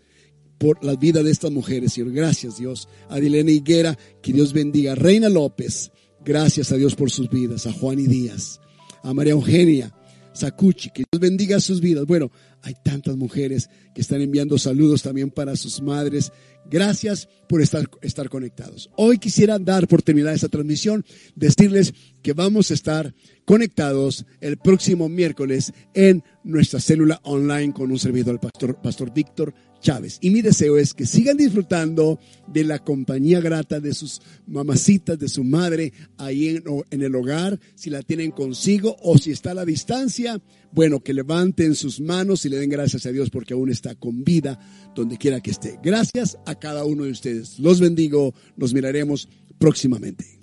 por 0.57 0.83
la 0.83 0.95
vida 0.95 1.23
de 1.23 1.31
estas 1.31 1.51
mujeres, 1.51 1.93
Señor. 1.93 2.11
Gracias, 2.11 2.57
Dios. 2.57 2.87
A 3.09 3.19
Dilena 3.19 3.51
Higuera, 3.51 3.97
que 4.21 4.33
Dios 4.33 4.53
bendiga. 4.53 4.93
Reina 4.95 5.29
López, 5.29 5.91
gracias 6.23 6.71
a 6.71 6.75
Dios 6.75 6.95
por 6.95 7.09
sus 7.09 7.29
vidas. 7.29 7.65
A 7.65 7.73
Juan 7.73 7.99
y 7.99 8.07
Díaz. 8.07 8.59
A 9.03 9.13
María 9.13 9.31
Eugenia 9.31 9.93
Sacuchi, 10.33 10.89
que 10.91 11.03
Dios 11.11 11.19
bendiga 11.19 11.59
sus 11.59 11.81
vidas. 11.81 12.05
Bueno, 12.05 12.31
hay 12.63 12.75
tantas 12.83 13.15
mujeres 13.15 13.69
que 13.93 14.01
están 14.01 14.21
enviando 14.21 14.57
saludos 14.57 15.01
también 15.01 15.31
para 15.31 15.55
sus 15.55 15.81
madres. 15.81 16.31
Gracias 16.69 17.27
por 17.47 17.61
estar, 17.61 17.89
estar 18.01 18.29
conectados. 18.29 18.89
Hoy 18.95 19.17
quisiera 19.17 19.57
dar 19.57 19.87
por 19.87 20.01
terminada 20.01 20.35
esta 20.35 20.49
transmisión, 20.49 21.05
decirles 21.35 21.93
que 22.21 22.33
vamos 22.33 22.69
a 22.69 22.73
estar 22.73 23.13
conectados 23.45 24.25
el 24.41 24.57
próximo 24.57 25.09
miércoles 25.09 25.73
en 25.93 26.23
nuestra 26.43 26.79
célula 26.79 27.19
online 27.23 27.73
con 27.73 27.91
un 27.91 27.99
servidor, 27.99 28.35
el 28.35 28.39
pastor, 28.39 28.81
pastor 28.81 29.13
Víctor 29.13 29.53
Chávez. 29.79 30.17
Y 30.21 30.29
mi 30.29 30.41
deseo 30.41 30.77
es 30.77 30.93
que 30.93 31.05
sigan 31.05 31.37
disfrutando 31.37 32.19
de 32.47 32.63
la 32.63 32.79
compañía 32.79 33.39
grata 33.39 33.79
de 33.79 33.93
sus 33.93 34.21
mamacitas, 34.47 35.17
de 35.17 35.29
su 35.29 35.43
madre, 35.43 35.93
ahí 36.17 36.49
en, 36.49 36.63
en, 36.89 37.01
el 37.01 37.15
hogar, 37.15 37.59
si 37.75 37.89
la 37.89 38.01
tienen 38.01 38.31
consigo 38.31 38.97
o 39.01 39.17
si 39.17 39.31
está 39.31 39.51
a 39.51 39.55
la 39.55 39.65
distancia. 39.65 40.41
Bueno, 40.71 40.99
que 40.99 41.13
levanten 41.13 41.75
sus 41.75 41.99
manos 41.99 42.45
y 42.45 42.49
le 42.49 42.57
den 42.57 42.69
gracias 42.69 43.05
a 43.05 43.11
Dios 43.11 43.29
porque 43.29 43.53
aún 43.53 43.69
está 43.69 43.95
con 43.95 44.23
vida 44.23 44.59
donde 44.95 45.17
quiera 45.17 45.41
que 45.41 45.51
esté. 45.51 45.79
Gracias 45.83 46.37
a 46.45 46.55
cada 46.55 46.85
uno 46.85 47.05
de 47.05 47.11
ustedes. 47.11 47.59
Los 47.59 47.79
bendigo. 47.79 48.33
Nos 48.57 48.73
miraremos 48.73 49.27
próximamente. 49.57 50.38